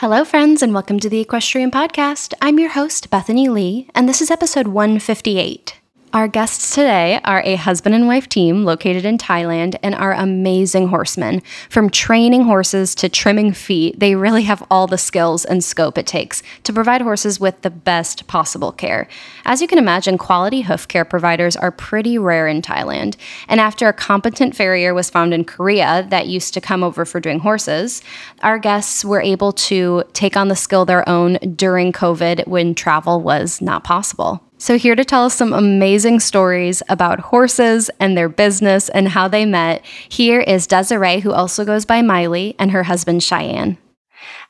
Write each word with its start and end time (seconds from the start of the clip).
Hello, 0.00 0.26
friends, 0.26 0.62
and 0.62 0.74
welcome 0.74 1.00
to 1.00 1.08
the 1.08 1.20
Equestrian 1.20 1.70
Podcast. 1.70 2.34
I'm 2.42 2.58
your 2.58 2.68
host, 2.72 3.08
Bethany 3.08 3.48
Lee, 3.48 3.88
and 3.94 4.06
this 4.06 4.20
is 4.20 4.30
episode 4.30 4.68
158. 4.68 5.80
Our 6.16 6.28
guests 6.28 6.74
today 6.74 7.20
are 7.24 7.42
a 7.44 7.56
husband 7.56 7.94
and 7.94 8.06
wife 8.06 8.26
team 8.26 8.64
located 8.64 9.04
in 9.04 9.18
Thailand 9.18 9.76
and 9.82 9.94
are 9.94 10.14
amazing 10.14 10.88
horsemen. 10.88 11.42
From 11.68 11.90
training 11.90 12.44
horses 12.44 12.94
to 12.94 13.10
trimming 13.10 13.52
feet, 13.52 14.00
they 14.00 14.14
really 14.14 14.44
have 14.44 14.66
all 14.70 14.86
the 14.86 14.96
skills 14.96 15.44
and 15.44 15.62
scope 15.62 15.98
it 15.98 16.06
takes 16.06 16.42
to 16.62 16.72
provide 16.72 17.02
horses 17.02 17.38
with 17.38 17.60
the 17.60 17.68
best 17.68 18.26
possible 18.28 18.72
care. 18.72 19.08
As 19.44 19.60
you 19.60 19.68
can 19.68 19.76
imagine, 19.76 20.16
quality 20.16 20.62
hoof 20.62 20.88
care 20.88 21.04
providers 21.04 21.54
are 21.54 21.70
pretty 21.70 22.16
rare 22.16 22.48
in 22.48 22.62
Thailand. 22.62 23.16
And 23.46 23.60
after 23.60 23.86
a 23.86 23.92
competent 23.92 24.56
farrier 24.56 24.94
was 24.94 25.10
found 25.10 25.34
in 25.34 25.44
Korea 25.44 26.06
that 26.08 26.28
used 26.28 26.54
to 26.54 26.62
come 26.62 26.82
over 26.82 27.04
for 27.04 27.20
doing 27.20 27.40
horses, 27.40 28.02
our 28.42 28.58
guests 28.58 29.04
were 29.04 29.20
able 29.20 29.52
to 29.52 30.02
take 30.14 30.34
on 30.34 30.48
the 30.48 30.56
skill 30.56 30.86
their 30.86 31.06
own 31.06 31.34
during 31.56 31.92
COVID 31.92 32.46
when 32.48 32.74
travel 32.74 33.20
was 33.20 33.60
not 33.60 33.84
possible. 33.84 34.45
So, 34.58 34.78
here 34.78 34.96
to 34.96 35.04
tell 35.04 35.26
us 35.26 35.34
some 35.34 35.52
amazing 35.52 36.20
stories 36.20 36.82
about 36.88 37.20
horses 37.20 37.90
and 38.00 38.16
their 38.16 38.30
business 38.30 38.88
and 38.88 39.06
how 39.06 39.28
they 39.28 39.44
met, 39.44 39.84
here 40.08 40.40
is 40.40 40.66
Desiree, 40.66 41.20
who 41.20 41.32
also 41.32 41.62
goes 41.64 41.84
by 41.84 42.00
Maile, 42.00 42.54
and 42.58 42.70
her 42.70 42.82
husband 42.82 43.20
Shayan. 43.20 43.76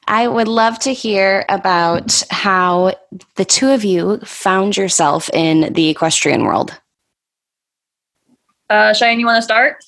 I 0.07 0.29
would 0.29 0.47
love 0.47 0.79
to 0.81 0.93
hear 0.93 1.45
about 1.49 2.23
how 2.31 2.95
the 3.35 3.45
two 3.45 3.71
of 3.71 3.83
you 3.83 4.19
found 4.19 4.77
yourself 4.77 5.29
in 5.31 5.73
the 5.73 5.89
equestrian 5.89 6.45
world. 6.45 6.79
Uh, 8.71 8.93
Shayan, 8.93 9.19
you 9.19 9.27
want 9.27 9.39
to 9.39 9.43
start? 9.43 9.85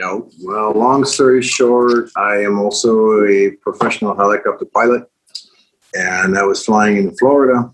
No. 0.00 0.28
Well, 0.42 0.72
long 0.72 1.04
story 1.04 1.42
short, 1.42 2.10
I 2.16 2.38
am 2.38 2.58
also 2.58 3.24
a 3.26 3.52
professional 3.62 4.16
helicopter 4.16 4.64
pilot, 4.64 5.04
and 5.94 6.36
I 6.36 6.42
was 6.42 6.64
flying 6.64 6.96
in 6.96 7.16
Florida 7.16 7.72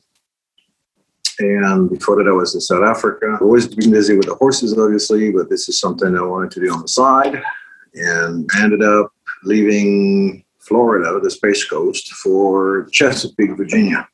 and 1.38 1.90
before 1.90 2.16
that, 2.16 2.28
I 2.28 2.32
was 2.32 2.54
in 2.54 2.60
South 2.60 2.82
Africa. 2.82 3.32
I've 3.34 3.42
always 3.42 3.66
been 3.66 3.90
busy 3.90 4.16
with 4.16 4.26
the 4.26 4.34
horses, 4.34 4.76
obviously, 4.76 5.30
but 5.30 5.50
this 5.50 5.68
is 5.68 5.78
something 5.78 6.16
I 6.16 6.22
wanted 6.22 6.50
to 6.52 6.60
do 6.60 6.72
on 6.72 6.82
the 6.82 6.88
side. 6.88 7.42
And 7.94 8.48
ended 8.58 8.82
up 8.82 9.12
leaving 9.44 10.44
Florida, 10.58 11.18
the 11.22 11.30
Space 11.30 11.64
Coast, 11.64 12.12
for 12.14 12.88
Chesapeake, 12.92 13.56
Virginia. 13.56 14.08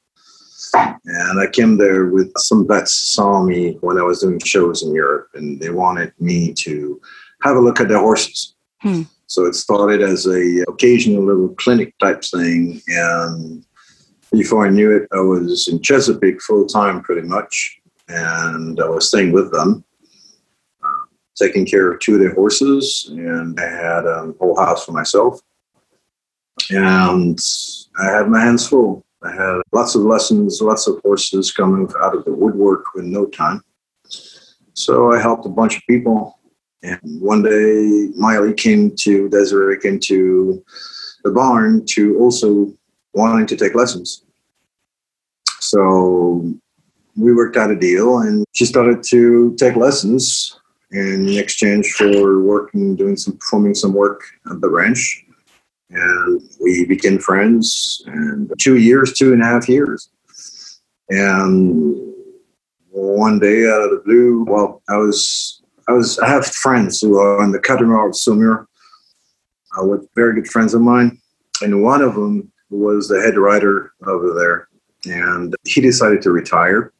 And 0.75 1.41
I 1.41 1.47
came 1.49 1.77
there 1.77 2.07
with 2.07 2.33
some 2.37 2.67
vets 2.67 2.95
saw 2.95 3.43
me 3.43 3.75
when 3.81 3.99
I 3.99 4.03
was 4.03 4.21
doing 4.21 4.39
shows 4.39 4.83
in 4.83 4.95
Europe, 4.95 5.29
and 5.35 5.61
they 5.61 5.71
wanted 5.71 6.13
me 6.19 6.53
to 6.55 7.01
have 7.43 7.57
a 7.57 7.61
look 7.61 7.81
at 7.81 7.89
their 7.89 7.99
horses. 7.99 8.55
Hmm. 8.81 9.03
So 9.27 9.47
it 9.47 9.55
started 9.55 10.03
as 10.03 10.27
a 10.27 10.65
occasional 10.69 11.25
little 11.25 11.51
clinic 11.57 11.97
type 11.99 12.23
thing, 12.25 12.81
and 12.89 13.65
before 14.33 14.67
I 14.67 14.71
knew 14.71 14.91
it, 14.97 15.09
I 15.13 15.21
was 15.21 15.69
in 15.69 15.81
Chesapeake 15.81 16.41
full 16.41 16.67
time 16.67 17.03
pretty 17.03 17.27
much, 17.29 17.81
and 18.09 18.81
I 18.81 18.89
was 18.89 19.09
staying 19.09 19.33
with 19.33 19.53
them, 19.53 19.85
uh, 20.83 21.07
taking 21.37 21.67
care 21.67 21.93
of 21.93 22.01
two 22.01 22.15
of 22.15 22.21
their 22.21 22.35
horses, 22.35 23.09
and 23.11 23.59
I 23.61 23.65
had 23.65 24.07
a 24.07 24.33
whole 24.41 24.59
house 24.59 24.85
for 24.85 24.93
myself. 24.93 25.41
And 26.71 27.39
I 28.01 28.07
had 28.11 28.29
my 28.29 28.41
hands 28.41 28.67
full. 28.67 29.05
I 29.23 29.33
had 29.33 29.63
lots 29.73 29.95
of 29.95 30.03
lessons, 30.03 30.61
lots 30.61 30.87
of 30.87 31.01
horses 31.03 31.53
coming 31.53 31.89
out 32.01 32.17
of 32.17 32.25
the 32.25 32.33
woodwork 32.33 32.85
in 32.97 33.13
no 33.13 33.27
time. 33.27 33.63
So 34.75 35.13
I 35.13 35.21
helped 35.21 35.47
a 35.47 35.51
bunch 35.51 35.77
of 35.77 35.83
people. 35.89 36.39
And 36.83 36.99
one 37.21 37.43
day, 37.43 38.09
Maile 38.17 38.53
came 38.55 38.97
to, 38.97 39.29
Desiree 39.29 39.79
came 39.81 40.01
to 40.01 40.65
the 41.23 41.31
barn 41.31 41.85
to 41.87 42.19
also 42.19 42.75
wanting 43.15 43.47
to 43.47 43.57
take 43.57 43.75
lessons. 43.75 44.25
So 45.61 46.53
we 47.17 47.35
worked 47.35 47.57
out 47.57 47.71
a 47.71 47.77
deal 47.77 48.19
and 48.19 48.45
she 48.53 48.65
started 48.65 49.03
to 49.05 49.55
take 49.59 49.77
lessons 49.77 50.59
in 50.91 51.29
exchange 51.31 51.93
for 51.93 52.43
working, 52.43 52.97
doing 52.97 53.17
some, 53.17 53.37
performing 53.37 53.75
some 53.75 53.93
work 53.93 54.23
at 54.51 54.61
the 54.61 54.69
ranch. 54.69 55.25
And 55.91 56.43
we 56.61 56.87
became 56.87 57.19
friends 57.19 58.03
and 58.07 58.53
two 58.59 58.77
years, 58.77 59.13
two 59.13 59.33
and 59.33 59.43
a 59.43 59.47
half 59.47 59.69
years. 59.69 60.11
And 61.11 62.13
one 62.91 63.39
day 63.39 63.67
out 63.67 63.83
of 63.83 63.91
the 63.91 64.03
blue, 64.05 64.45
well, 64.45 64.83
I 64.89 64.97
was, 64.97 65.63
I 65.89 65.93
was, 65.93 66.19
I 66.19 66.29
have 66.29 66.47
friends 66.47 67.01
who 67.01 67.19
are 67.19 67.43
in 67.45 67.53
the 67.53 67.59
Catamaran 67.59 68.09
of 68.09 68.15
Saumur, 68.15 68.67
uh, 69.79 69.85
with 69.85 70.09
very 70.15 70.35
good 70.35 70.49
friends 70.49 70.75
of 70.75 70.81
mine. 70.81 71.19
And 71.61 71.83
one 71.83 72.03
of 72.03 72.15
them 72.15 72.52
was 72.73 73.09
the 73.09 73.21
head 73.21 73.37
writer 73.37 73.93
over 74.07 74.33
there 74.33 74.69
and 75.05 75.55
he 75.65 75.81
decided 75.81 76.23
to 76.23 76.31
retire 76.31 76.93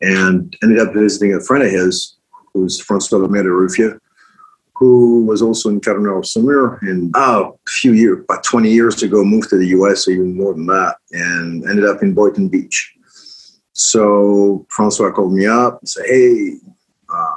and 0.00 0.56
ended 0.62 0.78
up 0.78 0.92
visiting 0.92 1.34
a 1.34 1.40
friend 1.40 1.64
of 1.64 1.70
his 1.70 2.16
who's 2.52 2.80
Francois 2.80 3.18
Lemay 3.18 3.42
de 3.42 3.48
Ruffier, 3.48 3.98
who 4.74 5.24
was 5.24 5.42
also 5.42 5.68
in 5.70 5.80
Catamaran 5.80 6.22
Saumur 6.22 6.80
and 6.82 7.12
oh, 7.16 7.58
a 7.66 7.70
few 7.70 7.92
years, 7.92 8.24
about 8.24 8.44
20 8.44 8.70
years 8.70 9.02
ago, 9.02 9.24
moved 9.24 9.50
to 9.50 9.58
the 9.58 9.68
US, 9.68 10.08
even 10.08 10.36
more 10.36 10.54
than 10.54 10.66
that, 10.66 10.96
and 11.12 11.64
ended 11.68 11.84
up 11.84 12.02
in 12.02 12.14
Boynton 12.14 12.48
Beach. 12.48 12.92
So 13.72 14.66
Francois 14.70 15.10
called 15.10 15.32
me 15.32 15.46
up 15.46 15.80
and 15.80 15.88
said, 15.88 16.06
Hey, 16.06 16.54
uh, 17.08 17.36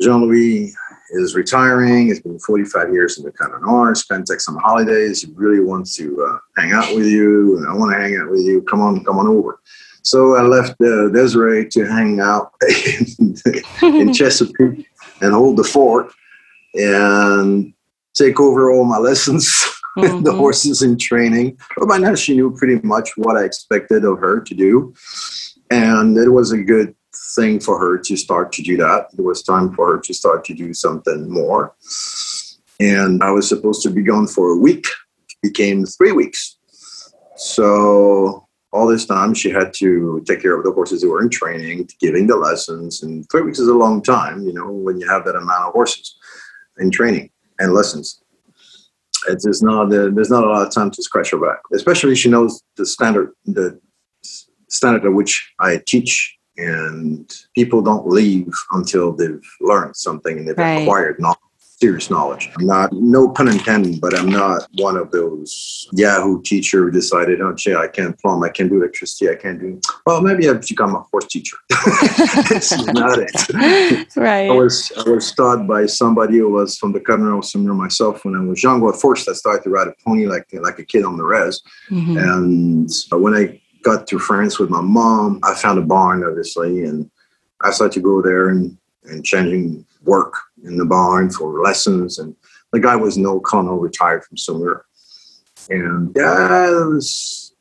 Jean 0.00 0.22
Louis, 0.22 0.74
is 1.12 1.34
retiring. 1.34 2.08
It's 2.08 2.20
been 2.20 2.38
45 2.38 2.92
years 2.92 3.18
in 3.18 3.24
the 3.24 3.32
Catamaran. 3.32 3.94
Spent 3.94 4.26
take 4.26 4.40
some 4.40 4.56
holidays. 4.56 5.22
He 5.22 5.32
really 5.34 5.60
wants 5.60 5.96
to 5.96 6.22
uh, 6.24 6.38
hang 6.60 6.72
out 6.72 6.94
with 6.94 7.06
you, 7.06 7.58
and 7.58 7.68
I 7.68 7.74
want 7.74 7.92
to 7.92 7.98
hang 7.98 8.16
out 8.16 8.30
with 8.30 8.40
you. 8.40 8.62
Come 8.62 8.80
on, 8.80 9.04
come 9.04 9.18
on 9.18 9.26
over. 9.26 9.60
So 10.02 10.34
I 10.34 10.42
left 10.42 10.80
uh, 10.80 11.08
Desiree 11.10 11.68
to 11.68 11.84
hang 11.84 12.20
out 12.20 12.52
in, 13.10 13.36
in 13.82 14.12
Chesapeake 14.14 14.86
and 15.20 15.32
hold 15.32 15.56
the 15.56 15.64
fort 15.64 16.12
and 16.74 17.72
take 18.14 18.40
over 18.40 18.70
all 18.70 18.84
my 18.84 18.98
lessons. 18.98 19.64
Mm-hmm. 19.98 20.22
the 20.22 20.32
horses 20.32 20.80
in 20.80 20.96
training. 20.96 21.58
But 21.76 21.86
by 21.86 21.98
now, 21.98 22.14
she 22.14 22.34
knew 22.34 22.56
pretty 22.56 22.80
much 22.82 23.10
what 23.18 23.36
I 23.36 23.44
expected 23.44 24.06
of 24.06 24.20
her 24.20 24.40
to 24.40 24.54
do. 24.54 24.94
And 25.70 26.16
it 26.16 26.30
was 26.30 26.50
a 26.50 26.56
good 26.56 26.94
thing 27.14 27.60
for 27.60 27.78
her 27.78 27.98
to 27.98 28.16
start 28.16 28.52
to 28.52 28.62
do 28.62 28.76
that. 28.78 29.08
It 29.16 29.22
was 29.22 29.42
time 29.42 29.72
for 29.74 29.92
her 29.92 30.00
to 30.00 30.14
start 30.14 30.44
to 30.46 30.54
do 30.54 30.72
something 30.72 31.30
more. 31.30 31.74
And 32.80 33.22
I 33.22 33.30
was 33.30 33.48
supposed 33.48 33.82
to 33.82 33.90
be 33.90 34.02
gone 34.02 34.26
for 34.26 34.52
a 34.52 34.56
week, 34.56 34.86
it 35.28 35.36
became 35.42 35.84
three 35.84 36.12
weeks. 36.12 36.56
So 37.36 38.46
all 38.72 38.86
this 38.86 39.06
time 39.06 39.34
she 39.34 39.50
had 39.50 39.74
to 39.74 40.22
take 40.26 40.40
care 40.40 40.56
of 40.56 40.64
the 40.64 40.72
horses 40.72 41.02
who 41.02 41.10
were 41.10 41.22
in 41.22 41.28
training, 41.28 41.88
giving 42.00 42.26
the 42.26 42.36
lessons. 42.36 43.02
And 43.02 43.28
three 43.30 43.42
weeks 43.42 43.58
is 43.58 43.68
a 43.68 43.74
long 43.74 44.02
time, 44.02 44.44
you 44.46 44.52
know, 44.52 44.70
when 44.70 44.98
you 44.98 45.08
have 45.08 45.24
that 45.26 45.36
amount 45.36 45.68
of 45.68 45.72
horses 45.74 46.16
in 46.78 46.90
training 46.90 47.30
and 47.58 47.74
lessons. 47.74 48.22
It's 49.28 49.44
just 49.44 49.62
not 49.62 49.86
uh, 49.86 50.10
there's 50.12 50.30
not 50.30 50.44
a 50.44 50.48
lot 50.48 50.66
of 50.66 50.74
time 50.74 50.90
to 50.90 51.02
scratch 51.02 51.30
her 51.30 51.38
back, 51.38 51.60
especially 51.72 52.16
she 52.16 52.28
knows 52.28 52.62
the 52.76 52.84
standard 52.84 53.32
the 53.44 53.78
standard 54.68 55.04
at 55.04 55.12
which 55.12 55.52
I 55.60 55.80
teach 55.86 56.36
and 56.62 57.30
people 57.54 57.82
don't 57.82 58.06
leave 58.06 58.52
until 58.72 59.12
they've 59.12 59.48
learned 59.60 59.96
something 59.96 60.38
and 60.38 60.48
they've 60.48 60.58
right. 60.58 60.82
acquired 60.82 61.20
knowledge 61.20 61.38
serious 61.82 62.10
knowledge. 62.10 62.48
I'm 62.56 62.66
not, 62.66 62.92
no 62.92 63.28
pun 63.28 63.48
intended, 63.48 64.00
but 64.00 64.16
I'm 64.16 64.30
not 64.30 64.68
one 64.76 64.96
of 64.96 65.10
those 65.10 65.88
Yahoo 65.92 66.40
teacher 66.42 66.84
who 66.84 66.92
decided, 66.92 67.40
oh, 67.40 67.54
gee, 67.54 67.74
I 67.74 67.88
can't 67.88 68.16
plumb, 68.20 68.44
I 68.44 68.50
can't 68.50 68.70
do 68.70 68.76
electricity, 68.76 69.28
I 69.28 69.34
can't 69.34 69.58
do. 69.58 69.80
Well, 70.06 70.20
maybe 70.22 70.48
I've 70.48 70.62
become 70.62 70.94
a 70.94 71.00
horse 71.00 71.26
teacher. 71.26 71.56
Not 73.00 73.18
it. 73.26 74.08
Right. 74.16 74.50
I 74.50 74.54
was 74.54 74.92
I 74.96 75.10
was 75.10 75.32
taught 75.32 75.66
by 75.66 75.86
somebody 75.86 76.38
who 76.38 76.50
was 76.50 76.76
from 76.76 76.92
the 76.92 77.00
Catamaran 77.00 77.40
Saumur 77.40 77.74
myself 77.74 78.24
when 78.24 78.36
I 78.36 78.40
was 78.40 78.62
young. 78.62 78.80
Well, 78.80 78.92
first 78.92 79.28
I 79.28 79.32
started 79.32 79.64
to 79.64 79.70
ride 79.70 79.88
a 79.88 79.94
pony 80.04 80.26
like 80.26 80.46
like 80.52 80.78
a 80.78 80.84
kid 80.84 81.04
on 81.04 81.16
the 81.16 81.24
res, 81.24 81.62
mm-hmm. 81.90 82.16
and 82.18 82.90
when 83.22 83.34
I 83.34 83.60
got 83.82 84.06
to 84.08 84.18
France 84.18 84.58
with 84.58 84.70
my 84.70 84.80
mom. 84.80 85.40
I 85.42 85.54
found 85.54 85.78
a 85.78 85.82
barn, 85.82 86.24
obviously, 86.24 86.84
and 86.84 87.10
I 87.60 87.70
started 87.70 87.94
to 87.94 88.00
go 88.00 88.22
there 88.22 88.48
and, 88.48 88.76
and 89.04 89.24
changing 89.24 89.84
work 90.04 90.34
in 90.64 90.76
the 90.78 90.84
barn 90.84 91.30
for 91.30 91.62
lessons. 91.62 92.18
And 92.18 92.34
the 92.72 92.80
guy 92.80 92.96
was 92.96 93.18
no 93.18 93.40
colonel, 93.40 93.78
retired 93.78 94.24
from 94.24 94.36
somewhere. 94.36 94.84
And 95.70 96.12
yeah, 96.16 96.68
it 96.68 96.86
was 96.86 97.54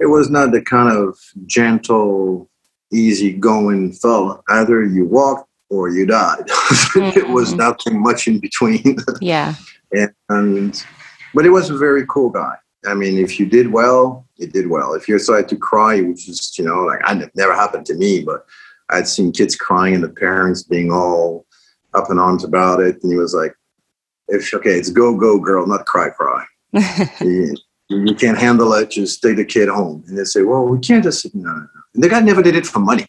it 0.00 0.06
was 0.06 0.28
not 0.28 0.50
the 0.50 0.60
kind 0.60 0.96
of 0.96 1.16
gentle, 1.46 2.50
easy-going 2.92 3.92
fella. 3.92 4.42
Either 4.48 4.84
you 4.84 5.06
walked 5.06 5.48
or 5.70 5.88
you 5.88 6.06
died. 6.06 6.46
mm-hmm. 6.48 7.18
it 7.18 7.28
was 7.28 7.50
mm-hmm. 7.50 7.58
nothing 7.58 8.02
much 8.02 8.26
in 8.26 8.40
between. 8.40 8.96
yeah. 9.20 9.54
And, 9.92 10.12
and 10.28 10.86
but 11.32 11.44
he 11.44 11.50
was 11.50 11.70
a 11.70 11.76
very 11.76 12.04
cool 12.08 12.30
guy. 12.30 12.56
I 12.86 12.94
mean, 12.94 13.18
if 13.18 13.38
you 13.38 13.46
did 13.46 13.72
well, 13.72 14.26
it 14.38 14.52
did 14.52 14.68
well. 14.68 14.94
If 14.94 15.08
you 15.08 15.16
decided 15.16 15.48
to 15.48 15.56
cry, 15.56 15.96
it 15.96 16.06
was 16.06 16.24
just, 16.24 16.58
you 16.58 16.64
know, 16.64 16.84
like 16.84 17.00
I 17.04 17.14
never 17.34 17.54
happened 17.54 17.86
to 17.86 17.94
me, 17.94 18.22
but 18.22 18.44
I'd 18.90 19.08
seen 19.08 19.32
kids 19.32 19.56
crying 19.56 19.94
and 19.94 20.04
the 20.04 20.08
parents 20.08 20.62
being 20.62 20.92
all 20.92 21.46
up 21.94 22.10
in 22.10 22.18
arms 22.18 22.44
about 22.44 22.80
it. 22.80 23.02
And 23.02 23.12
he 23.12 23.18
was 23.18 23.34
like, 23.34 23.54
if 24.28 24.52
okay, 24.54 24.78
it's 24.78 24.90
go, 24.90 25.16
go, 25.16 25.38
girl, 25.38 25.66
not 25.66 25.86
cry, 25.86 26.10
cry. 26.10 26.44
you, 27.20 27.56
you, 27.88 28.14
can't 28.14 28.38
handle 28.38 28.72
it, 28.74 28.90
just 28.90 29.22
take 29.22 29.36
the 29.36 29.44
kid 29.44 29.68
home. 29.68 30.02
And 30.08 30.18
they 30.18 30.24
say, 30.24 30.42
well, 30.42 30.64
we 30.64 30.78
can't 30.78 31.04
just, 31.04 31.32
no, 31.34 31.50
no, 31.50 31.58
no. 31.58 31.68
And 31.94 32.02
the 32.02 32.08
guy 32.08 32.20
never 32.20 32.42
did 32.42 32.56
it 32.56 32.66
for 32.66 32.80
money. 32.80 33.06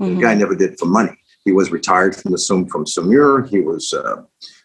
Mm-hmm. 0.00 0.16
The 0.16 0.22
guy 0.22 0.34
never 0.34 0.54
did 0.54 0.72
it 0.72 0.78
for 0.78 0.86
money. 0.86 1.18
He 1.44 1.52
was 1.52 1.72
retired 1.72 2.14
from 2.14 2.32
the 2.32 2.38
Sum 2.38 2.66
from 2.66 2.84
Saumur. 2.84 3.48
He 3.48 3.60
was 3.60 3.92
uh, 3.92 4.22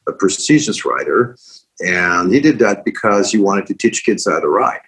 a 0.07 0.11
prestigious 0.13 0.85
writer. 0.85 1.35
And 1.79 2.33
he 2.33 2.39
did 2.39 2.59
that 2.59 2.83
because 2.83 3.31
he 3.31 3.37
wanted 3.37 3.67
to 3.67 3.73
teach 3.73 4.03
kids 4.03 4.27
how 4.27 4.39
to 4.39 4.47
ride. 4.47 4.81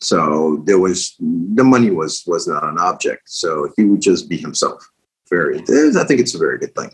So 0.00 0.62
there 0.66 0.80
was 0.80 1.14
the 1.20 1.62
money 1.62 1.90
was 1.90 2.24
was 2.26 2.48
not 2.48 2.64
an 2.64 2.78
object. 2.78 3.22
So 3.26 3.70
he 3.76 3.84
would 3.84 4.02
just 4.02 4.28
be 4.28 4.36
himself. 4.36 4.84
Very, 5.30 5.60
I 5.60 6.04
think 6.04 6.20
it's 6.20 6.34
a 6.34 6.38
very 6.38 6.58
good 6.58 6.74
thing. 6.74 6.90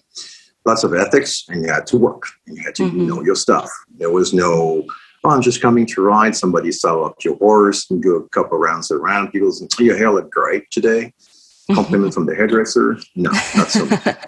Lots 0.64 0.84
of 0.84 0.94
ethics, 0.94 1.44
and 1.48 1.64
you 1.64 1.72
had 1.72 1.86
to 1.88 1.96
work, 1.96 2.24
and 2.46 2.56
you 2.56 2.62
had 2.62 2.74
to 2.76 2.84
mm-hmm. 2.84 3.06
know 3.08 3.22
your 3.22 3.34
stuff. 3.34 3.68
There 3.96 4.10
was 4.10 4.32
no, 4.32 4.84
oh, 5.24 5.30
I'm 5.30 5.42
just 5.42 5.62
coming 5.62 5.86
to 5.86 6.02
ride. 6.02 6.36
Somebody 6.36 6.70
saddle 6.70 7.06
up 7.06 7.16
your 7.24 7.36
horse 7.36 7.90
and 7.90 8.02
do 8.02 8.16
a 8.16 8.28
couple 8.28 8.58
rounds 8.58 8.90
around. 8.90 9.32
People 9.32 9.50
say, 9.50 9.66
your 9.78 9.96
hair 9.96 10.12
looked 10.12 10.30
great 10.30 10.70
today. 10.70 11.12
Compliment 11.72 12.14
from 12.14 12.26
the 12.26 12.34
hairdresser. 12.34 12.98
No, 13.16 13.30
not 13.56 13.68
so. 13.68 13.86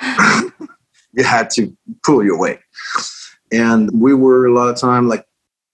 you 1.12 1.24
had 1.24 1.50
to 1.50 1.76
pull 2.02 2.24
your 2.24 2.38
weight. 2.38 2.58
And 3.52 3.90
we 3.92 4.14
were 4.14 4.46
a 4.46 4.52
lot 4.52 4.68
of 4.68 4.76
time 4.76 5.08
like 5.08 5.26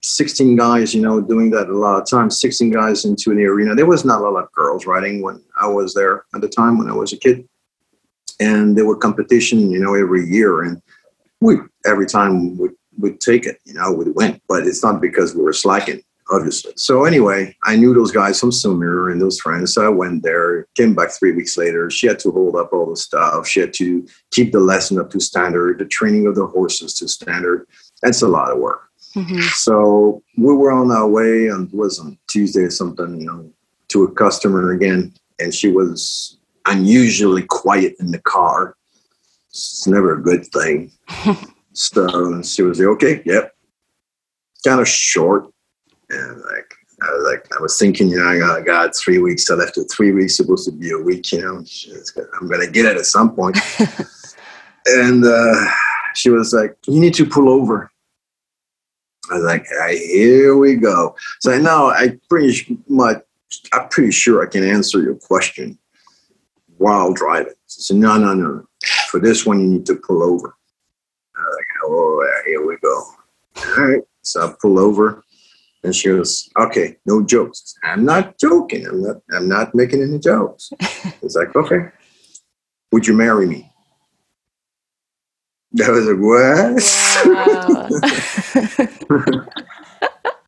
16 0.03 0.55
guys, 0.55 0.93
you 0.93 1.01
know, 1.01 1.21
doing 1.21 1.49
that 1.51 1.69
a 1.69 1.77
lot 1.77 2.01
of 2.01 2.07
times, 2.07 2.39
16 2.39 2.71
guys 2.71 3.05
into 3.05 3.33
the 3.35 3.45
arena. 3.45 3.75
There 3.75 3.85
was 3.85 4.05
not 4.05 4.21
a 4.21 4.29
lot 4.29 4.43
of 4.43 4.51
girls 4.51 4.85
riding 4.85 5.21
when 5.21 5.43
I 5.59 5.67
was 5.67 5.93
there 5.93 6.25
at 6.33 6.41
the 6.41 6.49
time 6.49 6.77
when 6.77 6.89
I 6.89 6.93
was 6.93 7.13
a 7.13 7.17
kid. 7.17 7.47
And 8.39 8.77
there 8.77 8.85
were 8.85 8.95
competition, 8.95 9.71
you 9.71 9.79
know, 9.79 9.95
every 9.95 10.25
year. 10.27 10.61
And 10.63 10.81
we, 11.41 11.57
every 11.85 12.05
time 12.05 12.57
we 12.57 12.69
would 12.99 13.19
take 13.19 13.45
it, 13.45 13.59
you 13.65 13.73
know, 13.73 13.91
we'd 13.91 14.15
win. 14.15 14.39
But 14.47 14.67
it's 14.67 14.83
not 14.83 15.01
because 15.01 15.35
we 15.35 15.41
were 15.41 15.53
slacking, 15.53 16.01
obviously. 16.29 16.73
So 16.75 17.05
anyway, 17.05 17.55
I 17.63 17.75
knew 17.75 17.93
those 17.93 18.11
guys 18.11 18.39
from 18.39 18.51
Saumur 18.51 19.11
and 19.11 19.21
those 19.21 19.39
friends. 19.39 19.73
So 19.73 19.85
I 19.85 19.89
went 19.89 20.23
there, 20.23 20.67
came 20.75 20.95
back 20.95 21.11
three 21.11 21.31
weeks 21.31 21.57
later. 21.57 21.89
She 21.89 22.07
had 22.07 22.19
to 22.19 22.31
hold 22.31 22.55
up 22.55 22.73
all 22.73 22.89
the 22.89 22.95
stuff. 22.95 23.47
She 23.47 23.59
had 23.59 23.73
to 23.73 24.07
keep 24.31 24.51
the 24.51 24.59
lesson 24.59 24.99
up 24.99 25.09
to 25.11 25.19
standard, 25.19 25.79
the 25.79 25.85
training 25.85 26.27
of 26.27 26.35
the 26.35 26.45
horses 26.45 26.93
to 26.95 27.07
standard. 27.07 27.67
That's 28.01 28.21
a 28.21 28.27
lot 28.27 28.51
of 28.51 28.59
work. 28.59 28.89
Mm-hmm. 29.15 29.39
So 29.53 30.21
we 30.37 30.53
were 30.53 30.71
on 30.71 30.91
our 30.91 31.07
way 31.07 31.47
and 31.47 31.67
it 31.67 31.75
was 31.75 31.99
on 31.99 32.17
Tuesday 32.27 32.61
or 32.61 32.71
something, 32.71 33.19
you 33.19 33.25
know, 33.25 33.51
to 33.89 34.03
a 34.03 34.11
customer 34.11 34.71
again. 34.71 35.13
And 35.39 35.53
she 35.53 35.71
was 35.71 36.37
unusually 36.65 37.43
quiet 37.43 37.95
in 37.99 38.11
the 38.11 38.19
car. 38.19 38.75
It's 39.49 39.87
never 39.87 40.13
a 40.13 40.21
good 40.21 40.45
thing. 40.47 40.91
so 41.73 42.41
she 42.43 42.61
was 42.61 42.79
like, 42.79 42.87
okay, 42.89 43.21
yep. 43.25 43.53
Kind 44.63 44.81
of 44.81 44.87
short. 44.87 45.47
And 46.09 46.41
like, 46.41 46.73
I 47.01 47.11
was 47.11 47.31
like, 47.31 47.57
I 47.57 47.61
was 47.61 47.77
thinking, 47.77 48.07
you 48.09 48.17
know, 48.17 48.27
I 48.27 48.61
got, 48.61 48.95
three 48.95 49.19
weeks. 49.19 49.49
I 49.51 49.55
left 49.55 49.77
it 49.77 49.85
three 49.91 50.11
weeks, 50.11 50.37
supposed 50.37 50.65
to 50.65 50.71
be 50.71 50.91
a 50.91 50.97
week, 50.97 51.31
you 51.31 51.41
know, 51.41 51.63
I'm 52.39 52.47
going 52.47 52.65
to 52.65 52.71
get 52.71 52.85
it 52.85 52.97
at 52.97 53.05
some 53.05 53.35
point. 53.35 53.57
and 54.87 55.23
uh, 55.23 55.65
she 56.15 56.29
was 56.29 56.53
like, 56.53 56.75
you 56.87 56.99
need 56.99 57.13
to 57.15 57.25
pull 57.25 57.49
over. 57.49 57.91
I 59.29 59.35
was 59.35 59.43
like, 59.43 59.65
here 59.91 60.57
we 60.57 60.75
go. 60.75 61.15
So 61.41 61.57
now 61.59 61.87
I 61.87 62.17
pretty 62.29 62.79
much, 62.87 63.21
I'm 63.73 63.89
pretty 63.89 64.11
sure 64.11 64.41
I 64.41 64.49
can 64.49 64.63
answer 64.63 65.01
your 65.01 65.15
question 65.15 65.77
while 66.77 67.13
driving. 67.13 67.53
So 67.67 67.95
no, 67.95 68.17
no, 68.17 68.33
no. 68.33 68.67
For 69.09 69.19
this 69.19 69.45
one, 69.45 69.59
you 69.59 69.67
need 69.67 69.85
to 69.87 69.95
pull 69.95 70.23
over. 70.23 70.55
I 71.35 71.41
was 71.41 71.57
like, 71.57 71.65
oh, 71.83 72.41
here 72.45 72.65
we 72.65 72.77
go. 72.77 73.03
All 73.77 73.85
right. 73.85 74.03
So 74.21 74.47
I 74.47 74.53
pull 74.61 74.79
over, 74.79 75.23
and 75.83 75.95
she 75.95 76.09
goes, 76.09 76.49
okay, 76.57 76.97
no 77.05 77.23
jokes. 77.23 77.75
I'm 77.83 78.03
not 78.05 78.37
joking. 78.39 78.85
I'm 78.87 79.01
not. 79.01 79.17
I'm 79.33 79.47
not 79.47 79.75
making 79.75 80.01
any 80.01 80.19
jokes. 80.19 80.71
it's 81.21 81.35
like, 81.35 81.55
okay. 81.55 81.89
Would 82.91 83.07
you 83.07 83.13
marry 83.13 83.45
me? 83.45 83.71
That 85.73 85.91
was 85.91 86.05
like, 86.07 86.17
what? 86.17 86.81
Wow. 89.29 89.45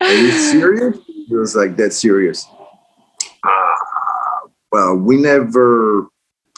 Are 0.00 0.14
you 0.14 0.32
serious? 0.32 0.98
It 1.08 1.36
was 1.36 1.54
like 1.54 1.76
that 1.76 1.92
serious. 1.92 2.46
Uh, 3.44 3.74
well, 4.72 4.96
we 4.96 5.18
never 5.18 6.08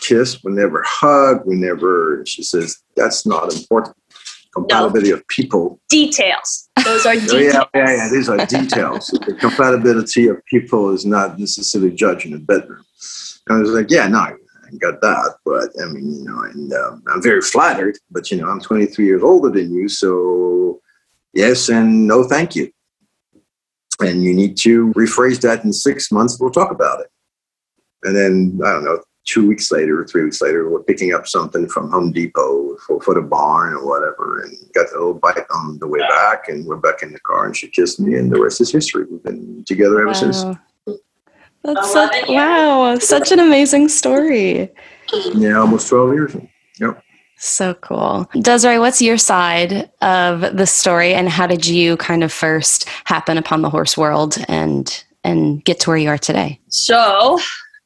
kissed, 0.00 0.44
we 0.44 0.52
never 0.52 0.82
hugged, 0.86 1.46
we 1.46 1.56
never, 1.56 2.22
she 2.24 2.42
says, 2.42 2.78
that's 2.96 3.26
not 3.26 3.54
important. 3.54 3.96
Compatibility 4.52 5.10
no. 5.10 5.16
of 5.16 5.28
people. 5.28 5.80
Details. 5.88 6.68
Those 6.84 7.06
are 7.06 7.14
details. 7.14 7.54
yeah, 7.54 7.64
yeah, 7.74 7.96
yeah, 7.96 8.08
these 8.10 8.28
are 8.28 8.36
details. 8.44 9.06
the 9.26 9.34
compatibility 9.34 10.28
of 10.28 10.44
people 10.46 10.90
is 10.90 11.06
not 11.06 11.38
necessarily 11.38 11.90
judged 11.90 12.26
in 12.26 12.32
the 12.32 12.38
bedroom. 12.38 12.84
And 13.48 13.58
I 13.58 13.60
was 13.60 13.70
like, 13.70 13.90
yeah, 13.90 14.06
no, 14.08 14.18
I 14.18 14.34
got 14.78 15.00
that. 15.00 15.36
But 15.44 15.70
I 15.82 15.86
mean, 15.86 16.14
you 16.14 16.24
know, 16.24 16.42
and 16.42 16.72
uh, 16.72 16.96
I'm 17.12 17.22
very 17.22 17.40
flattered. 17.40 17.98
But 18.10 18.30
you 18.30 18.38
know, 18.38 18.48
I'm 18.48 18.60
23 18.60 19.04
years 19.04 19.22
older 19.22 19.50
than 19.50 19.72
you, 19.72 19.88
so 19.88 20.80
yes 21.32 21.68
and 21.68 22.06
no, 22.06 22.24
thank 22.24 22.54
you. 22.54 22.70
And 24.00 24.22
you 24.22 24.34
need 24.34 24.56
to 24.58 24.92
rephrase 24.94 25.40
that 25.42 25.64
in 25.64 25.72
six 25.72 26.10
months. 26.10 26.38
We'll 26.38 26.50
talk 26.50 26.70
about 26.70 27.00
it. 27.00 27.06
And 28.02 28.16
then 28.16 28.60
I 28.64 28.72
don't 28.72 28.84
know, 28.84 29.00
two 29.24 29.46
weeks 29.46 29.70
later 29.70 30.00
or 30.00 30.06
three 30.06 30.24
weeks 30.24 30.42
later, 30.42 30.68
we're 30.68 30.82
picking 30.82 31.14
up 31.14 31.26
something 31.26 31.68
from 31.68 31.90
Home 31.90 32.12
Depot 32.12 32.76
for, 32.86 33.00
for 33.00 33.14
the 33.14 33.22
barn 33.22 33.72
or 33.74 33.86
whatever, 33.86 34.42
and 34.42 34.56
got 34.74 34.90
a 34.90 34.98
little 34.98 35.14
bite 35.14 35.44
on 35.50 35.78
the 35.78 35.86
way 35.86 36.00
back, 36.00 36.48
and 36.48 36.66
we're 36.66 36.76
back 36.76 37.02
in 37.02 37.12
the 37.12 37.20
car, 37.20 37.46
and 37.46 37.56
she 37.56 37.68
kissed 37.68 38.00
me, 38.00 38.14
and 38.14 38.30
the 38.32 38.40
rest 38.40 38.60
is 38.60 38.72
history. 38.72 39.04
We've 39.10 39.22
been 39.22 39.64
together 39.66 40.00
ever 40.00 40.06
wow. 40.08 40.12
since. 40.12 40.44
That's 41.64 41.92
such, 41.92 42.28
wow, 42.28 42.98
such 42.98 43.30
an 43.30 43.38
amazing 43.38 43.88
story. 43.88 44.68
Yeah, 45.34 45.58
almost 45.58 45.88
12 45.88 46.12
years. 46.12 46.36
Yep. 46.80 47.02
So 47.38 47.74
cool. 47.74 48.28
Desiree, 48.40 48.78
what's 48.78 49.02
your 49.02 49.18
side 49.18 49.90
of 50.00 50.56
the 50.56 50.66
story 50.66 51.12
and 51.12 51.28
how 51.28 51.46
did 51.46 51.66
you 51.66 51.96
kind 51.96 52.22
of 52.22 52.32
first 52.32 52.88
happen 53.04 53.36
upon 53.36 53.62
the 53.62 53.70
horse 53.70 53.96
world 53.96 54.38
and 54.48 55.04
and 55.24 55.64
get 55.64 55.80
to 55.80 55.90
where 55.90 55.96
you 55.96 56.08
are 56.08 56.18
today? 56.18 56.60
So, 56.68 57.40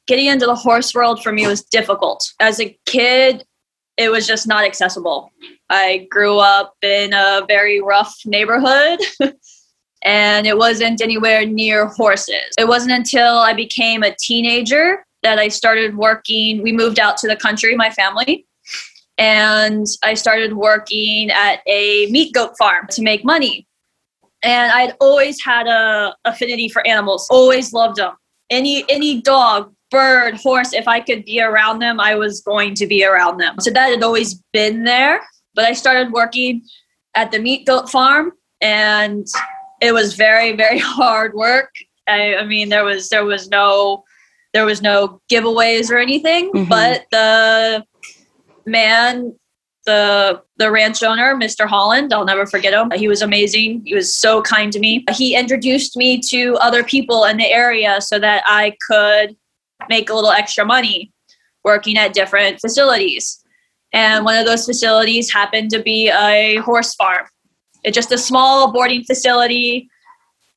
getting 0.07 0.27
into 0.27 0.47
the 0.47 0.55
horse 0.55 0.95
world 0.95 1.23
for 1.23 1.33
me 1.33 1.47
was 1.47 1.63
difficult. 1.63 2.33
As 2.41 2.61
a 2.61 2.79
kid, 2.87 3.45
it 3.97 4.11
was 4.11 4.27
just 4.27 4.47
not 4.47 4.65
accessible. 4.65 5.31
I 5.71 6.07
grew 6.11 6.39
up 6.39 6.75
in 6.83 7.13
a 7.13 7.45
very 7.49 7.81
rough 7.81 8.15
neighborhood. 8.25 9.01
and 10.07 10.47
it 10.47 10.57
wasn't 10.57 11.03
anywhere 11.03 11.45
near 11.45 11.87
horses. 11.87 12.53
It 12.59 12.69
wasn't 12.69 12.93
until 12.93 13.39
I 13.39 13.53
became 13.53 14.03
a 14.03 14.15
teenager 14.19 15.05
that 15.23 15.39
I 15.39 15.49
started 15.49 15.97
working. 15.97 16.63
We 16.63 16.73
moved 16.73 17.01
out 17.01 17.17
to 17.19 17.29
the 17.29 17.37
country, 17.37 17.75
my 17.75 17.91
family, 17.91 18.47
and 19.19 19.87
I 20.05 20.15
started 20.15 20.55
working 20.55 21.31
at 21.31 21.61
a 21.67 22.07
meat 22.07 22.33
goat 22.33 22.53
farm 22.57 22.87
to 22.91 23.03
make 23.03 23.25
money. 23.25 23.67
And 24.45 24.71
I'd 24.71 24.95
always 25.01 25.43
had 25.43 25.67
a 25.67 26.15
affinity 26.25 26.69
for 26.69 26.87
animals, 26.87 27.27
always 27.29 27.73
loved 27.73 27.97
them. 27.97 28.15
Any 28.49 28.85
any 28.89 29.21
dog, 29.21 29.75
bird, 29.91 30.37
horse, 30.37 30.73
if 30.73 30.89
I 30.89 31.01
could 31.01 31.25
be 31.25 31.41
around 31.41 31.79
them, 31.79 32.01
I 32.01 32.15
was 32.15 32.41
going 32.41 32.75
to 32.75 32.87
be 32.87 33.05
around 33.05 33.39
them. 33.39 33.57
So 33.61 33.71
that 33.71 33.91
had 33.91 34.03
always 34.03 34.35
been 34.53 34.85
there. 34.85 35.21
But 35.55 35.65
I 35.65 35.73
started 35.73 36.13
working 36.13 36.63
at 37.17 37.33
the 37.33 37.39
meat 37.39 37.67
goat 37.67 37.89
farm 37.89 38.33
and 38.61 39.27
it 39.81 39.93
was 39.93 40.15
very 40.15 40.55
very 40.55 40.79
hard 40.83 41.35
work 41.35 41.71
I, 42.09 42.37
I, 42.37 42.45
mean 42.45 42.69
there 42.69 42.85
was 42.85 43.09
there 43.09 43.25
was 43.25 43.49
no 43.49 44.05
there 44.53 44.65
was 44.65 44.81
no 44.81 45.21
giveaways 45.31 45.91
or 45.91 45.99
anything 45.99 46.53
mm-hmm. 46.53 46.69
but 46.69 47.07
the 47.11 47.85
man 48.65 49.35
the 49.87 50.43
the 50.57 50.71
ranch 50.71 51.03
owner 51.03 51.35
mr 51.35 51.67
holland 51.67 52.13
i'll 52.13 52.25
never 52.25 52.47
forget 52.47 52.73
him 52.75 52.91
he 52.93 53.09
was 53.09 53.23
amazing 53.23 53.83
he 53.85 53.95
was 53.95 54.15
so 54.15 54.43
kind 54.43 54.73
to 54.73 54.81
me 54.81 55.05
he 55.13 55.37
introduced 55.37 55.97
me 55.97 56.21
to 56.21 56.57
other 56.57 56.83
people 56.83 57.25
in 57.25 57.37
the 57.37 57.51
area 57.51 58.01
so 58.01 58.19
that 58.19 58.43
i 58.47 58.77
could 58.89 59.37
make 59.89 60.11
a 60.11 60.15
little 60.15 60.33
extra 60.33 60.65
money 60.65 61.13
working 61.65 61.97
at 61.97 62.13
different 62.13 62.61
facilities 62.61 63.45
and 63.93 64.25
one 64.25 64.37
of 64.37 64.47
those 64.47 64.67
facilities 64.67 65.33
happened 65.33 65.71
to 65.71 65.83
be 65.83 66.11
a 66.11 66.57
horse 66.57 66.95
farm 66.95 67.27
It's 67.85 67.95
just 67.95 68.13
a 68.13 68.19
small 68.19 68.73
boarding 68.73 69.05
facility. 69.05 69.89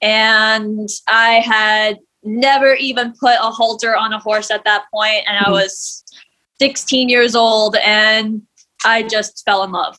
And 0.01 0.89
I 1.07 1.35
had 1.35 1.99
never 2.23 2.73
even 2.73 3.13
put 3.19 3.35
a 3.35 3.49
halter 3.49 3.95
on 3.95 4.11
a 4.11 4.19
horse 4.19 4.51
at 4.51 4.65
that 4.65 4.85
point, 4.93 5.23
and 5.25 5.37
I 5.37 5.45
hmm. 5.45 5.51
was 5.51 6.03
16 6.59 7.07
years 7.07 7.35
old, 7.35 7.77
and 7.77 8.41
I 8.83 9.03
just 9.03 9.43
fell 9.45 9.63
in 9.63 9.71
love. 9.71 9.97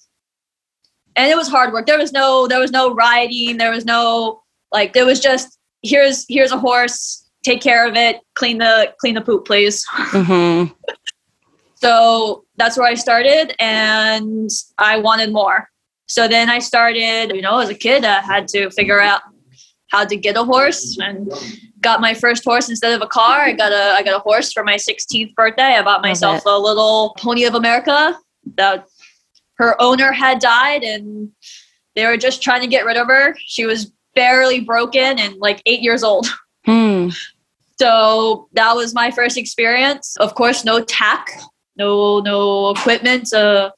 And 1.17 1.31
it 1.31 1.37
was 1.37 1.49
hard 1.49 1.73
work. 1.73 1.87
There 1.87 1.99
was 1.99 2.13
no 2.13 2.47
there 2.47 2.61
was 2.61 2.71
no 2.71 2.95
riding. 2.95 3.57
There 3.57 3.71
was 3.71 3.85
no 3.85 4.43
like. 4.71 4.93
There 4.93 5.07
was 5.07 5.21
just 5.21 5.59
here's 5.83 6.25
here's 6.29 6.53
a 6.53 6.59
horse. 6.59 7.20
Take 7.43 7.63
care 7.63 7.89
of 7.89 7.97
it. 7.97 8.21
Clean 8.35 8.59
the 8.59 8.95
clean 8.99 9.15
the 9.15 9.23
poop, 9.23 9.47
please. 9.47 9.85
Mm-hmm. 10.11 10.73
So 11.77 12.45
that's 12.57 12.77
where 12.77 12.87
I 12.87 12.93
started, 12.93 13.55
and 13.59 14.51
I 14.77 14.99
wanted 14.99 15.33
more. 15.33 15.71
So 16.09 16.29
then 16.29 16.51
I 16.51 16.59
started, 16.59 17.33
you 17.35 17.41
know, 17.41 17.59
as 17.61 17.71
a 17.71 17.75
kid, 17.75 18.05
I 18.05 18.21
had 18.21 18.49
to 18.49 18.69
figure 18.71 19.01
out 19.01 19.23
how 19.91 20.05
to 20.05 20.17
get 20.17 20.37
a 20.37 20.45
horse 20.45 20.99
and 20.99 21.33
got 21.81 22.01
my 22.01 22.15
first 22.15 22.45
horse 22.45 22.69
instead 22.69 22.93
of 22.93 23.03
a 23.03 23.07
car. 23.07 23.41
I 23.41 23.53
got 23.53 23.73
a 23.73 23.95
I 23.95 24.03
got 24.03 24.17
a 24.17 24.19
horse 24.19 24.53
for 24.53 24.65
my 24.65 24.77
16th 24.77 25.35
birthday. 25.35 25.77
I 25.77 25.83
bought 25.83 26.03
myself 26.03 26.43
a 26.47 26.59
little 26.59 27.15
Pony 27.19 27.45
of 27.45 27.55
America 27.55 28.19
that 28.57 28.87
her 29.55 29.81
owner 29.81 30.13
had 30.13 30.39
died 30.39 30.83
and 30.83 31.31
they 31.95 32.07
were 32.07 32.17
just 32.17 32.43
trying 32.43 32.61
to 32.61 32.67
get 32.67 32.85
rid 32.85 32.97
of 32.97 33.09
her. 33.09 33.35
She 33.39 33.67
was 33.67 33.93
barely 34.15 34.61
broken 34.61 35.19
and 35.19 35.37
like 35.37 35.63
8 35.67 35.81
years 35.81 36.03
old. 36.03 36.27
Hmm. 36.65 37.09
So 37.79 38.49
that 38.53 38.75
was 38.77 38.95
my 38.95 39.11
first 39.11 39.39
experience. 39.39 40.17
Of 40.19 40.35
course, 40.35 40.65
no 40.65 40.83
tack, 40.85 41.31
no 41.77 42.21
no 42.21 42.71
equipment 42.71 43.33
uh, 43.33 43.71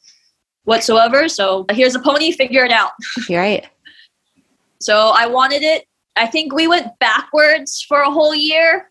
whatsoever. 0.64 1.28
So 1.28 1.66
here's 1.70 1.94
a 1.94 2.00
pony, 2.00 2.32
figure 2.32 2.64
it 2.64 2.72
out. 2.72 2.90
You're 3.28 3.40
right. 3.40 3.66
So 4.80 5.12
I 5.16 5.26
wanted 5.26 5.62
it. 5.62 5.86
I 6.16 6.26
think 6.26 6.52
we 6.52 6.66
went 6.66 6.98
backwards 6.98 7.82
for 7.88 8.00
a 8.00 8.10
whole 8.10 8.34
year 8.34 8.90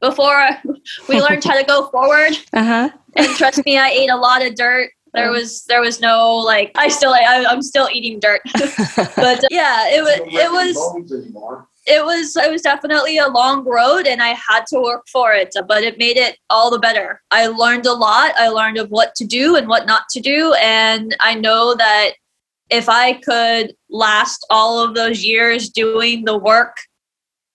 before 0.00 0.48
we 1.08 1.20
learned 1.20 1.42
how 1.44 1.58
to 1.58 1.64
go 1.64 1.88
forward. 1.88 2.38
Uh 2.52 2.64
huh. 2.64 2.90
And 3.16 3.28
trust 3.36 3.64
me, 3.64 3.78
I 3.78 3.88
ate 3.88 4.10
a 4.10 4.16
lot 4.16 4.44
of 4.44 4.54
dirt. 4.54 4.90
There 5.12 5.30
was 5.30 5.64
there 5.66 5.80
was 5.80 6.00
no 6.00 6.36
like 6.36 6.72
I 6.76 6.88
still 6.88 7.12
I, 7.12 7.44
I'm 7.48 7.62
still 7.62 7.88
eating 7.92 8.18
dirt, 8.18 8.40
but 9.16 9.44
uh, 9.44 9.48
yeah, 9.50 9.86
it 9.88 10.02
was 10.02 10.20
it 10.26 10.50
was 10.50 11.64
it 11.86 12.04
was 12.04 12.36
it 12.36 12.50
was 12.50 12.62
definitely 12.62 13.18
a 13.18 13.28
long 13.28 13.64
road 13.64 14.06
and 14.06 14.22
i 14.22 14.28
had 14.28 14.64
to 14.66 14.80
work 14.80 15.04
for 15.12 15.32
it 15.32 15.54
but 15.68 15.82
it 15.82 15.98
made 15.98 16.16
it 16.16 16.38
all 16.50 16.70
the 16.70 16.78
better 16.78 17.20
i 17.30 17.46
learned 17.46 17.86
a 17.86 17.92
lot 17.92 18.32
i 18.38 18.48
learned 18.48 18.78
of 18.78 18.90
what 18.90 19.14
to 19.14 19.24
do 19.24 19.56
and 19.56 19.68
what 19.68 19.86
not 19.86 20.08
to 20.08 20.20
do 20.20 20.54
and 20.54 21.16
i 21.20 21.34
know 21.34 21.74
that 21.74 22.12
if 22.70 22.88
i 22.88 23.12
could 23.12 23.74
last 23.90 24.46
all 24.50 24.82
of 24.82 24.94
those 24.94 25.24
years 25.24 25.68
doing 25.68 26.24
the 26.24 26.36
work 26.36 26.78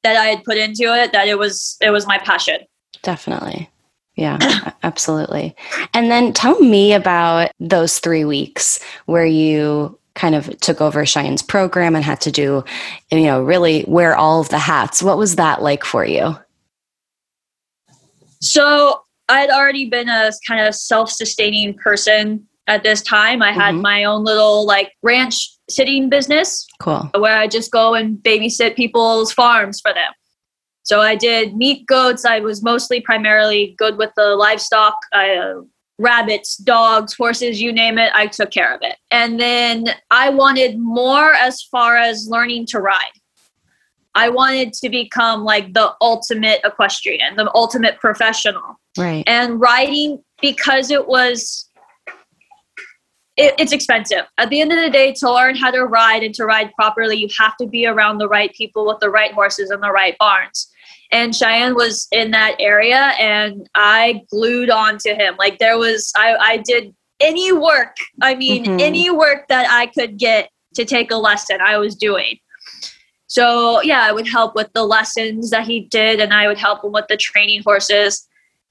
that 0.04 0.16
i 0.16 0.26
had 0.26 0.44
put 0.44 0.58
into 0.58 0.94
it 0.94 1.12
that 1.12 1.28
it 1.28 1.38
was 1.38 1.78
it 1.82 1.90
was 1.90 2.06
my 2.06 2.18
passion 2.20 2.60
Definitely. 3.02 3.70
Yeah, 4.16 4.72
absolutely. 4.84 5.56
And 5.94 6.12
then 6.12 6.34
tell 6.34 6.60
me 6.60 6.94
about 6.94 7.52
those 7.60 8.00
three 8.00 8.26
weeks 8.26 8.80
where 9.06 9.26
you 9.26 9.98
kind 10.20 10.36
of 10.36 10.60
took 10.60 10.82
over 10.82 11.04
Shayan's 11.06 11.42
program 11.42 11.96
and 11.96 12.04
had 12.04 12.20
to 12.22 12.32
do, 12.32 12.64
you 13.10 13.24
know, 13.24 13.42
really 13.42 13.86
wear 13.88 14.16
all 14.18 14.42
of 14.42 14.50
the 14.50 14.60
hats. 14.60 15.02
What 15.02 15.18
was 15.18 15.38
that 15.38 15.62
like 15.62 15.86
for 15.86 16.04
you? 16.06 16.36
So 18.42 19.02
I 19.30 19.40
had 19.40 19.50
already 19.50 19.90
been 19.90 20.10
a 20.10 20.32
kind 20.46 20.66
of 20.68 20.76
self-sustaining 20.76 21.76
person 21.76 22.48
at 22.68 22.84
this 22.84 23.02
time. 23.02 23.42
I 23.42 23.52
had 23.54 23.76
Mhm. 23.76 23.82
my 23.82 24.04
own 24.04 24.24
little 24.24 24.66
like 24.66 24.92
ranch 25.02 25.50
sitting 25.70 26.10
business 26.10 26.68
Cool. 26.80 27.10
where 27.18 27.38
I 27.38 27.48
just 27.48 27.72
go 27.72 27.94
and 27.94 28.18
babysit 28.18 28.76
people's 28.76 29.32
farms 29.32 29.80
for 29.80 29.94
them. 29.94 30.12
So 30.84 31.02
I 31.02 31.16
did 31.16 31.56
meat 31.56 31.86
goats. 31.88 32.26
I 32.26 32.40
was 32.40 32.62
mostly 32.64 33.00
primarily 33.00 33.76
good 33.78 33.98
with 33.98 34.12
the 34.18 34.36
livestock. 34.36 34.96
I, 35.14 35.36
uh, 35.36 35.62
rabbits, 36.00 36.56
dogs, 36.58 37.14
horses, 37.14 37.62
you 37.62 37.72
name 37.72 37.98
it, 38.00 38.12
I 38.16 38.26
took 38.28 38.50
care 38.52 38.74
of 38.74 38.82
it. 38.82 38.96
And 39.12 39.40
then 39.40 39.90
I 40.10 40.30
wanted 40.30 40.80
more 40.80 41.34
as 41.34 41.62
far 41.62 41.98
as 41.98 42.28
learning 42.28 42.66
to 42.68 42.80
ride. 42.80 43.12
I 44.16 44.30
wanted 44.30 44.74
to 44.74 44.90
become 44.90 45.44
like 45.44 45.74
the 45.74 45.94
ultimate 46.02 46.62
equestrian, 46.64 47.36
the 47.36 47.54
ultimate 47.54 48.00
professional 48.00 48.80
Right. 48.98 49.24
and 49.28 49.62
riding 49.62 50.24
because 50.42 50.90
it 50.90 51.08
was 51.08 51.70
it, 53.38 53.54
it's 53.58 53.72
expensive 53.72 54.24
at 54.38 54.50
the 54.50 54.60
end 54.60 54.74
of 54.74 54.80
the 54.80 54.90
day 54.90 55.14
to 55.14 55.32
learn 55.32 55.56
how 55.56 55.72
to 55.72 55.86
ride 55.86 56.24
and 56.24 56.34
to 56.36 56.46
ride 56.46 56.74
properly 56.74 57.16
you 57.16 57.30
have 57.38 57.56
to 57.58 57.68
be 57.68 57.86
around 57.86 58.18
the 58.18 58.28
right 58.28 58.54
people 58.54 58.86
with 58.86 59.00
the 59.00 59.10
right 59.10 59.32
horses 59.32 59.70
and 59.70 59.82
the 59.82 59.92
right 59.92 60.18
barns 60.18 60.70
and 61.12 61.34
Shayan 61.34 61.76
was 61.76 62.08
in 62.12 62.32
that 62.32 62.56
area 62.60 63.14
and 63.20 63.68
i 63.76 64.22
glued 64.30 64.70
on 64.70 64.98
to 65.00 65.16
him 65.16 65.36
like 65.38 65.58
there 65.60 65.78
was 65.78 66.12
i, 66.16 66.36
I 66.36 66.58
did 66.58 66.94
any 67.20 67.52
work 67.52 67.96
i 68.22 68.36
mean 68.36 68.66
Mhm. 68.66 68.82
any 68.82 69.10
work 69.10 69.48
that 69.50 69.68
i 69.70 69.88
could 69.88 70.18
get 70.18 70.50
to 70.76 70.86
take 70.86 71.12
a 71.12 71.16
lesson 71.18 71.58
i 71.62 71.78
was 71.78 71.96
doing 71.96 72.38
so 73.28 73.82
yeah 73.82 74.02
i 74.02 74.12
would 74.12 74.28
help 74.28 74.56
with 74.56 74.72
the 74.74 74.84
lessons 74.86 75.50
that 75.50 75.66
he 75.68 75.82
did 75.82 76.20
and 76.20 76.34
i 76.34 76.48
would 76.48 76.58
help 76.58 76.84
him 76.84 76.92
with 76.92 77.06
the 77.10 77.18
training 77.18 77.62
horses 77.64 78.26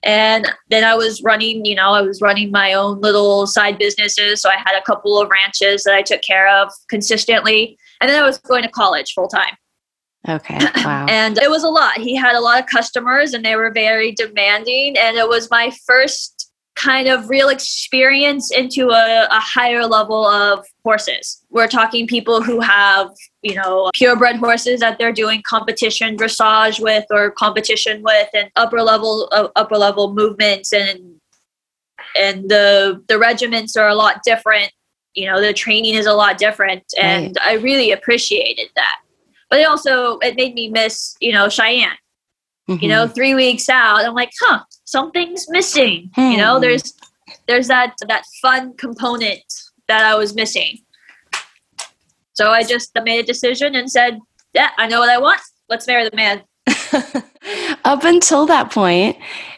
and 0.04 0.46
then 0.68 0.84
I 0.84 0.94
was 0.94 1.24
running, 1.24 1.64
you 1.64 1.74
know, 1.74 1.90
I 1.90 2.02
was 2.02 2.20
running 2.22 2.52
my 2.52 2.72
own 2.72 3.00
little 3.00 3.48
side 3.48 3.78
businesses. 3.78 4.40
So 4.40 4.48
I 4.48 4.54
had 4.54 4.78
a 4.78 4.82
couple 4.82 5.20
of 5.20 5.28
ranches 5.28 5.82
that 5.82 5.94
I 5.94 6.02
took 6.02 6.22
care 6.22 6.48
of 6.48 6.70
consistently. 6.88 7.76
And 8.00 8.08
then 8.08 8.22
I 8.22 8.24
was 8.24 8.38
going 8.38 8.62
to 8.62 8.68
college 8.68 9.12
full 9.12 9.26
time. 9.26 9.56
Okay. 10.26 10.58
Wow. 10.84 11.06
And 11.08 11.36
it 11.36 11.50
was 11.50 11.64
a 11.64 11.68
lot. 11.68 11.98
He 11.98 12.14
had 12.14 12.34
a 12.34 12.40
lot 12.40 12.60
of 12.60 12.66
customers 12.66 13.34
and 13.34 13.44
they 13.44 13.56
were 13.56 13.70
very 13.70 14.12
demanding. 14.12 14.96
And 14.96 15.18
it 15.18 15.28
was 15.28 15.50
my 15.50 15.70
first 15.86 16.50
kind 16.76 17.08
of 17.08 17.28
real 17.28 17.48
experience 17.48 18.50
into 18.50 18.90
a, 18.90 19.26
a 19.30 19.40
higher 19.40 19.84
level 19.84 20.24
of 20.24 20.64
horses. 20.84 21.44
We're 21.50 21.68
talking 21.68 22.06
people 22.06 22.40
who 22.40 22.60
have, 22.60 23.10
you 23.42 23.54
know, 23.56 23.90
purebred 23.94 24.36
horses 24.36 24.80
that 24.80 24.98
they're 24.98 25.12
doing 25.12 25.42
competition 25.46 26.16
dressage 26.16 26.80
with 26.80 27.04
or 27.10 27.32
competition 27.32 28.02
with 28.02 28.28
and 28.32 28.50
upper 28.56 28.80
level 28.80 29.28
uh, 29.32 29.48
upper 29.56 29.76
level 29.76 30.14
movements 30.14 30.72
and 30.72 31.16
and 32.16 32.48
the 32.48 33.02
the 33.08 33.18
regiments 33.18 33.76
are 33.76 33.88
a 33.88 33.94
lot 33.94 34.22
different. 34.24 34.70
You 35.14 35.26
know, 35.26 35.40
the 35.40 35.52
training 35.52 35.94
is 35.94 36.06
a 36.06 36.14
lot 36.14 36.38
different 36.38 36.84
and 36.98 37.36
I 37.42 37.54
really 37.54 37.90
appreciated 37.90 38.68
that. 38.76 39.00
But 39.50 39.60
it 39.60 39.64
also 39.68 40.18
it 40.18 40.36
made 40.36 40.54
me 40.54 40.68
miss, 40.68 41.16
you 41.20 41.32
know, 41.32 41.46
Shayan 41.46 41.92
Mhm. 42.68 42.82
you 42.82 42.88
know 42.90 43.08
three 43.08 43.34
weeks 43.34 43.70
out 43.70 44.04
i'm 44.04 44.12
like 44.12 44.30
huh 44.42 44.58
something's 44.84 45.46
missing 45.48 46.10
you 46.18 46.36
know 46.36 46.56
Hmm. 46.56 46.60
there's 46.60 46.92
there's 47.46 47.66
that 47.68 47.94
that 48.06 48.24
fun 48.42 48.74
component 48.76 49.40
that 49.86 50.02
i 50.02 50.14
was 50.14 50.34
missing 50.34 50.76
so 52.34 52.50
i 52.50 52.62
just 52.62 52.90
made 53.04 53.20
a 53.20 53.22
decision 53.22 53.74
and 53.74 53.90
said 53.90 54.18
yeah 54.52 54.68
i 54.76 54.86
know 54.86 55.00
what 55.00 55.08
i 55.08 55.16
want 55.16 55.40
let's 55.70 55.86
marry 55.86 56.06
the 56.10 56.14
man 56.14 56.42
Up 57.86 58.04
until 58.04 58.44
that 58.46 58.70
point, 58.70 59.16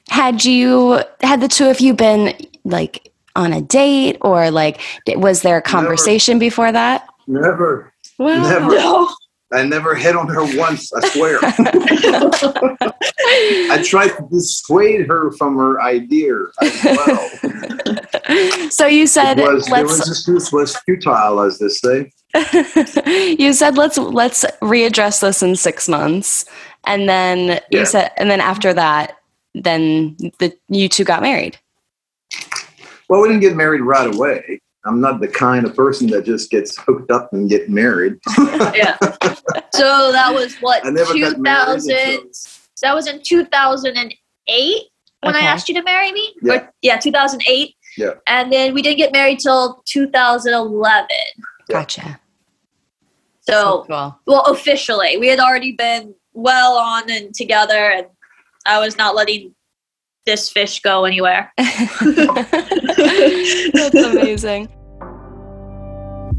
had 0.08 0.44
you 0.44 1.00
had 1.22 1.40
the 1.40 1.48
two 1.48 1.66
of 1.68 1.80
you 1.80 1.92
been 1.94 2.32
like 2.64 3.10
on 3.34 3.52
a 3.52 3.60
date 3.60 4.18
or 4.20 4.52
like 4.52 4.80
was 5.16 5.42
there 5.42 5.56
a 5.56 5.62
conversation 5.62 6.38
before 6.38 6.70
that? 6.70 7.08
Never. 7.26 7.92
Wow. 8.18 8.40
Never. 8.48 8.68
no 8.68 9.08
I 9.52 9.64
never 9.64 9.94
hit 9.96 10.14
on 10.16 10.28
her 10.28 10.44
once, 10.56 10.92
I 10.92 11.08
swear. 11.08 11.38
I 13.72 13.82
tried 13.84 14.08
to 14.08 14.28
dissuade 14.30 15.06
her 15.08 15.32
from 15.32 15.56
her 15.56 15.80
idea 15.82 16.34
as 16.62 16.84
well. 16.84 18.70
so 18.70 18.86
you 18.86 19.06
said 19.06 19.40
It 19.40 19.52
was, 19.52 19.66
the 19.66 19.72
let's 19.72 19.98
resistance 19.98 20.52
was 20.52 20.76
futile, 20.86 21.40
as 21.40 21.58
they 21.58 21.68
say. 21.68 22.12
you 23.38 23.52
said 23.52 23.76
let's 23.76 23.98
let's 23.98 24.44
readdress 24.62 25.20
this 25.20 25.42
in 25.42 25.56
6 25.56 25.88
months 25.88 26.44
and 26.86 27.08
then 27.08 27.60
Yeah. 27.70 27.80
you 27.80 27.86
said 27.86 28.12
and 28.18 28.30
then 28.30 28.40
after 28.40 28.72
that 28.72 29.16
then 29.54 30.16
the 30.38 30.56
you 30.68 30.88
two 30.88 31.02
got 31.02 31.22
married. 31.22 31.58
Well, 33.08 33.20
we 33.20 33.26
didn't 33.28 33.40
get 33.40 33.56
married 33.56 33.80
right 33.80 34.14
away. 34.14 34.60
I'm 34.86 35.00
not 35.00 35.20
the 35.20 35.28
kind 35.28 35.66
of 35.66 35.76
person 35.76 36.06
that 36.08 36.24
just 36.24 36.50
gets 36.50 36.76
hooked 36.78 37.10
up 37.10 37.32
and 37.32 37.48
get 37.50 37.68
married. 37.68 38.14
yeah 38.38 38.96
so 39.72 40.12
that 40.12 40.32
was 40.32 40.56
what 40.58 40.84
I 40.86 40.90
never 40.90 41.12
2000 41.12 41.90
until- 41.96 42.22
that 42.82 42.94
was 42.94 43.06
in 43.06 43.20
2008 43.22 44.82
when 45.22 45.36
Okay. 45.36 45.44
i 45.46 45.48
asked 45.48 45.68
you 45.68 45.74
to 45.74 45.82
marry 45.82 46.12
me 46.12 46.34
Yeah. 46.42 46.54
Or- 46.54 46.72
yeah 46.82 46.96
2008 46.96 47.74
Yeah. 47.98 48.12
and 48.26 48.50
then 48.52 48.72
we 48.74 48.80
didn't 48.82 48.96
get 48.98 49.12
married 49.12 49.38
till 49.40 49.82
2011 49.86 51.08
Yeah. 51.68 51.74
Gotcha. 51.74 52.20
so 53.42 53.84
cool. 53.86 54.18
well 54.26 54.42
officially 54.46 55.18
we 55.18 55.26
had 55.28 55.40
already 55.40 55.72
been 55.72 56.14
well 56.32 56.76
on 56.78 57.10
and 57.10 57.34
together 57.34 57.90
and 57.90 58.06
i 58.66 58.78
was 58.78 58.96
not 58.96 59.14
letting 59.14 59.54
this 60.26 60.50
fish 60.50 60.80
go 60.80 61.04
anywhere 61.04 61.52
That's 63.74 63.94
amazing. 63.94 64.68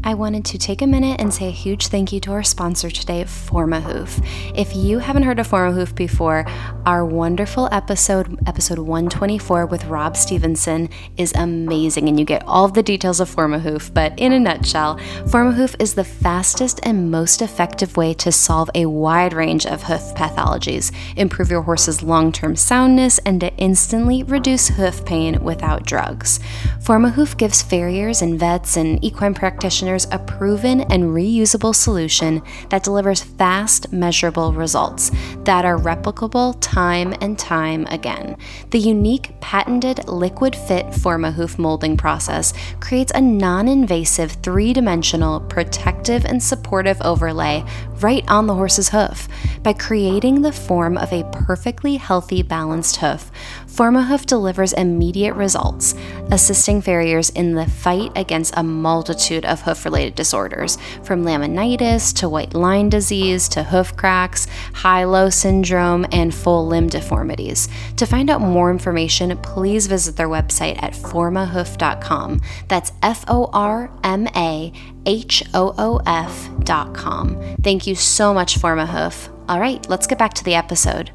I 0.04 0.14
wanted 0.14 0.44
to 0.46 0.58
take 0.58 0.82
a 0.82 0.86
minute 0.86 1.20
and 1.20 1.32
say 1.32 1.46
a 1.46 1.52
huge 1.52 1.86
thank 1.86 2.12
you 2.12 2.18
to 2.20 2.32
our 2.32 2.42
sponsor 2.42 2.90
today, 2.90 3.22
Formahoof. 3.22 4.26
If 4.52 4.74
you 4.74 4.98
haven't 4.98 5.22
heard 5.22 5.38
of 5.38 5.46
Formahoof 5.46 5.94
before, 5.94 6.44
our 6.84 7.06
wonderful 7.06 7.68
episode, 7.70 8.36
episode 8.48 8.80
124 8.80 9.66
with 9.66 9.84
Rob 9.84 10.16
Stevenson, 10.16 10.88
is 11.16 11.32
amazing, 11.36 12.08
and 12.08 12.18
you 12.18 12.26
get 12.26 12.42
all 12.48 12.66
the 12.66 12.82
details 12.82 13.20
of 13.20 13.32
Formahoof. 13.32 13.94
But 13.94 14.18
in 14.18 14.32
a 14.32 14.40
nutshell, 14.40 14.96
Formahoof 15.26 15.76
is 15.78 15.94
the 15.94 16.02
fastest 16.02 16.80
and 16.82 17.12
most 17.12 17.40
effective 17.40 17.96
way 17.96 18.12
to 18.14 18.32
solve 18.32 18.70
a 18.74 18.86
wide 18.86 19.32
range 19.32 19.66
of 19.66 19.84
hoof 19.84 20.16
pathologies, 20.16 20.90
improve 21.16 21.48
your 21.48 21.62
horse's 21.62 22.02
long 22.02 22.32
term 22.32 22.56
soundness, 22.56 23.18
and 23.18 23.40
to 23.40 23.54
instantly 23.56 24.24
reduce 24.24 24.66
hoof 24.66 25.04
pain 25.04 25.44
without 25.44 25.86
drugs. 25.86 26.40
Formahoof 26.80 27.36
gives 27.36 27.62
farriers 27.62 28.20
and 28.20 28.36
vets 28.36 28.76
and 28.76 29.02
equine 29.04 29.34
practitioners 29.34 29.91
a 30.10 30.18
proven 30.18 30.80
and 30.82 31.04
reusable 31.04 31.74
solution 31.74 32.42
that 32.70 32.82
delivers 32.82 33.22
fast, 33.22 33.92
measurable 33.92 34.52
results 34.52 35.10
that 35.44 35.64
are 35.64 35.78
replicable 35.78 36.56
time 36.60 37.14
and 37.20 37.38
time 37.38 37.86
again. 37.86 38.36
The 38.70 38.78
unique 38.78 39.38
patented 39.40 40.08
liquid 40.08 40.56
fit 40.56 40.86
Formahoof 40.86 41.58
molding 41.58 41.96
process 41.96 42.52
creates 42.80 43.12
a 43.14 43.20
non 43.20 43.68
invasive, 43.68 44.32
three 44.32 44.72
dimensional, 44.72 45.40
protective, 45.40 46.24
and 46.24 46.42
supportive 46.42 47.00
overlay 47.02 47.64
right 48.00 48.24
on 48.28 48.46
the 48.46 48.54
horse's 48.54 48.88
hoof. 48.88 49.28
By 49.62 49.72
creating 49.74 50.42
the 50.42 50.52
form 50.52 50.98
of 50.98 51.12
a 51.12 51.24
perfectly 51.32 51.96
healthy, 51.96 52.42
balanced 52.42 52.96
hoof, 52.96 53.30
Formahoof 53.72 54.26
delivers 54.26 54.74
immediate 54.74 55.32
results, 55.32 55.94
assisting 56.30 56.82
farriers 56.82 57.30
in 57.30 57.54
the 57.54 57.64
fight 57.64 58.12
against 58.16 58.52
a 58.56 58.62
multitude 58.62 59.46
of 59.46 59.62
hoof 59.62 59.86
related 59.86 60.14
disorders, 60.14 60.76
from 61.02 61.24
laminitis 61.24 62.14
to 62.16 62.28
white 62.28 62.52
line 62.52 62.90
disease 62.90 63.48
to 63.48 63.62
hoof 63.62 63.96
cracks, 63.96 64.46
high 64.74 65.04
low 65.04 65.30
syndrome, 65.30 66.04
and 66.12 66.34
full 66.34 66.66
limb 66.66 66.88
deformities. 66.88 67.66
To 67.96 68.04
find 68.04 68.28
out 68.28 68.42
more 68.42 68.70
information, 68.70 69.34
please 69.38 69.86
visit 69.86 70.16
their 70.16 70.28
website 70.28 70.82
at 70.82 70.92
formahoof.com. 70.92 72.42
That's 72.68 72.92
F 73.02 73.24
O 73.28 73.48
R 73.54 73.90
M 74.04 74.28
A 74.36 74.70
H 75.06 75.44
O 75.54 75.74
O 75.78 75.98
F.com. 76.04 77.56
Thank 77.62 77.86
you 77.86 77.94
so 77.94 78.34
much, 78.34 78.58
Formahoof. 78.58 79.30
All 79.48 79.60
right, 79.60 79.88
let's 79.88 80.06
get 80.06 80.18
back 80.18 80.34
to 80.34 80.44
the 80.44 80.54
episode. 80.54 81.10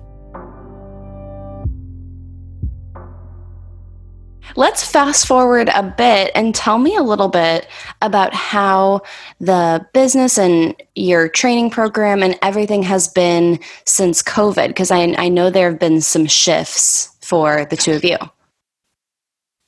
Let's 4.58 4.84
fast 4.84 5.28
forward 5.28 5.70
a 5.70 5.84
bit 5.84 6.32
and 6.34 6.54
tell 6.56 6.80
me 6.80 6.96
a 6.96 7.04
little 7.04 7.28
bit 7.28 7.68
about 8.02 8.34
how 8.34 9.04
the 9.40 9.86
business 9.94 10.40
and 10.40 10.76
your 10.96 11.30
training 11.30 11.70
program 11.70 12.24
and 12.24 12.40
everything 12.42 12.82
has 12.82 13.08
been 13.08 13.60
since 13.86 14.24
COVID, 14.24 14.70
because 14.70 14.90
I, 14.90 15.14
I 15.16 15.30
know 15.30 15.52
there 15.52 15.70
have 15.70 15.80
been 15.80 16.02
some 16.02 16.26
shifts 16.26 17.16
for 17.22 17.66
the 17.66 17.78
two 17.78 17.94
of 17.94 18.04
you. 18.04 18.18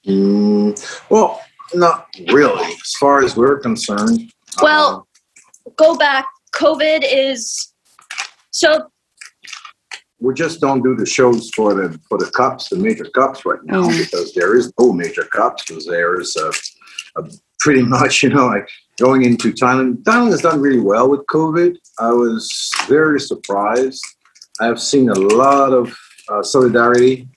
Mm, 0.08 1.00
well, 1.12 1.39
not 1.75 2.08
really, 2.31 2.65
as 2.65 2.93
far 3.00 3.24
as 3.24 3.38
we're 3.38 3.60
concerned. 3.60 4.34
Well, 4.60 5.08
uh, 5.67 5.72
go 5.77 5.98
back. 5.98 6.25
COVID 6.55 7.05
is 7.08 7.72
so 8.50 8.89
we 10.19 10.33
just 10.33 10.59
don't 10.59 10.83
do 10.83 10.95
the 10.95 11.05
shows 11.05 11.49
for 11.51 11.73
the 11.73 11.99
for 12.07 12.17
the 12.17 12.29
cups, 12.31 12.69
the 12.69 12.75
major 12.75 13.05
cups 13.05 13.45
right 13.45 13.63
now, 13.63 13.83
mm. 13.83 13.97
because 13.97 14.33
there 14.33 14.55
is 14.55 14.71
no 14.79 14.91
major 14.91 15.23
cups 15.23 15.63
because 15.65 15.85
there 15.85 16.19
is 16.19 16.35
a, 16.35 16.51
a, 17.21 17.29
pretty 17.59 17.81
much 17.97 18.23
you 18.23 18.29
know 18.29 18.47
like 18.47 18.67
going 18.99 19.23
into 19.23 19.51
Thailand. 19.51 20.03
Thailand 20.03 20.31
has 20.31 20.41
done 20.41 20.61
really 20.61 20.79
well 20.79 21.09
with 21.09 21.25
COVID. 21.27 21.77
I 21.99 22.11
was 22.11 22.71
very 22.88 23.19
surprised. 23.19 24.03
I've 24.59 24.81
seen 24.81 25.09
a 25.09 25.19
lot 25.19 25.71
of 25.71 25.97
uh, 26.27 26.43
solidarity 26.43 27.27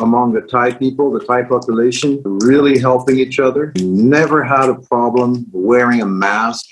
among 0.00 0.32
the 0.32 0.40
Thai 0.40 0.72
people, 0.72 1.12
the 1.12 1.24
Thai 1.24 1.44
population, 1.44 2.20
really 2.24 2.78
helping 2.78 3.18
each 3.18 3.38
other. 3.38 3.72
Never 3.76 4.42
had 4.42 4.68
a 4.68 4.74
problem 4.74 5.46
wearing 5.52 6.02
a 6.02 6.06
mask 6.06 6.66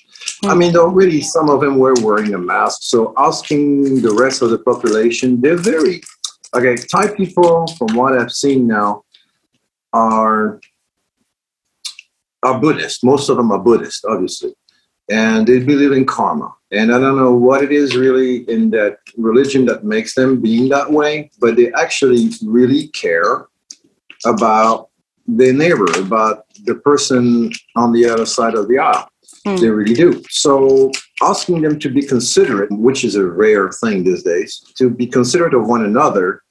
I 0.44 0.54
mean, 0.54 0.76
already 0.76 1.20
some 1.20 1.50
of 1.50 1.60
them 1.60 1.78
were 1.78 1.94
wearing 2.02 2.34
a 2.34 2.38
mask. 2.38 2.80
So 2.82 3.12
asking 3.16 4.02
the 4.02 4.14
rest 4.14 4.42
of 4.42 4.50
the 4.50 4.58
population, 4.58 5.40
they're 5.40 5.56
very 5.56 6.00
okay. 6.54 6.76
Thai 6.76 7.14
people, 7.14 7.66
from 7.78 7.94
what 7.94 8.18
I've 8.18 8.32
seen 8.32 8.66
now, 8.66 9.04
are 9.92 10.60
are 12.42 12.60
Buddhist. 12.60 13.04
Most 13.04 13.28
of 13.28 13.36
them 13.36 13.52
are 13.52 13.58
Buddhist, 13.58 14.04
obviously, 14.06 14.54
and 15.10 15.46
they 15.46 15.60
believe 15.60 15.92
in 15.92 16.06
karma. 16.06 16.54
And 16.72 16.94
I 16.94 16.98
don't 16.98 17.16
know 17.16 17.34
what 17.34 17.62
it 17.64 17.72
is 17.72 17.96
really 17.96 18.48
in 18.48 18.70
that 18.70 18.98
religion 19.16 19.66
that 19.66 19.84
makes 19.84 20.14
them 20.14 20.40
being 20.40 20.68
that 20.68 20.90
way, 20.90 21.30
but 21.40 21.56
they 21.56 21.72
actually 21.72 22.30
really 22.44 22.88
care 22.88 23.46
about 24.24 24.88
their 25.26 25.52
neighbor, 25.52 25.86
about 25.98 26.46
the 26.64 26.76
person 26.76 27.50
on 27.76 27.92
the 27.92 28.08
other 28.08 28.26
side 28.26 28.54
of 28.54 28.68
the 28.68 28.78
aisle. 28.78 29.08
Mm. 29.46 29.60
They 29.60 29.68
really 29.68 29.94
do. 29.94 30.22
So 30.28 30.90
asking 31.22 31.62
them 31.62 31.78
to 31.78 31.88
be 31.88 32.02
considerate, 32.02 32.70
which 32.70 33.04
is 33.04 33.14
a 33.16 33.26
rare 33.26 33.70
thing 33.70 34.04
these 34.04 34.22
days, 34.22 34.60
to 34.76 34.90
be 34.90 35.06
considerate 35.06 35.54
of 35.54 35.66
one 35.66 35.84
another 35.84 36.42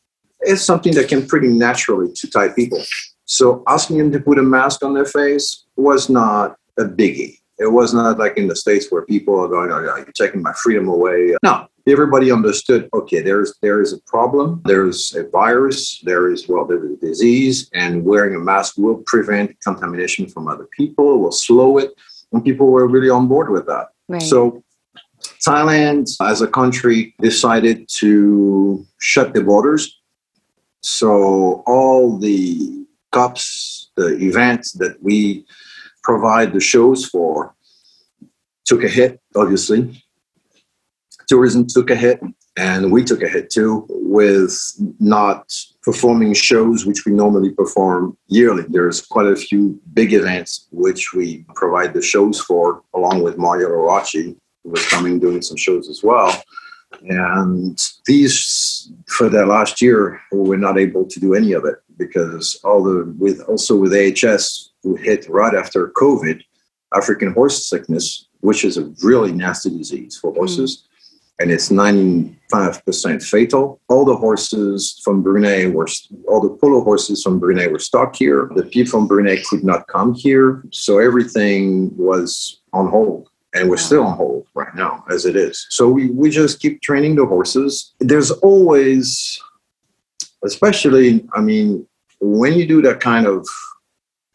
is 0.42 0.64
something 0.64 0.94
that 0.96 1.08
came 1.08 1.28
pretty 1.28 1.50
naturally 1.50 2.12
to 2.14 2.30
Thai 2.30 2.50
people. 2.50 2.82
So 3.26 3.64
asking 3.68 3.98
them 4.00 4.12
to 4.14 4.20
put 4.20 4.40
a 4.40 4.44
mask 4.44 4.84
on 4.84 4.94
their 4.94 5.06
face 5.06 5.66
was 5.76 6.10
not 6.10 6.56
a 6.78 6.86
biggie. 6.86 7.38
It 7.60 7.72
was 7.72 7.94
not 7.94 8.18
like 8.18 8.38
in 8.38 8.48
the 8.48 8.56
States 8.56 8.88
where 8.90 9.06
people 9.06 9.38
are 9.38 9.50
going, 9.50 9.70
oh, 9.72 9.80
you're 9.80 10.06
taking 10.14 10.42
my 10.42 10.54
freedom 10.54 10.88
away. 10.88 11.36
No, 11.44 11.68
everybody 11.86 12.32
understood, 12.32 12.90
okay, 12.94 13.22
there's 13.22 13.54
there 13.62 13.82
is 13.82 13.92
a 13.92 14.00
problem, 14.08 14.62
there's 14.64 15.14
a 15.16 15.28
virus, 15.30 16.00
there 16.04 16.32
is, 16.32 16.48
well, 16.48 16.66
there's 16.66 16.90
a 16.90 16.96
disease, 16.96 17.70
and 17.74 18.06
wearing 18.06 18.36
a 18.36 18.40
mask 18.40 18.78
will 18.78 19.04
prevent 19.06 19.60
contamination 19.62 20.28
from 20.28 20.48
other 20.48 20.68
people, 20.76 21.20
will 21.20 21.34
slow 21.34 21.78
it 21.78 21.92
and 22.32 22.44
people 22.44 22.68
were 22.72 22.88
really 22.88 23.10
on 23.10 23.28
board 23.28 23.50
with 23.50 23.66
that. 23.68 23.88
Right. 24.08 24.22
So 24.22 24.64
Thailand, 25.46 26.10
as 26.22 26.42
a 26.42 26.48
country, 26.48 27.14
decided 27.20 27.88
to 27.96 28.86
shut 29.00 29.34
the 29.34 29.44
borders. 29.44 30.00
So 30.82 31.64
all 31.68 32.18
the 32.18 32.86
cups, 33.12 33.92
the 33.98 34.18
events 34.18 34.74
that 34.74 35.02
we 35.02 35.46
provide 36.04 36.54
the 36.54 36.60
shows 36.60 37.06
for, 37.06 37.56
took 38.66 38.84
a 38.84 38.90
hit. 38.90 39.20
Obviously, 39.36 40.04
tourism 41.28 41.68
took 41.68 41.90
a 41.90 41.96
hit, 41.96 42.22
and 42.58 42.92
we 42.92 43.04
took 43.04 43.24
a 43.24 43.28
hit 43.28 43.50
too 43.50 43.86
with 43.90 44.58
not 45.00 45.54
performing 45.92 46.36
shows 46.36 46.86
which 46.86 47.04
we 47.06 47.12
normally 47.12 47.52
perform 47.62 48.16
yearly. 48.28 48.64
There's 48.70 49.00
quite 49.16 49.26
a 49.26 49.36
few 49.36 49.62
big 50.00 50.14
events 50.14 50.68
which 50.72 51.14
we 51.14 51.46
provide 51.56 51.92
the 51.96 52.02
shows 52.14 52.40
for, 52.40 52.84
along 52.94 53.24
with 53.24 53.40
Mario 53.40 53.70
Luraschi, 53.70 54.36
who 54.62 54.70
was 54.70 54.86
coming 54.86 55.20
doing 55.20 55.42
some 55.42 55.58
shows 55.58 55.90
as 55.90 56.02
well. 56.04 56.32
And 57.02 57.76
these, 58.06 58.92
for 59.08 59.30
the 59.30 59.48
last 59.48 59.82
year, 59.82 60.22
we 60.32 60.42
were 60.50 60.64
not 60.68 60.78
able 60.78 61.06
to 61.06 61.20
do 61.20 61.34
any 61.34 61.54
of 61.54 61.66
it 61.66 61.78
because 61.98 62.60
all 62.64 62.84
the 62.84 62.98
with 63.18 63.42
also 63.50 63.76
with 63.76 63.94
AHS, 63.94 64.70
who 64.84 64.96
hit 64.96 65.28
right 65.28 65.56
after 65.56 65.90
COVID, 66.04 66.38
African 66.94 67.34
horse 67.34 67.68
sickness, 67.68 68.28
which 68.42 68.64
is 68.64 68.78
a 68.78 68.92
really 69.04 69.32
nasty 69.32 69.72
disease 69.76 70.18
for 70.22 70.32
horses. 70.34 70.72
Mm 70.78 70.89
and 71.40 71.52
it's 71.52 71.70
95% 71.70 73.24
fatal. 73.24 73.80
All 73.88 74.04
the 74.04 74.16
horses 74.16 75.00
from 75.04 75.24
Brunei 75.24 75.68
were, 75.68 75.88
all 76.28 76.42
the 76.42 76.50
polo 76.50 76.84
horses 76.84 77.24
from 77.24 77.40
Brunei 77.40 77.68
were 77.68 77.80
stuck 77.80 78.16
here. 78.16 78.52
The 78.56 78.64
people 78.64 78.92
from 78.92 79.08
Brunei 79.08 79.42
could 79.50 79.64
not 79.64 79.88
come 79.88 80.14
here. 80.14 80.64
So 80.72 81.00
everything 81.00 81.96
was 81.98 82.60
on 82.74 82.90
hold. 82.90 83.30
And 83.56 83.70
we're 83.70 83.78
still 83.78 84.04
on 84.04 84.16
hold 84.16 84.46
right 84.54 84.76
now, 84.76 85.04
as 85.10 85.26
it 85.26 85.36
is. 85.36 85.66
So 85.70 85.90
we, 85.90 86.12
we 86.12 86.30
just 86.30 86.60
keep 86.60 86.82
training 86.82 87.16
the 87.16 87.26
horses. 87.26 87.96
There's 88.00 88.30
always, 88.30 89.42
especially, 90.44 91.28
I 91.34 91.42
mean, 91.42 91.88
when 92.20 92.54
you 92.54 92.68
do 92.68 92.82
that 92.84 93.00
kind 93.00 93.26
of 93.26 93.48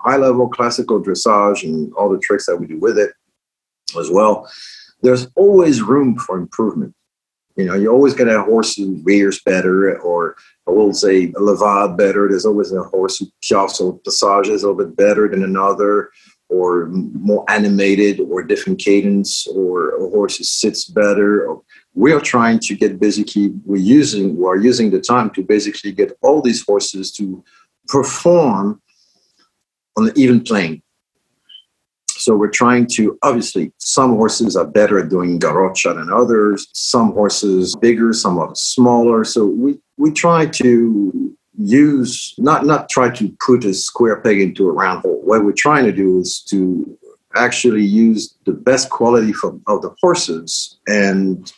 high 0.01 0.17
level 0.17 0.49
classical 0.49 1.03
dressage 1.03 1.63
and 1.63 1.93
all 1.95 2.09
the 2.09 2.19
tricks 2.19 2.47
that 2.47 2.57
we 2.57 2.67
do 2.67 2.79
with 2.79 2.99
it 2.99 3.13
as 3.99 4.11
well, 4.11 4.51
there's 5.05 5.29
always 5.37 5.83
room 5.83 6.17
for 6.19 6.37
improvement. 6.39 6.95
You 7.57 7.67
know, 7.67 7.75
you're 7.75 7.93
always 7.93 8.15
going 8.15 8.29
get 8.29 8.41
a 8.41 8.43
horse 8.43 8.75
who 8.75 9.01
rears 9.05 9.41
better, 9.45 9.97
or 10.01 10.35
I 10.67 10.73
will 10.73 10.93
say 10.93 11.27
a 11.27 11.41
levade 11.41 11.97
better. 11.97 12.27
There's 12.27 12.47
always 12.47 12.73
a 12.73 12.83
horse 12.83 13.19
who 13.19 13.27
also 13.57 14.01
passages 14.05 14.63
a 14.63 14.69
little 14.69 14.85
bit 14.85 14.97
better 14.97 15.29
than 15.29 15.45
another, 15.45 16.11
or 16.49 16.87
more 16.87 17.45
animated, 17.49 18.19
or 18.21 18.43
different 18.43 18.81
cadence, 18.81 19.47
or 19.47 19.91
a 19.91 20.11
horse 20.11 20.39
who 20.39 20.45
sits 20.45 20.87
better. 20.87 21.55
We 21.95 22.13
are 22.13 22.21
trying 22.21 22.59
to 22.61 22.75
get 22.75 22.99
basically 22.99 23.53
we're 23.65 23.77
using 23.77 24.37
we 24.37 24.47
are 24.47 24.57
using 24.57 24.91
the 24.91 25.01
time 25.01 25.31
to 25.31 25.43
basically 25.43 25.93
get 25.93 26.17
all 26.23 26.43
these 26.43 26.65
horses 26.65 27.13
to 27.13 27.45
perform 27.87 28.83
on 29.97 30.09
an 30.09 30.13
even 30.17 30.43
plane 30.43 30.83
So 32.17 32.37
we're 32.37 32.51
trying 32.51 32.87
to 32.95 33.19
obviously 33.23 33.73
some 33.79 34.17
horses 34.17 34.57
are 34.57 34.67
better 34.67 34.99
at 34.99 35.09
doing 35.09 35.39
garrocha 35.39 35.95
than 35.95 36.13
others. 36.13 36.67
Some 36.73 37.13
horses 37.13 37.77
bigger, 37.77 38.13
some 38.13 38.39
are 38.39 38.55
smaller. 38.55 39.25
So 39.25 39.47
we 39.47 39.79
we 39.97 40.11
try 40.13 40.47
to 40.47 41.37
use 41.57 42.35
not 42.39 42.67
not 42.67 42.89
try 42.89 43.11
to 43.11 43.37
put 43.45 43.65
a 43.65 43.75
square 43.75 44.21
peg 44.21 44.41
into 44.41 44.69
a 44.69 44.73
round 44.73 45.03
hole. 45.03 45.21
What 45.25 45.45
we're 45.45 45.53
trying 45.53 45.85
to 45.85 45.93
do 45.93 46.19
is 46.19 46.41
to 46.51 46.99
actually 47.37 47.83
use 47.83 48.35
the 48.45 48.53
best 48.53 48.91
quality 48.91 49.33
from, 49.33 49.61
of 49.67 49.83
the 49.83 49.95
horses 50.01 50.79
and 50.87 51.53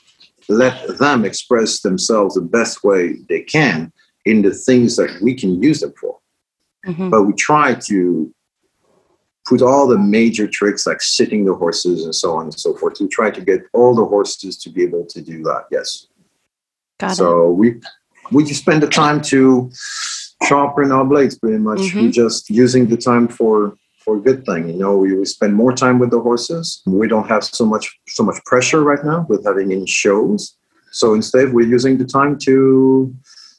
let 0.48 0.98
them 0.98 1.24
express 1.24 1.80
themselves 1.80 2.34
the 2.34 2.40
best 2.40 2.82
way 2.82 3.14
they 3.28 3.42
can 3.42 3.92
in 4.24 4.42
the 4.42 4.54
things 4.54 4.96
that 4.96 5.20
we 5.20 5.34
can 5.34 5.62
use 5.62 5.80
them 5.80 5.92
for. 6.00 6.18
Mm-hmm. 6.86 7.10
But 7.10 7.24
we 7.24 7.32
try 7.34 7.74
to 7.74 8.32
put 9.46 9.62
all 9.62 9.86
the 9.86 9.98
major 9.98 10.46
tricks 10.46 10.86
like 10.86 11.00
sitting 11.00 11.44
the 11.44 11.54
horses 11.54 12.04
and 12.04 12.14
so 12.14 12.36
on 12.36 12.44
and 12.44 12.58
so 12.58 12.74
forth 12.74 12.94
to 12.94 13.08
try 13.08 13.30
to 13.30 13.40
get 13.40 13.62
all 13.72 13.94
the 13.94 14.04
horses 14.04 14.56
to 14.58 14.70
be 14.70 14.82
able 14.82 15.04
to 15.06 15.20
do 15.20 15.42
that. 15.44 15.66
Yes. 15.70 16.08
Got 16.98 17.16
so 17.16 17.50
it. 17.50 17.54
we 17.54 17.80
we 18.32 18.44
just 18.44 18.62
spend 18.62 18.82
the 18.82 18.88
time 18.88 19.22
to 19.22 19.70
sharpen 20.44 20.90
our 20.90 21.04
blades 21.04 21.38
pretty 21.38 21.58
much. 21.58 21.78
Mm-hmm. 21.78 22.00
We 22.00 22.10
just 22.10 22.50
using 22.50 22.86
the 22.88 22.96
time 22.96 23.28
for 23.28 23.76
for 24.04 24.16
a 24.16 24.20
good 24.20 24.44
thing. 24.46 24.68
You 24.68 24.76
know, 24.76 24.96
we, 24.96 25.14
we 25.14 25.24
spend 25.24 25.54
more 25.54 25.72
time 25.72 25.98
with 25.98 26.10
the 26.10 26.20
horses. 26.20 26.82
We 26.86 27.08
don't 27.08 27.28
have 27.28 27.44
so 27.44 27.64
much 27.64 27.98
so 28.08 28.22
much 28.24 28.42
pressure 28.44 28.82
right 28.82 29.04
now 29.04 29.26
with 29.28 29.44
having 29.44 29.72
any 29.72 29.86
shows. 29.86 30.56
So 30.90 31.14
instead, 31.14 31.52
we're 31.52 31.66
using 31.66 31.98
the 31.98 32.04
time 32.04 32.38
to 32.40 33.14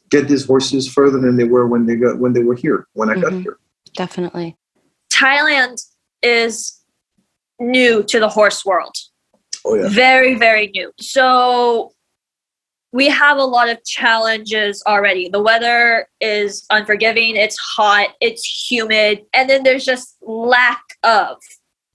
get 0.10 0.28
these 0.28 0.46
horses 0.46 0.92
further 0.92 1.20
than 1.20 1.38
they 1.38 1.44
were 1.44 1.68
when 1.68 1.86
they 1.86 1.96
got 1.96 2.20
when 2.20 2.34
they 2.34 2.44
were 2.44 2.56
here 2.56 2.88
when 2.94 3.10
I 3.10 3.14
mm-hmm. 3.14 3.22
got 3.22 3.34
here. 3.34 3.58
Definitely. 3.96 4.58
Thailand 5.18 5.82
is 6.22 6.80
new 7.60 8.04
to 8.04 8.20
the 8.20 8.30
horse 8.30 8.66
world. 8.66 8.96
Oh 9.66 9.76
yeah. 9.76 9.90
Very 9.90 10.36
very 10.36 10.68
new. 10.68 10.92
So 11.00 11.92
we 12.94 13.10
have 13.10 13.38
a 13.38 13.44
lot 13.44 13.70
of 13.70 13.84
challenges 13.84 14.82
already. 14.88 15.30
The 15.30 15.42
weather 15.42 16.08
is 16.22 16.66
unforgiving, 16.70 17.36
it's 17.36 17.58
hot, 17.58 18.10
it's 18.22 18.72
humid, 18.72 19.26
and 19.34 19.50
then 19.50 19.64
there's 19.64 19.86
just 19.86 20.16
lack 20.22 20.82
of 21.04 21.38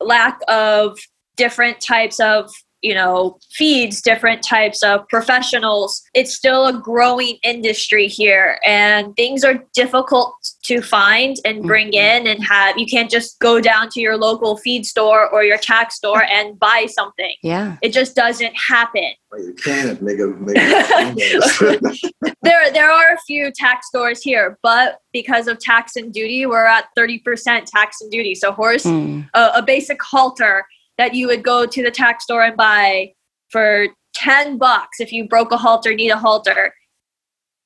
lack 0.01 0.39
of 0.49 0.99
different 1.37 1.81
types 1.81 2.21
of 2.21 2.53
you 2.83 2.95
know 2.95 3.39
feeds 3.53 4.03
different 4.03 4.43
types 4.43 4.83
of 4.83 5.09
professionals. 5.09 6.03
It's 6.15 6.35
still 6.35 6.67
a 6.67 6.73
growing 6.73 7.39
industry 7.43 8.09
here 8.09 8.59
and 8.65 9.15
things 9.17 9.45
are 9.45 9.65
difficult 9.75 10.35
to 10.65 10.83
find 10.83 11.37
and 11.45 11.63
bring 11.63 11.93
mm-hmm. 11.93 12.27
in 12.27 12.27
and 12.27 12.45
have. 12.45 12.77
You 12.77 12.87
can't 12.87 13.11
just 13.11 13.39
go 13.39 13.61
down 13.61 13.89
to 13.91 14.01
your 14.01 14.17
local 14.17 14.57
feed 14.57 14.85
store 14.85 15.29
or 15.29 15.45
your 15.45 15.59
tack 15.59 15.93
store 15.93 16.25
and 16.25 16.59
buy 16.59 16.87
something. 16.91 17.35
Yeah. 17.43 17.77
It 17.83 17.93
just 17.93 18.17
doesn't 18.17 18.55
happen. 18.55 19.13
Well, 19.31 19.43
you 19.43 19.55
can't 19.55 20.03
make 20.03 20.19
a, 20.19 20.27
make 20.27 20.57
a 20.57 21.81
there 22.43 22.71
there 22.73 22.91
are 22.91 23.15
a 23.15 23.19
few 23.27 23.51
tax 23.55 23.89
stores 23.89 24.21
here 24.21 24.59
but 24.63 24.99
because 25.13 25.47
of 25.47 25.59
tax 25.59 25.97
and 25.97 26.13
duty 26.13 26.45
we're 26.47 26.67
at 26.67 26.87
30% 26.99 27.65
tax 27.67 28.01
and 28.01 28.11
duty. 28.11 28.35
So 28.35 28.53
horse 28.53 28.85
mm. 28.85 29.29
a, 29.35 29.51
a 29.57 29.63
basic 29.63 30.03
halter 30.03 30.65
that 30.99 31.15
you 31.15 31.27
would 31.27 31.43
go 31.43 31.67
to 31.67 31.83
the 31.83 31.91
tack 31.91 32.21
store 32.21 32.43
and 32.43 32.57
buy 32.57 33.13
for 33.49 33.89
10 34.15 34.59
bucks 34.59 35.01
if 35.01 35.13
you 35.13 35.27
broke 35.27 35.53
a 35.53 35.57
halter 35.57 35.95
need 35.95 36.11
a 36.11 36.17
halter. 36.17 36.75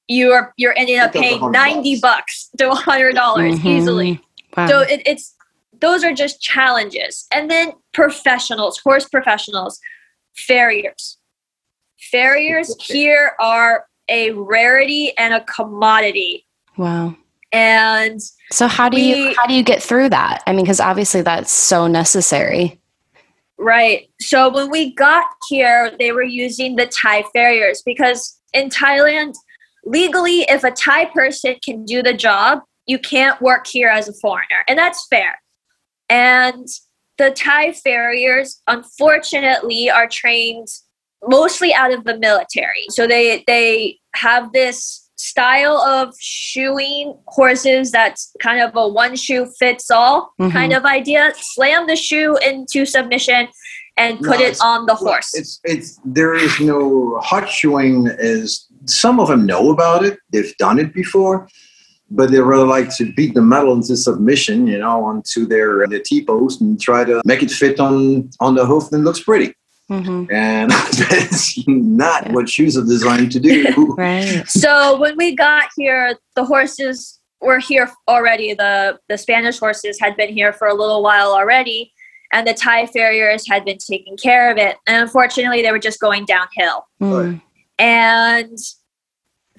You 0.09 0.33
are 0.33 0.53
you're 0.57 0.77
ending 0.77 0.99
up 0.99 1.12
paying 1.12 1.51
90 1.51 2.01
bucks, 2.01 2.49
to 2.59 2.69
100 2.69 3.15
dollars 3.15 3.57
mm-hmm. 3.57 3.69
easily. 3.69 4.21
Wow. 4.57 4.69
so 4.69 4.81
it, 4.81 5.03
it's 5.05 5.35
those 5.81 6.05
are 6.05 6.12
just 6.12 6.41
challenges. 6.41 7.27
And 7.33 7.51
then 7.51 7.73
professionals 7.93 8.79
horse 8.79 9.09
professionals 9.09 9.81
farriers. 10.35 11.19
Farriers 12.12 12.75
here 12.81 13.33
are 13.41 13.87
a 14.09 14.31
rarity 14.31 15.12
and 15.19 15.35
a 15.35 15.45
commodity. 15.45 16.47
Wow. 16.77 17.17
And 17.53 18.21
so 18.53 18.69
how 18.69 18.89
do 18.89 18.97
we, 18.97 19.15
you 19.15 19.35
how 19.37 19.47
do 19.47 19.55
you 19.55 19.65
get 19.65 19.83
through 19.83 20.11
that? 20.11 20.45
I 20.47 20.53
mean 20.53 20.65
because 20.65 20.81
obviously 20.81 21.23
that's 21.23 21.51
so 21.51 21.89
necessary 21.89 22.81
Right. 23.59 24.09
So 24.21 24.53
when 24.53 24.71
we 24.71 24.95
got 24.95 25.25
here, 25.49 25.92
they 25.99 26.12
were 26.12 26.23
using 26.23 26.77
the 26.77 26.87
Thai 26.87 27.25
farriers 27.33 27.83
because 27.85 28.38
in 28.53 28.69
Thailand, 28.69 29.35
legally, 29.85 30.42
if 30.42 30.62
a 30.62 30.71
Thai 30.71 31.07
person 31.07 31.57
can 31.64 31.85
do 31.85 32.03
the 32.03 32.12
job, 32.12 32.61
you 32.87 32.99
can't 32.99 33.40
work 33.40 33.66
here 33.66 33.88
as 33.88 34.09
a 34.09 34.12
foreigner. 34.14 34.62
And 34.69 34.79
that's 34.79 35.07
fair. 35.09 35.40
And 36.09 36.69
the 37.19 37.31
Thai 37.31 37.73
farriers, 37.73 38.61
unfortunately, 38.69 39.90
are 39.90 40.07
trained 40.07 40.69
mostly 41.27 41.73
out 41.73 41.92
of 41.92 42.05
the 42.05 42.19
military. 42.19 42.87
So 42.90 43.07
they 43.07 43.42
they 43.47 43.99
have 44.14 44.53
this 44.53 45.06
style 45.29 45.79
of 45.79 46.15
shoeing 46.21 47.19
horses 47.27 47.91
that's 47.91 48.33
kind 48.41 48.61
of 48.61 48.75
a 48.77 48.89
one 48.89 49.17
shoe 49.17 49.47
fits 49.59 49.91
all 49.91 50.33
mm-hmm. 50.41 50.51
kind 50.51 50.73
of 50.73 50.85
idea. 50.85 51.33
Slam 51.37 51.87
the 51.87 51.97
shoe 51.97 52.37
into 52.39 52.87
submission 52.87 53.49
and 53.97 54.19
put 54.19 54.41
no, 54.41 54.47
it 54.47 54.59
on 54.62 54.87
the 54.87 54.95
horse. 54.95 55.35
it's 55.35 55.61
it's 55.65 56.01
there 56.05 56.35
is 56.35 56.61
no 56.61 57.19
hot 57.21 57.49
shoeing 57.49 58.09
is 58.19 58.67
some 58.85 59.19
of 59.19 59.29
them 59.29 59.47
know 59.47 59.71
about 59.71 60.05
it. 60.05 60.19
They've 60.31 60.57
done 60.59 60.79
it 60.79 60.93
before 60.95 61.49
but 62.11 62.31
they 62.31 62.41
really 62.41 62.69
like 62.69 62.95
to 62.97 63.12
beat 63.15 63.35
the 63.35 63.43
metal 63.43 63.73
into 63.75 63.97
submission 63.97 64.67
you 64.67 64.79
know 64.79 65.05
onto 65.05 65.45
their, 65.45 65.87
their 65.89 66.01
t-post 66.01 66.61
and 66.61 66.81
try 66.81 67.05
to 67.05 67.21
make 67.25 67.43
it 67.43 67.51
fit 67.51 67.81
on 67.81 68.31
on 68.41 68.55
the 68.55 68.65
hoof 68.65 68.93
and 68.93 69.05
looks 69.05 69.23
pretty 69.23 69.53
Mm-hmm. 69.90 70.33
And 70.33 70.70
that's 71.11 71.66
not 71.68 72.27
yeah. 72.27 72.33
what 72.33 72.49
shoes 72.49 72.77
are 72.77 72.85
designed 72.85 73.33
to 73.33 73.40
do. 73.40 73.94
right. 73.99 74.42
So 74.49 74.99
when 74.99 75.16
we 75.16 75.35
got 75.35 75.68
here, 75.77 76.16
the 76.35 76.44
horses 76.44 77.20
were 77.40 77.59
here 77.59 77.90
already. 78.09 78.55
The 78.55 78.99
the 79.09 79.18
Spanish 79.18 79.59
horses 79.59 79.99
had 80.01 80.16
been 80.16 80.33
here 80.33 80.53
for 80.53 80.68
a 80.68 80.75
little 80.75 81.03
while 81.03 81.33
already, 81.33 81.92
and 82.33 82.46
the 82.46 82.55
Thai 82.55 82.87
farriers 82.87 83.46
had 83.49 83.64
been 83.64 83.79
taking 83.79 84.16
care 84.16 84.51
of 84.51 84.59
it. 84.59 84.77
And 84.87 84.96
unfortunately, 84.96 85.62
they 85.62 85.70
were 85.70 85.79
just 85.79 86.01
going 86.01 86.25
downhill. 86.25 86.87
Mm. 87.01 87.40
And 87.79 88.59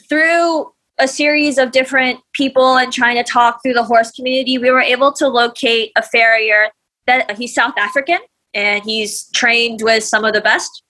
through 0.09 0.73
a 0.99 1.07
series 1.07 1.57
of 1.57 1.71
different 1.71 2.19
people 2.33 2.77
and 2.77 2.91
trying 2.91 3.15
to 3.17 3.23
talk 3.23 3.61
through 3.61 3.73
the 3.73 3.83
horse 3.83 4.11
community, 4.11 4.57
we 4.57 4.71
were 4.71 4.81
able 4.81 5.13
to 5.13 5.27
locate 5.27 5.91
a 5.95 6.01
farrier 6.01 6.69
that 7.05 7.37
he's 7.37 7.53
South 7.53 7.75
African 7.77 8.17
and 8.53 8.83
he's 8.83 9.29
trained 9.31 9.81
with 9.81 10.03
some 10.03 10.25
of 10.25 10.33
the 10.33 10.41
best. 10.41 10.83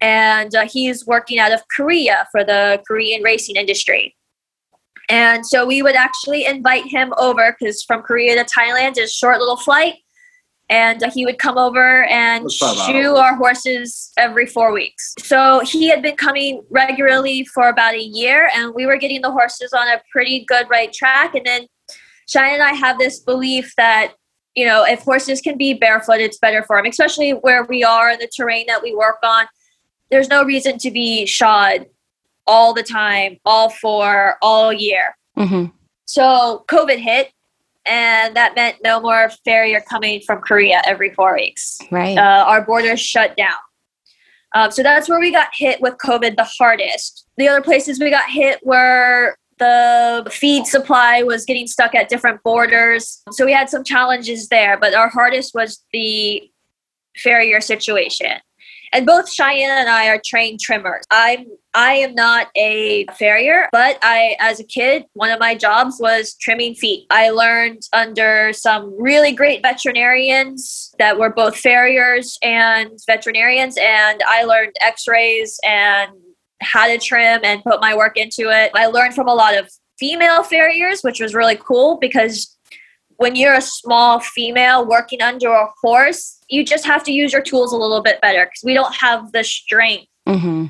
And 0.00 0.54
uh, 0.54 0.66
he's 0.66 1.06
working 1.06 1.38
out 1.38 1.52
of 1.52 1.60
Korea 1.76 2.26
for 2.32 2.42
the 2.42 2.82
Korean 2.86 3.22
racing 3.22 3.56
industry. 3.56 4.16
And 5.10 5.44
so 5.44 5.66
we 5.66 5.82
would 5.82 5.96
actually 5.96 6.46
invite 6.46 6.86
him 6.86 7.12
over 7.18 7.56
because 7.58 7.82
from 7.82 8.02
Korea 8.02 8.36
to 8.36 8.44
Thailand 8.44 8.96
is 8.96 9.10
a 9.10 9.12
short 9.12 9.38
little 9.38 9.56
flight. 9.56 9.96
And 10.70 11.02
uh, 11.02 11.10
he 11.10 11.26
would 11.26 11.38
come 11.38 11.58
over 11.58 12.04
and 12.04 12.50
shoe 12.50 13.16
our 13.16 13.34
horses 13.34 14.12
every 14.16 14.46
four 14.46 14.72
weeks. 14.72 15.14
So 15.18 15.62
he 15.64 15.88
had 15.88 16.00
been 16.00 16.14
coming 16.14 16.62
regularly 16.70 17.44
for 17.44 17.68
about 17.68 17.94
a 17.94 18.02
year, 18.02 18.48
and 18.54 18.72
we 18.72 18.86
were 18.86 18.96
getting 18.96 19.20
the 19.20 19.32
horses 19.32 19.72
on 19.72 19.88
a 19.88 20.00
pretty 20.12 20.44
good 20.46 20.70
right 20.70 20.92
track. 20.92 21.34
And 21.34 21.44
then 21.44 21.66
Shayan 22.28 22.54
and 22.54 22.62
I 22.62 22.74
have 22.74 22.98
this 22.98 23.18
belief 23.18 23.74
that 23.76 24.12
you 24.54 24.66
know, 24.66 24.84
if 24.84 25.02
horses 25.02 25.40
can 25.40 25.56
be 25.56 25.74
barefoot, 25.74 26.20
it's 26.20 26.38
better 26.38 26.62
for 26.62 26.76
them, 26.76 26.86
especially 26.86 27.32
where 27.32 27.64
we 27.64 27.84
are 27.84 28.10
in 28.10 28.18
the 28.18 28.28
terrain 28.34 28.66
that 28.66 28.82
we 28.82 28.94
work 28.94 29.18
on. 29.22 29.46
There's 30.10 30.28
no 30.28 30.44
reason 30.44 30.78
to 30.78 30.90
be 30.90 31.24
shod 31.26 31.86
all 32.46 32.74
the 32.74 32.82
time, 32.82 33.38
all 33.44 33.70
for 33.70 34.36
all 34.42 34.72
year. 34.72 35.16
Mm-hmm. 35.38 35.66
So 36.04 36.64
COVID 36.68 36.98
hit, 36.98 37.30
and 37.86 38.34
that 38.34 38.56
meant 38.56 38.78
no 38.82 39.00
more 39.00 39.30
farrier 39.44 39.80
coming 39.80 40.20
from 40.26 40.40
Korea 40.40 40.82
every 40.84 41.14
four 41.14 41.34
weeks. 41.34 41.78
Right. 41.90 42.18
Uh, 42.18 42.44
our 42.46 42.64
borders 42.64 43.00
shut 43.00 43.36
down. 43.36 43.56
Um, 44.52 44.72
so 44.72 44.82
that's 44.82 45.08
where 45.08 45.20
we 45.20 45.30
got 45.30 45.50
hit 45.54 45.80
with 45.80 45.94
COVID 46.04 46.36
the 46.36 46.48
hardest. 46.58 47.26
The 47.36 47.46
other 47.46 47.62
places 47.62 48.00
we 48.00 48.10
got 48.10 48.28
hit 48.28 48.58
were 48.64 49.36
the 49.60 50.28
feed 50.30 50.66
supply 50.66 51.22
was 51.22 51.44
getting 51.44 51.68
stuck 51.68 51.94
at 51.94 52.08
different 52.08 52.42
borders. 52.42 53.22
So 53.30 53.44
we 53.44 53.52
had 53.52 53.70
some 53.70 53.84
challenges 53.84 54.48
there, 54.48 54.76
but 54.76 54.94
our 54.94 55.08
hardest 55.08 55.54
was 55.54 55.84
the 55.92 56.50
farrier 57.16 57.60
situation. 57.60 58.32
And 58.92 59.06
both 59.06 59.26
Shayan 59.32 59.68
and 59.68 59.88
I 59.88 60.08
are 60.08 60.20
trained 60.24 60.58
trimmers. 60.60 61.04
I'm 61.12 61.46
I 61.72 61.92
am 61.92 62.16
not 62.16 62.48
a 62.56 63.06
farrier, 63.16 63.68
but 63.70 63.98
I 64.02 64.34
as 64.40 64.58
a 64.58 64.64
kid, 64.64 65.04
one 65.12 65.30
of 65.30 65.38
my 65.38 65.54
jobs 65.54 65.98
was 66.00 66.34
trimming 66.40 66.74
feet. 66.74 67.06
I 67.10 67.30
learned 67.30 67.82
under 67.92 68.52
some 68.52 69.00
really 69.00 69.30
great 69.30 69.62
veterinarians 69.62 70.92
that 70.98 71.16
were 71.16 71.30
both 71.30 71.56
farriers 71.56 72.36
and 72.42 72.90
veterinarians 73.06 73.76
and 73.80 74.20
I 74.26 74.42
learned 74.42 74.72
x-rays 74.80 75.60
and 75.62 76.10
how 76.60 76.86
to 76.86 76.98
trim 76.98 77.40
and 77.42 77.62
put 77.64 77.80
my 77.80 77.96
work 77.96 78.16
into 78.16 78.50
it. 78.50 78.70
I 78.74 78.86
learned 78.86 79.14
from 79.14 79.28
a 79.28 79.34
lot 79.34 79.56
of 79.56 79.70
female 79.98 80.42
farriers, 80.42 81.02
which 81.02 81.20
was 81.20 81.34
really 81.34 81.56
cool 81.56 81.98
because 81.98 82.56
when 83.16 83.36
you're 83.36 83.54
a 83.54 83.60
small 83.60 84.20
female 84.20 84.86
working 84.86 85.20
under 85.20 85.50
a 85.50 85.68
horse, 85.82 86.38
you 86.48 86.64
just 86.64 86.86
have 86.86 87.02
to 87.04 87.12
use 87.12 87.32
your 87.32 87.42
tools 87.42 87.72
a 87.72 87.76
little 87.76 88.02
bit 88.02 88.20
better 88.22 88.46
because 88.46 88.62
we 88.64 88.74
don't 88.74 88.94
have 88.94 89.32
the 89.32 89.44
strength 89.44 90.06
Mm-hmm. 90.28 90.66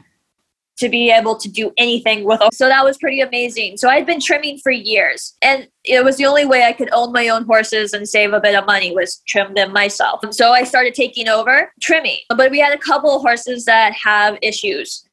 to 0.79 0.89
be 0.89 1.11
able 1.11 1.37
to 1.37 1.49
do 1.51 1.71
anything 1.77 2.25
with 2.25 2.39
them. 2.39 2.49
So 2.53 2.67
that 2.69 2.83
was 2.85 2.97
pretty 2.97 3.21
amazing. 3.21 3.77
So 3.77 3.91
I'd 3.91 4.07
been 4.07 4.21
trimming 4.21 4.59
for 4.59 4.71
years, 4.73 5.37
and 5.43 5.69
it 5.85 6.03
was 6.03 6.17
the 6.17 6.25
only 6.25 6.47
way 6.47 6.65
I 6.65 6.73
could 6.73 6.89
own 6.93 7.13
my 7.13 7.29
own 7.29 7.45
horses 7.45 7.93
and 7.93 8.09
save 8.09 8.33
a 8.33 8.41
bit 8.41 8.55
of 8.55 8.65
money 8.65 8.95
was 8.95 9.21
trim 9.29 9.53
them 9.55 9.73
myself. 9.73 10.23
And 10.23 10.35
So 10.35 10.53
I 10.53 10.65
started 10.65 10.95
taking 10.95 11.29
over 11.29 11.71
trimming. 11.83 12.21
But 12.35 12.51
we 12.51 12.59
had 12.61 12.73
a 12.73 12.79
couple 12.79 13.15
of 13.15 13.21
horses 13.21 13.67
that 13.67 13.93
have 13.93 14.39
issues 14.41 15.05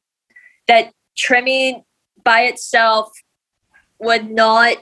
that 0.68 0.92
trimming 1.16 1.82
by 2.24 2.42
itself 2.42 3.10
would 3.98 4.30
not 4.30 4.76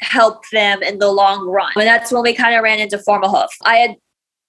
help 0.00 0.42
them 0.52 0.82
in 0.82 0.98
the 0.98 1.10
long 1.10 1.48
run. 1.48 1.72
And 1.76 1.86
that's 1.86 2.12
when 2.12 2.22
we 2.22 2.34
kind 2.34 2.54
of 2.54 2.62
ran 2.62 2.78
into 2.78 2.98
Formahoof. 2.98 3.48
I 3.64 3.76
had 3.76 3.96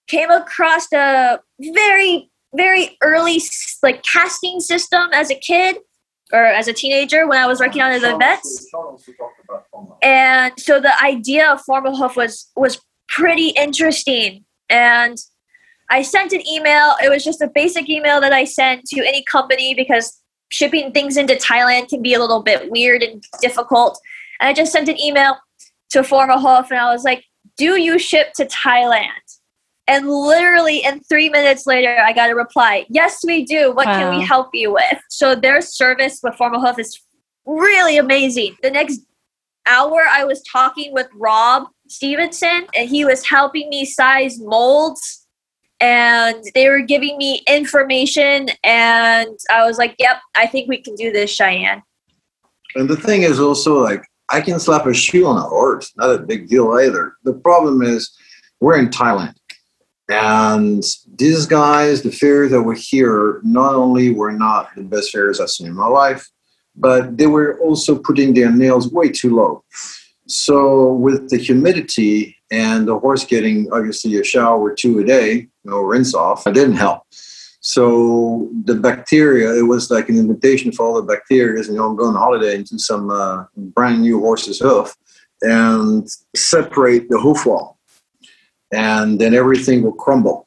came 0.06 0.30
across 0.30 0.92
a 0.92 1.38
very 1.60 2.30
very 2.54 2.96
early 3.00 3.40
like 3.82 4.02
casting 4.02 4.58
system 4.58 5.08
as 5.12 5.30
a 5.30 5.36
kid 5.36 5.76
or 6.32 6.44
as 6.44 6.68
a 6.68 6.72
teenager 6.72 7.26
when 7.28 7.38
I 7.38 7.46
was 7.46 7.60
working 7.60 7.82
on 7.82 7.92
the 8.00 8.16
vets. 8.16 8.66
And 10.02 10.52
so 10.58 10.80
the 10.80 10.92
idea 11.02 11.50
of 11.50 11.60
Formahoof 11.68 12.16
was 12.16 12.50
was 12.56 12.80
pretty 13.08 13.48
interesting. 13.50 14.44
And 14.68 15.16
I 15.90 16.02
sent 16.02 16.32
an 16.32 16.46
email. 16.46 16.94
It 17.02 17.08
was 17.08 17.24
just 17.24 17.40
a 17.40 17.48
basic 17.48 17.88
email 17.88 18.20
that 18.20 18.32
I 18.32 18.44
sent 18.44 18.84
to 18.86 19.00
any 19.06 19.24
company 19.24 19.74
because 19.74 20.20
shipping 20.50 20.92
things 20.92 21.16
into 21.16 21.34
Thailand 21.34 21.88
can 21.88 22.02
be 22.02 22.14
a 22.14 22.20
little 22.20 22.42
bit 22.42 22.70
weird 22.70 23.02
and 23.02 23.22
difficult. 23.40 23.98
And 24.40 24.48
I 24.48 24.52
just 24.52 24.72
sent 24.72 24.88
an 24.88 24.98
email 24.98 25.36
to 25.90 26.00
Formahoof 26.02 26.70
and 26.70 26.78
I 26.78 26.92
was 26.92 27.04
like, 27.04 27.24
Do 27.56 27.80
you 27.80 27.98
ship 27.98 28.32
to 28.34 28.46
Thailand? 28.46 29.08
And 29.86 30.08
literally 30.08 30.84
in 30.84 31.00
three 31.00 31.28
minutes 31.28 31.66
later, 31.66 31.96
I 31.98 32.12
got 32.12 32.30
a 32.30 32.34
reply. 32.36 32.86
Yes, 32.88 33.20
we 33.24 33.44
do. 33.44 33.72
What 33.72 33.86
can 33.86 34.16
we 34.16 34.24
help 34.24 34.50
you 34.52 34.72
with? 34.72 34.98
So 35.08 35.34
their 35.34 35.60
service 35.60 36.20
with 36.22 36.34
Formahoof 36.34 36.78
is 36.78 37.00
really 37.44 37.96
amazing. 37.96 38.56
The 38.62 38.70
next 38.70 39.00
hour, 39.66 40.04
I 40.08 40.24
was 40.24 40.42
talking 40.44 40.92
with 40.92 41.08
Rob 41.14 41.68
Stevenson, 41.88 42.66
and 42.74 42.88
he 42.88 43.04
was 43.04 43.26
helping 43.26 43.68
me 43.68 43.84
size 43.84 44.38
molds. 44.38 45.19
And 45.80 46.44
they 46.54 46.68
were 46.68 46.80
giving 46.80 47.16
me 47.16 47.42
information, 47.48 48.50
and 48.62 49.38
I 49.50 49.64
was 49.66 49.78
like, 49.78 49.94
"Yep, 49.98 50.16
I 50.34 50.46
think 50.46 50.68
we 50.68 50.82
can 50.82 50.94
do 50.94 51.10
this, 51.10 51.34
Shayan." 51.36 51.82
And 52.74 52.88
the 52.88 52.96
thing 52.96 53.22
is 53.22 53.40
also 53.40 53.82
like 53.82 54.04
I 54.30 54.40
can 54.40 54.60
slap 54.60 54.86
a 54.86 54.94
shoe 54.94 55.26
on 55.26 55.36
a 55.36 55.42
horse, 55.42 55.92
not 55.96 56.14
a 56.14 56.18
big 56.18 56.48
deal 56.48 56.72
either. 56.78 57.14
The 57.24 57.32
problem 57.32 57.82
is 57.82 58.10
we're 58.60 58.78
in 58.78 58.88
Thailand. 58.88 59.34
And 60.08 60.84
these 61.16 61.46
guys, 61.46 62.02
the 62.02 62.10
fairs 62.10 62.50
that 62.50 62.62
were 62.62 62.74
here, 62.74 63.40
not 63.44 63.74
only 63.74 64.12
were 64.12 64.32
not 64.32 64.68
the 64.76 64.82
best 64.82 65.10
fairs 65.10 65.40
I've 65.40 65.50
seen 65.50 65.68
in 65.68 65.74
my 65.74 65.86
life, 65.86 66.28
but 66.74 67.16
they 67.16 67.26
were 67.26 67.58
also 67.60 67.98
putting 67.98 68.34
their 68.34 68.50
nails 68.50 68.92
way 68.92 69.08
too 69.08 69.34
low. 69.34 69.64
So 70.30 70.92
with 70.92 71.28
the 71.28 71.38
humidity 71.38 72.36
and 72.52 72.86
the 72.86 72.96
horse 72.96 73.24
getting 73.24 73.68
obviously 73.72 74.14
a 74.16 74.22
shower 74.22 74.72
two 74.72 75.00
a 75.00 75.04
day, 75.04 75.48
no 75.64 75.80
rinse 75.80 76.14
off, 76.14 76.46
it 76.46 76.54
didn't 76.54 76.76
help. 76.76 77.02
So 77.60 78.48
the 78.64 78.76
bacteria, 78.76 79.52
it 79.52 79.66
was 79.66 79.90
like 79.90 80.08
an 80.08 80.16
invitation 80.16 80.70
for 80.70 80.86
all 80.86 80.94
the 80.94 81.02
bacteria. 81.02 81.64
You 81.64 81.72
know, 81.72 81.86
I'm 81.86 81.96
going 81.96 82.14
on 82.14 82.22
holiday 82.22 82.54
into 82.54 82.78
some 82.78 83.10
uh, 83.10 83.44
brand 83.56 84.02
new 84.02 84.20
horse's 84.20 84.60
hoof 84.60 84.96
and 85.42 86.08
separate 86.36 87.10
the 87.10 87.18
hoof 87.18 87.44
wall, 87.44 87.78
and 88.72 89.20
then 89.20 89.34
everything 89.34 89.82
will 89.82 89.92
crumble. 89.92 90.46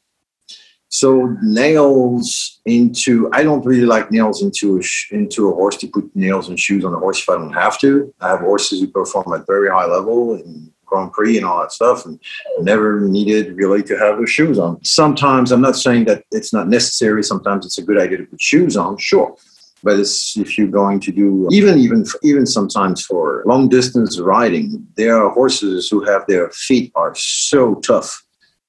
So 0.93 1.35
nails 1.41 2.59
into 2.65 3.27
I 3.33 3.41
don't 3.41 3.65
really 3.65 3.87
like 3.87 4.11
nails 4.11 4.43
into 4.43 4.77
a 4.77 4.83
sh- 4.83 5.11
into 5.11 5.49
a 5.49 5.55
horse 5.55 5.75
to 5.77 5.87
put 5.87 6.15
nails 6.15 6.49
and 6.49 6.59
shoes 6.59 6.85
on 6.85 6.93
a 6.93 6.99
horse 6.99 7.19
if 7.19 7.29
I 7.29 7.33
don't 7.33 7.51
have 7.51 7.79
to. 7.79 8.13
I 8.21 8.29
have 8.29 8.41
horses 8.41 8.79
who 8.79 8.87
perform 8.87 9.33
at 9.33 9.47
very 9.47 9.69
high 9.71 9.87
level 9.87 10.35
in 10.35 10.71
Grand 10.85 11.11
Prix 11.11 11.37
and 11.37 11.47
all 11.47 11.61
that 11.61 11.71
stuff, 11.71 12.05
and 12.05 12.19
never 12.61 13.01
needed 13.01 13.57
really 13.57 13.81
to 13.81 13.97
have 13.97 14.17
their 14.17 14.27
shoes 14.27 14.59
on. 14.59 14.85
Sometimes 14.85 15.51
I'm 15.51 15.61
not 15.61 15.77
saying 15.77 16.05
that 16.05 16.25
it's 16.31 16.53
not 16.53 16.67
necessary. 16.67 17.23
Sometimes 17.23 17.65
it's 17.65 17.79
a 17.79 17.83
good 17.83 17.99
idea 17.99 18.19
to 18.19 18.25
put 18.25 18.39
shoes 18.39 18.77
on, 18.77 18.95
sure. 18.97 19.35
But 19.81 19.97
if 19.97 20.59
you're 20.59 20.67
going 20.67 20.99
to 20.99 21.11
do 21.11 21.47
even 21.51 21.79
even 21.79 22.05
even 22.21 22.45
sometimes 22.45 23.03
for 23.03 23.41
long 23.47 23.67
distance 23.67 24.19
riding, 24.19 24.87
there 24.95 25.17
are 25.17 25.31
horses 25.31 25.89
who 25.89 26.03
have 26.05 26.23
their 26.27 26.51
feet 26.51 26.91
are 26.93 27.15
so 27.15 27.75
tough, 27.91 28.23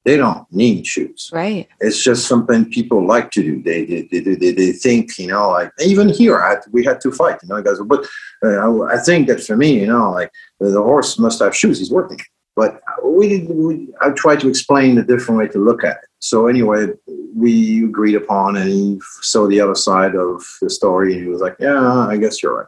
they 0.05 0.17
don't 0.17 0.47
need 0.53 0.87
shoes 0.87 1.31
Right. 1.33 1.69
it's 1.81 2.03
just 2.03 2.27
something 2.27 2.71
people 2.71 3.07
like 3.07 3.31
to 3.33 3.43
do. 3.43 3.63
They 3.63 3.85
they, 3.85 4.03
they, 4.03 4.35
they, 4.35 4.53
they 4.53 4.73
think, 4.73 5.19
you 5.19 5.29
know, 5.29 5.51
like 5.51 5.73
even 5.85 6.09
here, 6.09 6.39
I 6.41 6.57
we 6.73 6.85
had 6.85 7.01
to 7.03 7.11
fight, 7.11 7.39
you 7.43 7.49
know, 7.49 7.63
guys. 7.63 7.79
But 7.85 8.07
uh, 8.45 8.83
I 8.83 8.99
think 8.99 9.29
that 9.29 9.43
for 9.43 9.57
me, 9.57 9.81
you 9.81 9.87
know, 9.87 10.11
like 10.13 10.31
the, 10.61 10.83
horse 10.83 11.19
must 11.19 11.41
have 11.43 11.57
shoes. 11.57 11.79
He's 11.79 11.91
working. 11.91 12.21
But 12.57 12.81
we, 13.03 13.45
we 13.49 13.89
I 14.01 14.11
tried 14.11 14.41
to 14.41 14.49
explain 14.49 14.99
a 14.99 15.05
different 15.05 15.39
way 15.41 15.49
to 15.49 15.59
look 15.59 15.83
at 15.83 15.97
it. 16.03 16.09
So 16.21 16.47
anyway, 16.47 16.89
we 17.35 17.85
agreed 17.85 18.15
upon, 18.15 18.57
and 18.57 18.69
he 18.69 19.01
saw 19.23 19.47
the 19.47 19.61
other 19.61 19.75
side 19.75 20.15
of 20.15 20.45
the 20.63 20.71
story, 20.71 21.15
and 21.15 21.23
he 21.23 21.29
was 21.29 21.41
like, 21.41 21.57
"Yeah, 21.59 22.07
I 22.13 22.17
guess 22.17 22.43
you're 22.43 22.57
right." 22.59 22.67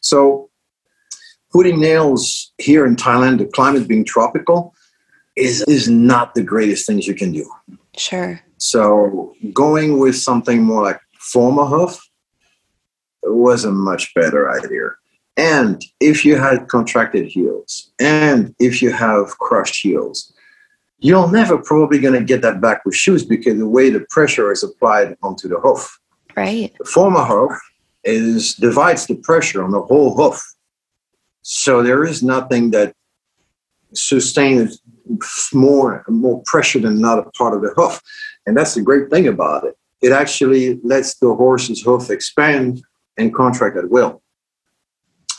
So 0.00 0.48
putting 1.52 1.80
nails 1.80 2.52
here 2.58 2.86
in 2.86 2.96
Thailand, 2.96 3.38
the 3.38 3.46
climate 3.46 3.88
being 3.88 4.04
tropical, 4.04 4.74
is 5.36 5.62
is 5.62 5.88
not 5.88 6.34
the 6.34 6.42
greatest 6.42 6.86
things 6.86 7.06
you 7.06 7.14
can 7.14 7.32
do. 7.32 7.48
Sure. 7.96 8.40
So 8.58 9.34
going 9.52 9.98
with 9.98 10.16
something 10.16 10.62
more 10.62 10.82
like 10.82 11.00
Formahoof 11.34 11.98
was 13.22 13.64
a 13.64 13.70
much 13.70 14.14
better 14.14 14.50
idea. 14.50 14.90
And 15.36 15.82
if 16.00 16.24
you 16.24 16.38
had 16.38 16.68
contracted 16.68 17.26
heels 17.26 17.92
and 18.00 18.54
if 18.58 18.80
you 18.80 18.90
have 18.92 19.38
crushed 19.38 19.82
heels, 19.82 20.32
you're 20.98 21.30
never 21.30 21.58
probably 21.58 21.98
going 21.98 22.18
to 22.18 22.24
get 22.24 22.40
that 22.40 22.60
back 22.60 22.84
with 22.86 22.94
shoes 22.94 23.22
because 23.22 23.58
the 23.58 23.68
way 23.68 23.90
the 23.90 24.06
pressure 24.08 24.50
is 24.50 24.62
applied 24.62 25.16
onto 25.22 25.46
the 25.46 25.60
hoof. 25.60 26.00
Right. 26.34 26.72
The 26.78 26.84
Formahoof 26.84 27.56
is 28.04 28.54
divides 28.54 29.06
the 29.06 29.16
pressure 29.16 29.62
on 29.62 29.72
the 29.72 29.82
whole 29.82 30.16
hoof. 30.16 30.42
So 31.42 31.82
there 31.82 32.04
is 32.04 32.22
nothing 32.22 32.70
that 32.70 32.94
sustains 33.96 34.80
more 35.52 36.04
more 36.08 36.42
pressure 36.44 36.80
than 36.80 36.96
another 36.96 37.26
part 37.36 37.54
of 37.54 37.62
the 37.62 37.72
hoof. 37.76 38.00
And 38.46 38.56
that's 38.56 38.74
the 38.74 38.82
great 38.82 39.10
thing 39.10 39.26
about 39.28 39.64
it. 39.64 39.76
It 40.02 40.12
actually 40.12 40.80
lets 40.82 41.14
the 41.14 41.34
horse's 41.34 41.82
hoof 41.82 42.10
expand 42.10 42.82
and 43.16 43.34
contract 43.34 43.76
at 43.76 43.90
will. 43.90 44.22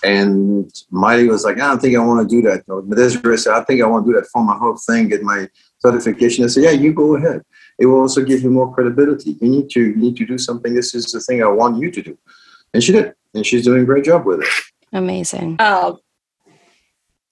And 0.03 0.71
Maile 0.91 1.27
was 1.27 1.43
like, 1.43 1.55
I 1.59 1.67
don't 1.67 1.81
think 1.81 1.95
I 1.95 1.99
want 1.99 2.27
to 2.27 2.35
do 2.35 2.41
that. 2.47 2.63
But 2.67 2.95
Desiree 2.95 3.37
said, 3.37 3.53
I 3.53 3.63
think 3.63 3.81
I 3.81 3.87
want 3.87 4.05
to 4.05 4.11
do 4.11 4.19
that 4.19 4.27
for 4.27 4.43
my 4.43 4.55
whole 4.55 4.77
thing, 4.77 5.09
get 5.09 5.23
my 5.23 5.49
certification. 5.79 6.43
I 6.43 6.47
said, 6.47 6.63
Yeah, 6.63 6.71
you 6.71 6.93
go 6.93 7.15
ahead. 7.15 7.41
It 7.79 7.87
will 7.87 8.01
also 8.01 8.23
give 8.23 8.41
you 8.41 8.49
more 8.49 8.73
credibility. 8.73 9.37
You 9.41 9.49
need 9.49 9.69
to 9.71 9.81
you 9.81 9.95
need 9.95 10.17
to 10.17 10.25
do 10.25 10.37
something. 10.37 10.73
This 10.73 10.93
is 10.95 11.11
the 11.11 11.19
thing 11.19 11.43
I 11.43 11.47
want 11.47 11.81
you 11.81 11.91
to 11.91 12.01
do. 12.01 12.17
And 12.73 12.83
she 12.83 12.91
did. 12.91 13.13
And 13.33 13.45
she's 13.45 13.63
doing 13.63 13.83
a 13.83 13.85
great 13.85 14.05
job 14.05 14.25
with 14.25 14.41
it. 14.41 14.49
Amazing. 14.93 15.57
Um, 15.59 15.97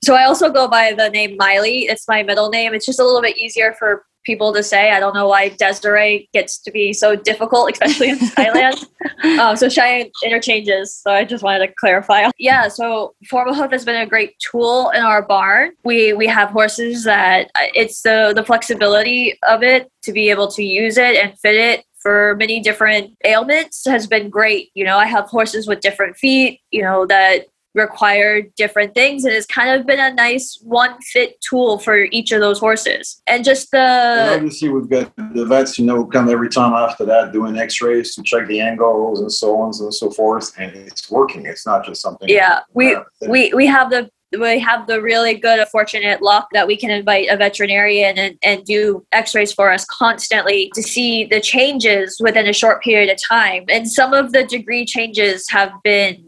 so 0.06 0.16
I 0.16 0.26
also 0.26 0.52
go 0.52 0.68
by 0.68 0.94
the 0.94 1.10
name 1.10 1.36
Maile. 1.38 1.64
It's 1.66 2.08
my 2.08 2.22
middle 2.22 2.50
name. 2.50 2.74
It's 2.74 2.86
just 2.86 3.00
a 3.00 3.04
little 3.04 3.22
bit 3.22 3.38
easier 3.38 3.74
for 3.74 4.06
people 4.24 4.54
to 4.54 4.62
say. 4.62 4.92
I 4.92 5.00
don't 5.00 5.14
know 5.14 5.28
why 5.28 5.50
Desiree 5.50 6.30
gets 6.34 6.60
to 6.60 6.72
be 6.72 6.94
so 6.94 7.16
difficult, 7.16 7.72
especially 7.74 8.10
in 8.10 8.20
Thailand. 8.20 8.86
Um, 9.40 9.56
so 9.56 9.68
Shayan 9.68 10.12
interchanges. 10.24 10.96
So 10.96 11.12
I 11.12 11.26
just 11.26 11.44
wanted 11.44 11.66
to 11.66 11.74
clarify. 11.80 12.30
Yeah. 12.38 12.68
So 12.68 13.16
Formahoof 13.32 13.72
has 13.72 13.84
been 13.84 14.00
a 14.00 14.06
great 14.06 14.36
tool 14.40 14.92
in 14.92 15.02
our 15.02 15.24
barn. 15.24 15.72
We 15.84 16.14
we 16.14 16.28
have 16.28 16.50
horses 16.50 17.06
that 17.06 17.50
uh, 17.56 17.68
it's 17.74 18.02
the 18.04 18.34
the 18.36 18.44
flexibility 18.44 19.38
of 19.48 19.64
it 19.64 19.90
to 20.04 20.12
be 20.12 20.30
able 20.30 20.50
to 20.52 20.64
use 20.64 20.98
it 20.98 21.16
and 21.16 21.38
fit 21.40 21.56
it 21.56 21.86
for 22.06 22.36
many 22.38 22.60
different 22.60 23.16
ailments 23.26 23.84
has 23.88 24.06
been 24.06 24.30
great. 24.30 24.70
You 24.76 24.86
know, 24.86 24.98
I 24.98 25.08
have 25.08 25.26
horses 25.26 25.66
with 25.66 25.80
different 25.80 26.18
feet. 26.18 26.62
You 26.70 26.84
know 26.84 27.08
that 27.08 27.48
require 27.76 28.42
different 28.56 28.96
things 28.96 29.26
and 29.26 29.34
it's 29.34 29.46
kind 29.46 29.78
of 29.78 29.86
been 29.86 30.00
a 30.00 30.14
nice 30.14 30.58
one 30.64 31.00
fit 31.02 31.40
tool 31.42 31.78
for 31.78 32.06
each 32.12 32.32
of 32.32 32.40
those 32.40 32.58
horses 32.58 33.22
and 33.28 33.44
just 33.44 33.74
And 33.74 34.30
the 34.30 34.36
obviously, 34.36 34.70
we've 34.70 34.90
got 34.90 35.12
the 35.34 35.46
vets, 35.46 35.78
you 35.78 35.86
know, 35.86 36.06
come 36.06 36.30
every 36.30 36.50
time 36.50 36.74
after 36.74 37.06
that 37.06 37.34
doing 37.34 37.58
X-rays 37.58 38.16
to 38.16 38.24
check 38.24 38.48
the 38.48 38.62
angles 38.62 39.20
and 39.20 39.32
so 39.32 39.60
on 39.60 39.74
and 39.80 39.94
so 39.94 40.10
forth, 40.10 40.54
and 40.58 40.76
it's 40.76 41.12
working. 41.12 41.46
It's 41.46 41.66
not 41.66 41.86
just 41.86 42.02
something. 42.02 42.30
yeah 42.30 42.60
we 42.74 42.98
we 43.28 43.54
we 43.54 43.66
have 43.66 43.90
the 43.90 44.10
we 44.40 44.60
have 44.60 44.88
the 44.88 45.02
really 45.02 45.36
good 45.36 45.66
fortunate 45.70 46.22
luck 46.22 46.48
that 46.52 46.68
we 46.68 46.76
can 46.76 46.90
invite 46.90 47.30
a 47.30 47.38
veterinarian 47.38 48.18
and, 48.18 48.38
and 48.44 48.66
do 48.66 49.06
x-rays 49.12 49.54
for 49.54 49.72
us 49.72 49.86
constantly 49.86 50.72
to 50.74 50.82
see 50.82 51.26
the 51.26 51.40
changes 51.40 52.18
within 52.20 52.48
a 52.48 52.54
short 52.54 52.84
period 52.84 53.10
of 53.10 53.18
time 53.30 53.64
and 53.70 53.90
some 53.90 54.14
of 54.14 54.32
the 54.32 54.44
degree 54.46 54.86
changes 54.86 55.48
have 55.50 55.72
been 55.84 56.25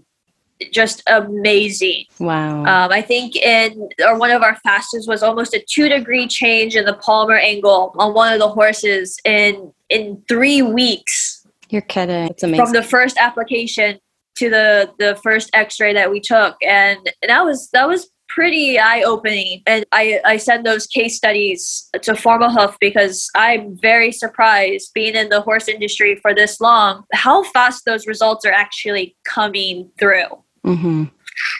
just 0.72 1.04
amazing. 1.08 2.06
Wow. 2.20 2.62
Um, 2.62 2.91
I 2.91 3.02
think 3.02 3.36
in 3.36 3.89
or 4.06 4.17
one 4.17 4.32
of 4.32 4.41
our 4.41 4.56
fastest 4.58 5.08
was 5.08 5.24
almost 5.24 5.54
a 5.54 5.63
two 5.70 5.89
degree 5.89 6.28
change 6.28 6.76
in 6.76 6.86
the 6.86 6.96
palmar 6.96 7.38
angle 7.38 7.93
on 7.98 8.13
one 8.13 8.34
of 8.34 8.39
the 8.39 8.50
horses 8.50 9.17
in 9.26 9.72
in 9.89 10.22
three 10.28 10.62
weeks 10.62 11.46
You're 11.70 11.82
kidding. 11.82 12.28
It's 12.28 12.43
amazing. 12.43 12.65
from 12.65 12.74
the 12.74 12.84
first 12.84 13.17
application 13.17 14.00
to 14.38 14.50
the 14.50 14.91
the 15.00 15.15
first 15.24 15.50
X-ray 15.54 15.93
that 15.93 16.12
we 16.12 16.20
took, 16.20 16.56
and 16.62 17.00
that 17.28 17.43
was 17.43 17.70
that 17.72 17.88
was 17.88 18.10
pretty 18.30 18.78
eye 18.78 19.02
opening. 19.02 19.63
And 19.65 19.86
I 19.91 20.20
I 20.26 20.38
send 20.38 20.65
those 20.65 20.86
case 20.86 21.17
studies 21.17 21.89
to 22.02 22.13
Formahoof 22.13 22.76
because 22.80 23.30
I'm 23.36 23.78
very 23.80 24.12
surprised 24.12 24.91
being 24.93 25.15
in 25.15 25.30
the 25.30 25.41
horse 25.41 25.67
industry 25.67 26.15
for 26.22 26.34
this 26.34 26.62
long 26.62 27.04
how 27.13 27.43
fast 27.43 27.86
those 27.86 28.06
results 28.06 28.46
are 28.46 28.52
actually 28.52 29.15
coming 29.26 29.89
through. 30.00 30.43
Hmm 30.75 31.03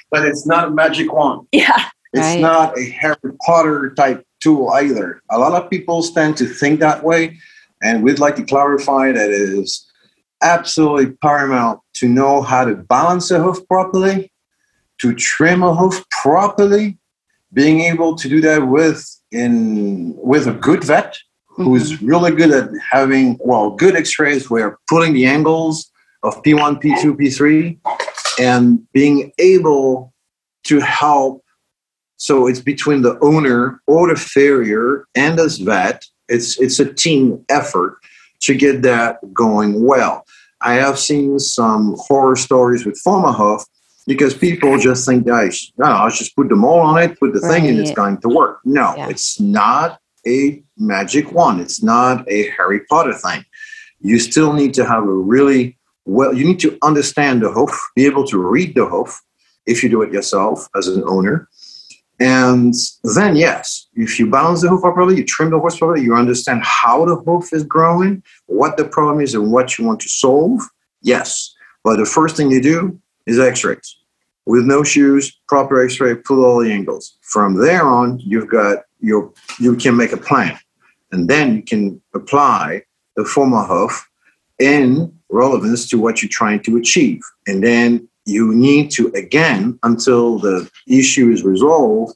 but 0.10 0.26
it's 0.26 0.48
not 0.48 0.70
a 0.70 0.72
magic 0.72 1.12
wand. 1.12 1.48
Yeah. 1.52 1.90
It's 2.14 2.22
Right. 2.26 2.40
not 2.40 2.78
a 2.80 2.90
Harry 2.92 3.18
Potter 3.46 3.94
type 3.96 4.24
tool 4.40 4.70
either. 4.72 5.22
A 5.30 5.38
lot 5.38 5.62
of 5.62 5.70
people 5.70 6.02
tend 6.02 6.38
to 6.38 6.46
think 6.46 6.80
that 6.80 7.04
way, 7.04 7.38
and 7.84 8.02
we'd 8.04 8.18
like 8.20 8.38
to 8.38 8.44
clarify 8.44 9.12
that 9.12 9.30
it 9.30 9.42
is 9.60 9.86
absolutely 10.42 11.12
paramount 11.22 11.82
to 11.96 12.08
know 12.08 12.42
how 12.42 12.64
to 12.64 12.76
balance 12.76 13.30
a 13.32 13.42
hoof 13.44 13.60
properly, 13.68 14.32
to 15.02 15.14
trim 15.14 15.62
a 15.64 15.76
hoof 15.76 16.04
properly, 16.10 16.98
being 17.54 17.82
able 17.82 18.16
to 18.16 18.30
do 18.30 18.40
that 18.42 18.68
with 18.68 19.06
in 19.32 20.14
with 20.18 20.48
a 20.48 20.54
good 20.54 20.84
vet 20.86 21.18
who's 21.48 22.02
really 22.02 22.32
good 22.32 22.52
at 22.52 22.70
having 22.92 23.38
well 23.42 23.72
good 23.72 23.96
x-rays 23.96 24.50
where 24.50 24.78
pulling 24.88 25.14
the 25.14 25.26
angles 25.26 25.90
of 26.24 26.42
p1 26.44 26.82
p2 26.82 27.04
p3 27.20 27.78
and 28.40 28.80
being 28.94 29.32
able 29.40 30.14
to 30.66 30.80
help. 30.80 31.44
So 32.18 32.48
it's 32.48 32.60
between 32.62 33.02
the 33.04 33.18
owner 33.22 33.82
or 33.88 34.10
the 34.10 34.16
farrier 34.20 35.08
and 35.16 35.40
us 35.40 35.58
vet. 35.58 36.04
It's 36.30 36.60
it's 36.60 36.80
a 36.80 36.92
team 36.94 37.44
effort 37.50 37.98
to 38.42 38.56
get 38.56 38.82
that 38.84 39.20
going 39.34 39.84
well. 39.86 40.26
I 40.62 40.74
have 40.76 40.98
seen 40.98 41.38
some 41.40 41.96
horror 42.00 42.36
stories 42.36 42.86
with 42.86 43.00
Formahoof 43.06 43.64
because 44.08 44.34
people 44.34 44.78
just 44.78 45.06
think 45.06 45.28
guys 45.28 45.72
no 45.78 45.86
i'll 45.86 46.10
just 46.10 46.34
put 46.36 46.48
the 46.48 46.56
mold 46.56 46.80
on 46.80 46.98
it 46.98 47.20
put 47.20 47.34
the 47.34 47.42
thing 47.42 47.68
and 47.68 47.78
it's 47.78 47.92
going 47.92 48.18
to 48.22 48.30
work. 48.30 48.60
No 48.64 48.94
Yeah. 48.96 49.10
it's 49.10 49.40
not 49.40 50.00
a 50.26 50.64
magic 50.78 51.32
wand. 51.32 51.62
It's 51.62 51.82
not 51.84 52.30
a 52.30 52.50
harry 52.50 52.82
potter 52.90 53.14
thing. 53.14 53.44
You 54.00 54.20
still 54.20 54.54
need 54.54 54.74
to 54.76 54.86
have 54.86 55.04
a 55.04 55.12
really 55.34 55.77
well 56.08 56.34
you 56.34 56.46
need 56.46 56.60
to 56.60 56.78
understand 56.82 57.42
the 57.42 57.52
hoof 57.52 57.72
be 57.96 58.06
able 58.06 58.26
to 58.26 58.38
read 58.38 58.74
the 58.76 58.86
hoof 58.86 59.22
if 59.66 59.84
you 59.84 59.90
do 59.90 60.02
it 60.02 60.14
yourself 60.14 60.68
as 60.76 60.88
an 60.88 61.04
owner. 61.06 61.48
And 62.20 62.74
then 63.04 63.36
yes 63.36 63.88
if 63.94 64.18
you 64.18 64.28
balance 64.30 64.62
the 64.62 64.70
hoof 64.70 64.82
properly 64.82 65.18
you 65.18 65.26
trim 65.26 65.52
the 65.52 65.60
horse 65.60 65.78
properly 65.78 66.04
you 66.04 66.16
understand 66.16 66.64
how 66.64 67.06
the 67.06 67.16
hoof 67.16 67.54
is 67.54 67.64
growing 67.64 68.24
what 68.48 68.78
the 68.78 68.86
problem 68.86 69.22
is 69.22 69.36
and 69.36 69.52
what 69.52 69.78
you 69.78 69.86
want 69.86 70.00
to 70.00 70.10
solve 70.10 70.62
yes. 71.02 71.54
But 71.84 71.98
the 71.98 72.06
first 72.06 72.36
thing 72.36 72.52
you 72.52 72.62
do 72.62 73.00
is 73.26 73.38
x-rays. 73.40 73.98
With 74.46 74.66
no 74.66 74.84
shoes 74.84 75.38
proper 75.48 75.84
x-ray 75.84 76.16
pull 76.16 76.44
all 76.44 76.64
the 76.64 76.72
angles. 76.72 77.18
From 77.22 77.56
there 77.56 77.86
on 77.86 78.20
you've 78.20 78.50
got 78.50 78.86
your 79.00 79.32
you 79.60 79.76
can 79.76 79.96
make 79.98 80.14
a 80.14 80.18
plan. 80.18 80.58
And 81.12 81.30
then 81.30 81.56
you 81.58 81.64
can 81.64 82.02
apply 82.14 82.84
the 83.16 83.24
Formahoof 83.24 84.02
in 84.60 85.14
relevance 85.30 85.90
to 85.90 86.00
what 86.00 86.22
you're 86.22 86.30
trying 86.30 86.62
to 86.64 86.78
achieve. 86.78 87.22
And 87.48 87.64
then 87.64 88.08
you 88.26 88.54
need 88.54 88.92
to, 88.92 89.08
again, 89.10 89.80
until 89.84 90.40
the 90.40 90.70
issue 90.88 91.30
is 91.32 91.44
resolved 91.44 92.16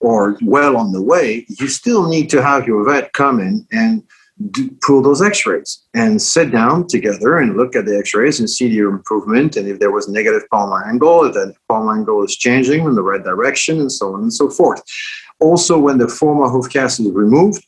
or 0.00 0.38
well 0.42 0.76
on 0.76 0.92
the 0.92 1.02
way, 1.02 1.46
you 1.48 1.68
still 1.68 2.08
need 2.08 2.30
to 2.30 2.42
have 2.42 2.66
your 2.66 2.84
vet 2.84 3.12
come 3.12 3.40
in 3.40 3.66
and 3.72 4.02
do, 4.50 4.70
pull 4.80 5.02
those 5.02 5.20
x-rays 5.20 5.82
and 5.94 6.20
sit 6.20 6.50
down 6.50 6.86
together 6.86 7.38
and 7.38 7.56
look 7.56 7.76
at 7.76 7.84
the 7.84 7.98
x-rays 7.98 8.40
and 8.40 8.48
see 8.48 8.66
your 8.68 8.90
improvement 8.90 9.56
and 9.56 9.68
if 9.68 9.78
there 9.78 9.90
was 9.90 10.08
negative 10.08 10.42
palmar 10.50 10.88
angle 10.88 11.24
if 11.24 11.34
that 11.34 11.54
palmar 11.68 11.94
angle 11.94 12.24
is 12.24 12.36
changing 12.36 12.86
in 12.86 12.94
the 12.94 13.02
right 13.02 13.22
direction 13.22 13.80
and 13.80 13.92
so 13.92 14.14
on 14.14 14.22
and 14.22 14.32
so 14.32 14.48
forth 14.48 14.82
also 15.40 15.78
when 15.78 15.98
the 15.98 16.06
Formahoof 16.06 16.72
cast 16.72 17.00
is 17.00 17.10
removed 17.10 17.66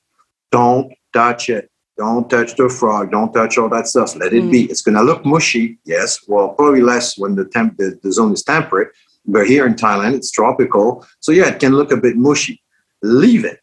don't 0.51 0.93
touch 1.13 1.51
it 1.51 1.71
don't 1.99 2.29
touch 2.31 2.57
the 2.57 2.69
frog. 2.69 3.11
Don't 3.11 3.33
touch 3.33 3.59
all 3.59 3.69
that 3.69 3.87
stuff. 3.87 4.17
Let 4.17 4.33
it 4.33 4.51
be. 4.51 4.65
It's 4.65 4.83
going 4.83 4.97
to 4.97 5.03
look 5.03 5.25
mushy. 5.25 5.79
Yes. 5.85 6.19
Well, 6.27 6.51
probably 6.51 6.81
less 6.81 7.19
when 7.19 7.35
the 7.35 7.45
temp 7.45 7.77
the, 7.77 7.99
the 8.03 8.13
zone 8.13 8.33
is 8.33 8.43
temperate. 8.43 8.89
But 9.27 9.47
here 9.47 9.67
in 9.67 9.75
Thailand, 9.75 10.15
it's 10.15 10.31
tropical. 10.31 11.07
So 11.21 11.33
yeah, 11.33 11.49
it 11.49 11.61
can 11.61 11.73
look 11.75 11.93
a 11.93 11.97
bit 11.97 12.17
mushy. 12.17 12.63
Leave 13.03 13.45
it. 13.45 13.61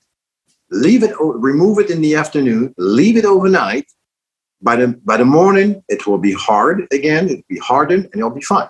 Leave 0.71 1.03
it. 1.03 1.13
Remove 1.19 1.79
it 1.79 1.89
in 1.89 2.01
the 2.01 2.15
afternoon. 2.15 2.73
Leave 2.77 3.17
it 3.17 3.25
overnight. 3.25 3.85
By 4.61 4.75
the 4.75 4.87
by 5.05 5.15
the 5.17 5.25
morning, 5.25 5.81
it 5.87 6.05
will 6.05 6.17
be 6.17 6.33
hard 6.33 6.85
again. 6.91 7.29
It'll 7.29 7.43
be 7.47 7.57
hardened, 7.59 8.05
and 8.05 8.15
it'll 8.15 8.29
be 8.29 8.41
fine 8.41 8.67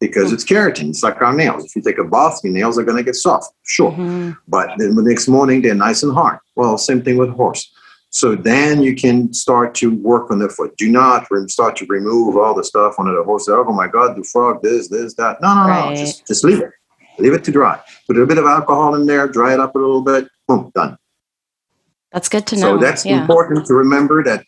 because 0.00 0.32
it's 0.32 0.44
keratin. 0.44 0.90
It's 0.90 1.02
like 1.02 1.20
our 1.20 1.32
nails. 1.32 1.64
If 1.64 1.74
you 1.76 1.82
take 1.82 1.98
a 1.98 2.04
bath, 2.04 2.40
your 2.44 2.52
nails 2.52 2.78
are 2.78 2.84
going 2.84 2.96
to 2.96 3.02
get 3.02 3.16
soft. 3.16 3.52
Sure. 3.64 3.90
Mhm. 3.92 4.36
But 4.46 4.70
then 4.78 4.94
the 4.94 5.02
next 5.02 5.26
morning, 5.28 5.60
they're 5.62 5.74
nice 5.74 6.02
and 6.04 6.12
hard. 6.12 6.38
Well, 6.54 6.78
same 6.78 7.02
thing 7.02 7.18
with 7.18 7.30
horse. 7.30 7.71
So 8.12 8.36
then 8.36 8.82
you 8.82 8.94
can 8.94 9.32
start 9.32 9.74
to 9.76 9.96
work 9.96 10.30
on 10.30 10.38
the 10.38 10.50
foot. 10.50 10.76
Do 10.76 10.90
not 10.90 11.26
start 11.48 11.76
to 11.76 11.86
remove 11.86 12.36
all 12.36 12.54
the 12.54 12.62
stuff 12.62 12.96
on 12.98 13.06
the 13.06 13.22
horse. 13.24 13.48
Oh 13.48 13.64
my 13.72 13.88
God, 13.88 14.16
the 14.16 14.22
frog, 14.22 14.62
this, 14.62 14.88
this, 14.88 15.14
that. 15.14 15.40
No, 15.40 15.54
no, 15.54 15.66
Right. 15.66 15.90
no. 15.90 15.96
Just, 15.96 16.26
just 16.26 16.44
leave 16.44 16.60
it. 16.60 16.70
Leave 17.18 17.32
it 17.32 17.42
to 17.44 17.50
dry. 17.50 17.80
Put 18.06 18.18
a 18.18 18.26
bit 18.26 18.36
of 18.36 18.44
alcohol 18.44 18.94
in 18.96 19.06
there, 19.06 19.26
dry 19.28 19.54
it 19.54 19.60
up 19.60 19.74
a 19.74 19.78
little 19.78 20.02
bit. 20.02 20.28
Boom, 20.46 20.70
done. 20.74 20.98
That's 22.12 22.28
good 22.28 22.46
to 22.48 22.56
know. 22.56 22.76
So 22.76 22.78
that's 22.78 23.06
yeah. 23.06 23.22
important 23.22 23.64
to 23.66 23.74
remember 23.74 24.22
that 24.24 24.44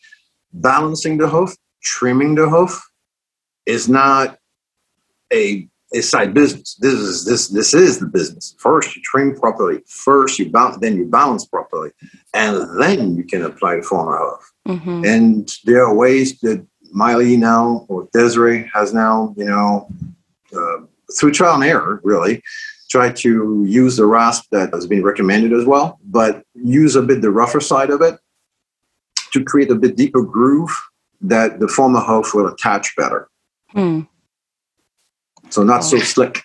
balancing 0.52 1.16
the 1.16 1.28
hoof, 1.28 1.56
trimming 1.82 2.34
the 2.34 2.48
hoof 2.48 2.82
is 3.64 3.88
not 3.88 4.36
a, 5.32 5.66
a 5.94 6.02
side 6.02 6.34
business. 6.34 6.74
This 6.74 6.94
is 6.94 7.24
this 7.24 7.48
this 7.48 7.72
is 7.72 7.98
the 8.00 8.06
business. 8.06 8.54
First 8.58 8.94
you 8.94 9.02
trim 9.02 9.34
properly. 9.34 9.80
First 9.86 10.38
you 10.38 10.50
balance, 10.50 10.78
then 10.80 10.96
you 10.96 11.06
balance 11.06 11.44
properly, 11.46 11.90
and 12.34 12.54
then 12.80 13.16
you 13.16 13.24
can 13.24 13.42
apply 13.42 13.76
the 13.76 13.82
former. 13.82 14.18
Mhm. 14.68 15.06
And 15.06 15.56
there 15.64 15.84
are 15.84 15.94
ways 15.94 16.38
that 16.40 16.66
Maile 16.92 17.38
now 17.38 17.86
or 17.88 18.08
Desiree 18.12 18.70
has 18.74 18.92
now, 18.92 19.34
you 19.36 19.44
know, 19.44 19.88
uh, 20.56 20.78
through 21.16 21.32
trial 21.32 21.54
and 21.54 21.64
error, 21.64 22.00
really, 22.02 22.42
try 22.88 23.10
to 23.10 23.64
use 23.66 23.96
the 23.96 24.06
rasp 24.06 24.44
that 24.52 24.72
has 24.72 24.86
been 24.86 25.02
recommended 25.02 25.52
as 25.52 25.64
well, 25.64 25.98
but 26.04 26.44
use 26.54 26.94
a 26.96 27.02
bit 27.02 27.22
the 27.22 27.30
rougher 27.30 27.60
side 27.60 27.90
of 27.90 28.00
it 28.00 28.18
to 29.32 29.42
create 29.44 29.70
a 29.70 29.74
bit 29.74 29.96
deeper 29.96 30.22
groove 30.22 30.74
that 31.20 31.58
the 31.60 31.66
Formahoof 31.66 32.34
will 32.34 32.46
attach 32.46 32.94
better. 32.96 33.28
Hmm. 33.72 34.02
So 35.50 35.62
not 35.62 35.80
so 35.80 35.98
slick. 35.98 36.42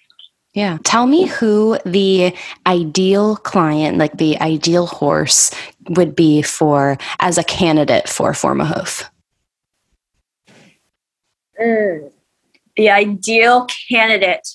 Yeah. 0.53 0.77
Tell 0.83 1.05
me 1.05 1.27
who 1.27 1.77
the 1.85 2.35
ideal 2.65 3.35
client, 3.37 3.97
like 3.97 4.17
the 4.17 4.39
ideal 4.41 4.87
horse, 4.87 5.51
would 5.89 6.15
be 6.15 6.41
for 6.41 6.97
as 7.19 7.37
a 7.37 7.43
candidate 7.43 8.09
for 8.09 8.31
Formahoof. 8.31 9.07
Mm. 11.61 12.11
The 12.75 12.89
ideal 12.89 13.67
candidate. 13.89 14.47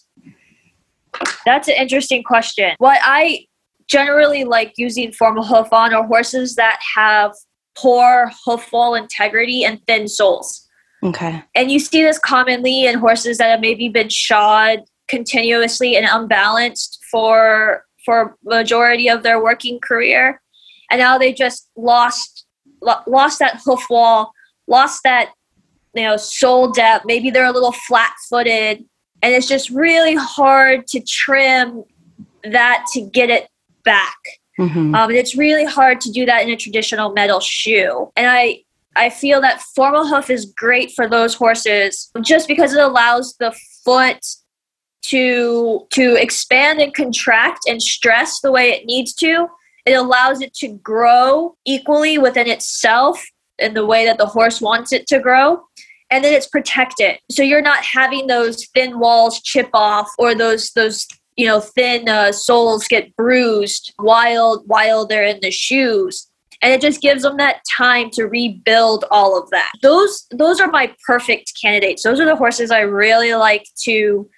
That's 1.44 1.68
an 1.68 1.74
interesting 1.78 2.22
question. 2.22 2.74
What 2.78 2.98
I 3.02 3.46
generally 3.86 4.44
like 4.44 4.74
using 4.76 5.12
Formahoof 5.12 5.72
on 5.72 5.94
are 5.94 6.04
horses 6.04 6.56
that 6.56 6.80
have 6.96 7.32
poor 7.76 8.30
hoof 8.44 8.72
wall 8.72 8.94
integrity 8.94 9.64
and 9.64 9.80
thin 9.86 10.08
soles. 10.08 10.63
Okay. 11.04 11.42
And 11.54 11.70
you 11.70 11.78
see 11.78 12.02
this 12.02 12.18
commonly 12.18 12.86
in 12.86 12.98
horses 12.98 13.38
that 13.38 13.50
have 13.50 13.60
maybe 13.60 13.88
been 13.88 14.08
shod 14.08 14.80
continuously 15.08 15.96
and 15.96 16.06
unbalanced 16.10 16.98
for 17.10 17.84
for 18.04 18.36
majority 18.44 19.08
of 19.08 19.22
their 19.22 19.42
working 19.42 19.78
career, 19.80 20.40
and 20.90 20.98
now 20.98 21.18
they 21.18 21.32
just 21.32 21.68
lost 21.76 22.46
lo- 22.80 23.02
lost 23.06 23.38
that 23.38 23.60
hoof 23.64 23.84
wall, 23.90 24.32
lost 24.66 25.00
that 25.04 25.32
you 25.94 26.02
know 26.02 26.16
sole 26.16 26.70
depth. 26.70 27.04
Maybe 27.06 27.30
they're 27.30 27.44
a 27.44 27.52
little 27.52 27.72
flat 27.72 28.12
footed, 28.28 28.84
and 29.22 29.34
it's 29.34 29.48
just 29.48 29.70
really 29.70 30.14
hard 30.14 30.86
to 30.88 31.00
trim 31.00 31.84
that 32.44 32.86
to 32.92 33.02
get 33.02 33.30
it 33.30 33.48
back. 33.84 34.16
hmm 34.56 34.94
Um, 34.94 35.10
and 35.10 35.12
it's 35.12 35.36
really 35.36 35.64
hard 35.64 36.00
to 36.02 36.10
do 36.10 36.24
that 36.26 36.42
in 36.42 36.50
a 36.50 36.56
traditional 36.56 37.12
metal 37.12 37.40
shoe. 37.40 38.10
And 38.16 38.26
I 38.26 38.63
I 38.96 39.10
feel 39.10 39.40
that 39.40 39.62
Formahoof 39.76 40.30
is 40.30 40.46
great 40.56 40.92
for 40.94 41.08
those 41.08 41.34
horses 41.34 42.10
just 42.22 42.48
because 42.48 42.72
it 42.72 42.82
allows 42.82 43.34
the 43.38 43.52
foot 43.84 44.24
to 45.02 45.86
to 45.90 46.16
expand 46.16 46.80
and 46.80 46.94
contract 46.94 47.60
and 47.66 47.82
stress 47.82 48.40
the 48.40 48.52
way 48.52 48.70
it 48.70 48.86
needs 48.86 49.14
to. 49.14 49.48
It 49.84 49.92
allows 49.92 50.40
it 50.40 50.54
to 50.54 50.68
grow 50.68 51.56
equally 51.66 52.16
within 52.16 52.48
itself 52.48 53.22
in 53.58 53.74
the 53.74 53.84
way 53.84 54.06
that 54.06 54.18
the 54.18 54.26
horse 54.26 54.60
wants 54.60 54.92
it 54.92 55.06
to 55.08 55.20
grow. 55.20 55.62
and 56.10 56.22
then 56.22 56.32
it's 56.32 56.46
protected. 56.46 57.18
So 57.30 57.42
you're 57.42 57.62
not 57.62 57.84
having 57.84 58.26
those 58.26 58.66
thin 58.74 58.98
walls 58.98 59.40
chip 59.42 59.70
off 59.74 60.08
or 60.18 60.34
those 60.34 60.70
those 60.72 61.06
you 61.36 61.46
know 61.46 61.60
thin 61.60 62.08
uh, 62.08 62.32
soles 62.32 62.86
get 62.86 63.14
bruised 63.16 63.92
while 63.96 64.62
while 64.66 65.06
they're 65.06 65.24
in 65.24 65.40
the 65.40 65.50
shoes 65.50 66.30
and 66.64 66.72
it 66.72 66.80
just 66.80 67.02
gives 67.02 67.22
them 67.22 67.36
that 67.36 67.60
time 67.76 68.08
to 68.10 68.24
rebuild 68.24 69.04
all 69.10 69.40
of 69.40 69.48
that 69.50 69.72
those 69.82 70.26
those 70.32 70.60
are 70.60 70.70
my 70.70 70.92
perfect 71.06 71.52
candidates 71.60 72.02
those 72.02 72.18
are 72.18 72.26
the 72.26 72.36
horses 72.36 72.70
i 72.70 72.80
really 72.80 73.34
like 73.34 73.66
to 73.76 74.28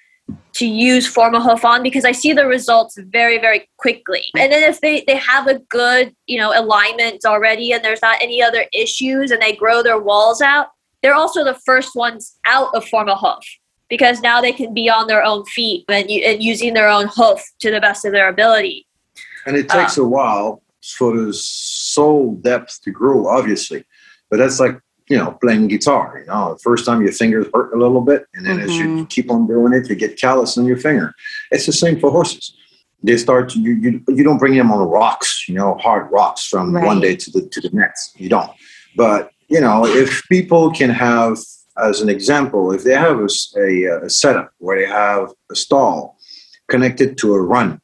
to 0.53 0.67
use 0.67 1.13
Formahoof 1.13 1.65
on 1.65 1.83
because 1.83 2.05
I 2.05 2.13
see 2.13 2.33
the 2.33 2.47
results 2.47 2.99
very, 2.99 3.39
very 3.39 3.69
quickly. 3.77 4.25
And 4.37 4.51
then 4.51 4.63
if 4.69 4.81
they, 4.81 5.05
they 5.07 5.17
have 5.17 5.47
a 5.47 5.59
good, 5.69 6.17
you 6.27 6.39
know, 6.39 6.59
alignment 6.59 7.25
already 7.25 7.73
and 7.73 7.85
there's 7.85 8.03
not 8.03 8.21
any 8.21 8.43
other 8.43 8.65
issues 8.73 9.31
and 9.31 9.41
they 9.41 9.55
grow 9.55 9.83
their 9.83 10.01
walls 10.01 10.41
out, 10.41 10.69
they're 11.03 11.15
also 11.15 11.45
the 11.45 11.59
first 11.67 11.95
ones 11.95 12.39
out 12.47 12.75
of 12.75 12.85
Formahoof 12.87 13.43
because 13.89 14.21
now 14.21 14.41
they 14.41 14.53
can 14.53 14.75
be 14.75 14.89
on 14.91 15.07
their 15.07 15.23
own 15.23 15.45
feet 15.45 15.85
and, 15.89 16.11
and 16.11 16.43
using 16.43 16.75
their 16.75 16.89
own 16.89 17.07
hoof 17.09 17.41
to 17.61 17.71
the 17.71 17.81
best 17.81 18.05
of 18.05 18.13
their 18.13 18.29
ability. 18.29 18.87
And 19.45 19.57
it 19.57 19.69
takes 19.69 19.99
uh, 19.99 20.03
a 20.03 20.09
while 20.09 20.63
for 20.97 21.17
the 21.17 21.33
sole 21.97 22.35
depth 22.37 22.81
to 22.83 22.91
grow, 22.91 23.27
obviously. 23.27 23.85
But 24.31 24.39
that's 24.39 24.61
like, 24.61 24.79
you 25.09 25.17
know, 25.17 25.31
playing 25.41 25.69
guitar. 25.69 26.19
You 26.21 26.27
know, 26.27 26.55
the 26.55 26.59
first 26.61 26.85
time 26.87 27.03
your 27.03 27.13
fingers 27.13 27.47
hurt 27.55 27.73
a 27.75 27.79
little 27.79 28.01
bit, 28.01 28.27
and 28.35 28.45
then 28.47 28.57
mm-hmm. 28.57 28.69
as 28.69 28.77
you 28.77 28.87
mm-hmm. 28.87 29.05
keep 29.05 29.31
on 29.31 29.47
doing 29.47 29.73
it, 29.73 29.89
you 29.89 29.95
get 29.95 30.21
callus 30.21 30.59
on 30.59 30.67
your 30.67 30.77
finger. 30.77 31.13
It's 31.51 31.67
the 31.67 31.73
same 31.73 31.99
for 32.01 32.11
horses. 32.11 32.55
They 33.03 33.17
start 33.17 33.51
to, 33.51 33.61
you, 33.61 33.75
you, 33.75 33.91
you 34.09 34.25
don't 34.25 34.39
bring 34.39 34.57
them 34.57 34.73
on 34.73 34.81
rocks, 34.89 35.49
you 35.49 35.55
know, 35.55 35.77
hard 35.77 36.11
rocks 36.11 36.47
from 36.47 36.75
right. 36.75 36.85
one 36.85 37.01
day 37.01 37.15
to 37.15 37.31
the 37.31 37.43
to 37.53 37.61
the 37.61 37.71
next. 37.73 38.19
You 38.19 38.29
don't. 38.29 38.51
But 38.97 39.31
you 39.49 39.61
know, 39.61 39.87
if 39.87 40.23
people 40.29 40.73
can 40.73 40.91
have 40.91 41.39
as 41.79 42.01
an 42.01 42.09
example, 42.09 42.73
if 42.73 42.83
they 42.85 42.95
have 42.95 43.19
a, 43.19 43.29
a, 43.59 44.07
a, 44.07 44.11
setup 44.11 44.51
where 44.59 44.79
they 44.81 44.87
have 44.87 45.31
a 45.51 45.55
stall 45.55 46.17
connected 46.69 47.19
to 47.19 47.35
a 47.35 47.41
run, 47.41 47.81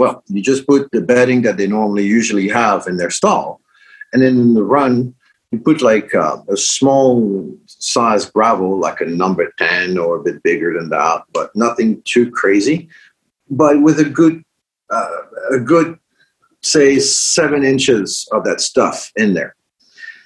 well, 0.00 0.24
you 0.28 0.42
just 0.42 0.66
put 0.66 0.90
the 0.92 1.02
bedding 1.02 1.42
that 1.42 1.58
they 1.58 1.66
normally 1.66 2.06
usually 2.06 2.48
have 2.48 2.86
in 2.86 2.96
their 2.96 3.10
stall, 3.10 3.60
and 4.12 4.22
then 4.22 4.34
in 4.44 4.54
the 4.54 4.64
run, 4.64 5.14
you 5.50 5.58
put 5.58 5.82
like 5.82 6.14
uh, 6.14 6.38
a 6.48 6.56
small 6.56 7.54
size 7.66 8.24
gravel, 8.24 8.78
like 8.78 9.02
a 9.02 9.04
number 9.04 9.52
10 9.58 9.98
or 9.98 10.16
a 10.16 10.22
bit 10.22 10.42
bigger 10.42 10.72
than 10.72 10.88
that, 10.88 11.24
but 11.34 11.54
nothing 11.54 12.00
too 12.04 12.30
crazy, 12.30 12.88
but 13.50 13.82
with 13.82 14.00
a 14.00 14.04
good, 14.04 14.42
uh, 14.88 15.16
a 15.52 15.58
good, 15.58 15.98
say, 16.62 16.98
seven 16.98 17.62
inches 17.62 18.26
of 18.32 18.44
that 18.44 18.60
stuff 18.60 19.12
in 19.16 19.34
there. 19.34 19.54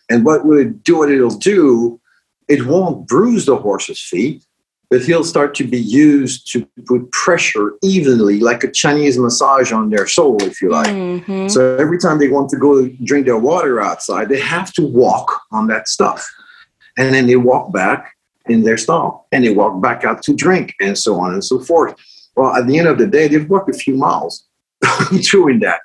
And 0.09 0.25
what 0.25 0.47
would 0.47 0.85
do 0.85 0.99
what 0.99 1.11
it'll 1.11 1.39
do 1.39 2.01
it 2.47 2.67
won't 2.67 3.09
bruise 3.09 3.47
the 3.47 3.57
horse's 3.57 4.01
feet, 4.01 4.45
but 4.91 5.03
he'll 5.03 5.25
start 5.25 5.55
to 5.57 5.65
be 5.65 5.81
used 5.81 6.51
to 6.53 6.67
put 6.87 7.11
pressure 7.13 7.75
evenly, 7.83 8.41
like 8.41 8.65
a 8.65 8.71
Chinese 8.71 9.19
massage 9.19 9.73
on 9.73 9.91
their 9.91 10.07
sole, 10.07 10.43
if 10.43 10.61
you 10.61 10.71
like. 10.71 10.89
Mm-hmm. 10.89 11.49
So 11.49 11.77
every 11.77 11.99
time 11.99 12.19
they 12.19 12.29
want 12.29 12.51
to 12.51 12.57
go 12.57 12.89
drink 13.03 13.27
their 13.27 13.39
water 13.39 13.81
outside, 13.81 14.29
they 14.29 14.41
have 14.41 14.73
to 14.75 14.83
walk 14.83 15.41
on 15.53 15.67
that 15.69 15.89
stuff. 15.89 16.27
And 16.97 17.15
then 17.15 17.27
they 17.27 17.37
walk 17.37 17.73
back 17.73 18.13
in 18.47 18.63
their 18.63 18.77
stall 18.77 19.27
and 19.33 19.45
they 19.45 19.53
walk 19.53 19.81
back 19.81 20.05
out 20.05 20.23
to 20.25 20.35
drink 20.35 20.75
and 20.81 20.97
so 20.97 21.19
on 21.19 21.33
and 21.33 21.43
so 21.43 21.59
forth. 21.59 21.95
Well, 22.37 22.55
at 22.55 22.67
the 22.67 22.79
end 22.79 22.89
of 22.89 22.99
the 22.99 23.07
day, 23.07 23.27
they've 23.27 23.49
walked 23.49 23.71
a 23.71 23.79
few 23.79 23.97
miles 23.97 24.47
doing 25.31 25.61
that. 25.61 25.81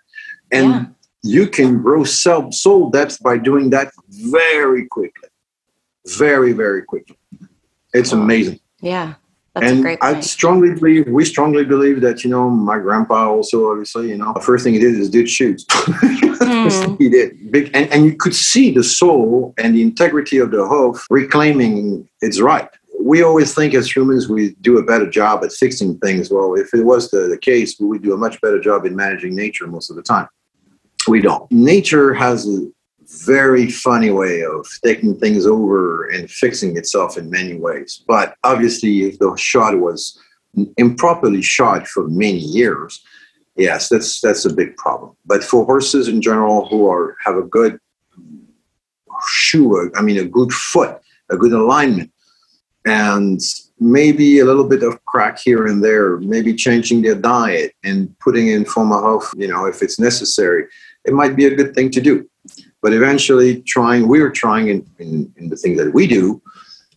And 0.51 0.71
yeah. 0.71 0.85
you 1.23 1.47
can 1.47 1.81
grow 1.81 2.03
self 2.03 2.53
sole 2.53 2.89
depth 2.89 3.21
by 3.23 3.37
doing 3.37 3.69
that 3.71 3.91
very 4.09 4.85
quickly 4.87 5.29
very, 6.05 6.53
very 6.53 6.83
quickly. 6.83 7.17
It's 7.93 8.11
amazing. 8.11 8.59
Yeah. 8.81 9.15
and 9.55 9.97
I 10.01 10.19
strongly 10.21 10.73
believe, 10.75 11.07
we 11.07 11.25
strongly 11.25 11.65
believe 11.65 12.01
that, 12.01 12.23
you 12.23 12.29
know, 12.29 12.49
my 12.49 12.79
grandpa 12.79 13.29
also, 13.29 13.71
obviously, 13.71 14.09
you 14.09 14.17
know, 14.17 14.33
the 14.33 14.41
first 14.41 14.63
thing 14.63 14.73
he 14.73 14.79
did 14.79 14.95
is 14.95 15.09
did 15.09 15.29
shoes. 15.29 15.65
Mm. 16.49 16.97
he 16.99 17.09
did. 17.09 17.51
Big, 17.51 17.69
and, 17.73 17.91
and 17.91 18.05
you 18.05 18.15
could 18.15 18.33
see 18.33 18.71
the 18.71 18.83
sole 18.83 19.53
and 19.57 19.75
the 19.75 19.81
integrity 19.81 20.37
of 20.37 20.51
the 20.51 20.65
hoof 20.65 21.05
reclaiming 21.09 22.07
its 22.21 22.39
right. 22.39 22.69
We 22.99 23.23
always 23.23 23.53
think 23.53 23.73
as 23.73 23.93
humans 23.93 24.29
we 24.29 24.55
do 24.61 24.77
a 24.77 24.83
better 24.83 25.09
job 25.09 25.43
at 25.43 25.51
fixing 25.51 25.99
things. 25.99 26.31
Well, 26.31 26.55
if 26.55 26.73
it 26.73 26.83
was 26.83 27.11
the, 27.11 27.27
the 27.27 27.37
case, 27.37 27.79
we 27.79 27.87
would 27.87 28.01
do 28.01 28.13
a 28.13 28.17
much 28.17 28.39
better 28.41 28.59
job 28.59 28.85
in 28.85 28.95
managing 28.95 29.35
nature 29.35 29.67
most 29.67 29.89
of 29.89 29.95
the 29.95 30.01
time. 30.01 30.27
We 31.07 31.21
don't. 31.21 31.49
Nature 31.51 32.13
has 32.13 32.47
a, 32.47 32.67
very 33.09 33.69
funny 33.69 34.11
way 34.11 34.43
of 34.43 34.67
taking 34.83 35.17
things 35.17 35.45
over 35.45 36.09
and 36.09 36.29
fixing 36.29 36.77
itself 36.77 37.17
in 37.17 37.29
many 37.29 37.55
ways. 37.55 38.03
But 38.07 38.35
obviously, 38.43 39.03
if 39.03 39.19
the 39.19 39.35
shot 39.35 39.79
was 39.79 40.19
improperly 40.77 41.41
shot 41.41 41.87
for 41.87 42.07
many 42.07 42.39
years, 42.39 43.03
yes, 43.55 43.89
that's 43.89 44.21
that's 44.21 44.45
a 44.45 44.53
big 44.53 44.75
problem. 44.77 45.15
But 45.25 45.43
for 45.43 45.65
horses 45.65 46.07
in 46.07 46.21
general 46.21 46.67
who 46.67 46.87
are 46.87 47.15
have 47.25 47.35
a 47.35 47.43
good 47.43 47.79
shoe, 49.27 49.91
I 49.95 50.01
mean 50.01 50.19
a 50.19 50.25
good 50.25 50.51
foot, 50.51 50.99
a 51.29 51.37
good 51.37 51.53
alignment, 51.53 52.11
and 52.85 53.41
maybe 53.79 54.39
a 54.39 54.45
little 54.45 54.67
bit 54.67 54.83
of 54.83 55.03
crack 55.05 55.39
here 55.39 55.67
and 55.67 55.83
there, 55.83 56.17
maybe 56.17 56.53
changing 56.53 57.01
their 57.01 57.15
diet 57.15 57.73
and 57.83 58.17
putting 58.19 58.49
in 58.49 58.65
Formahoof, 58.65 59.33
you 59.37 59.47
know, 59.47 59.65
if 59.65 59.81
it's 59.81 59.99
necessary, 59.99 60.65
it 61.05 61.13
might 61.13 61.35
be 61.35 61.45
a 61.45 61.55
good 61.55 61.73
thing 61.73 61.89
to 61.91 62.01
do. 62.01 62.29
But 62.81 62.93
eventually, 62.93 63.61
trying, 63.63 64.07
we 64.07 64.21
are 64.21 64.29
trying 64.29 64.69
in, 64.69 64.85
in, 64.99 65.33
in 65.37 65.49
the 65.49 65.57
thing 65.57 65.75
that 65.77 65.93
we 65.93 66.07
do 66.07 66.41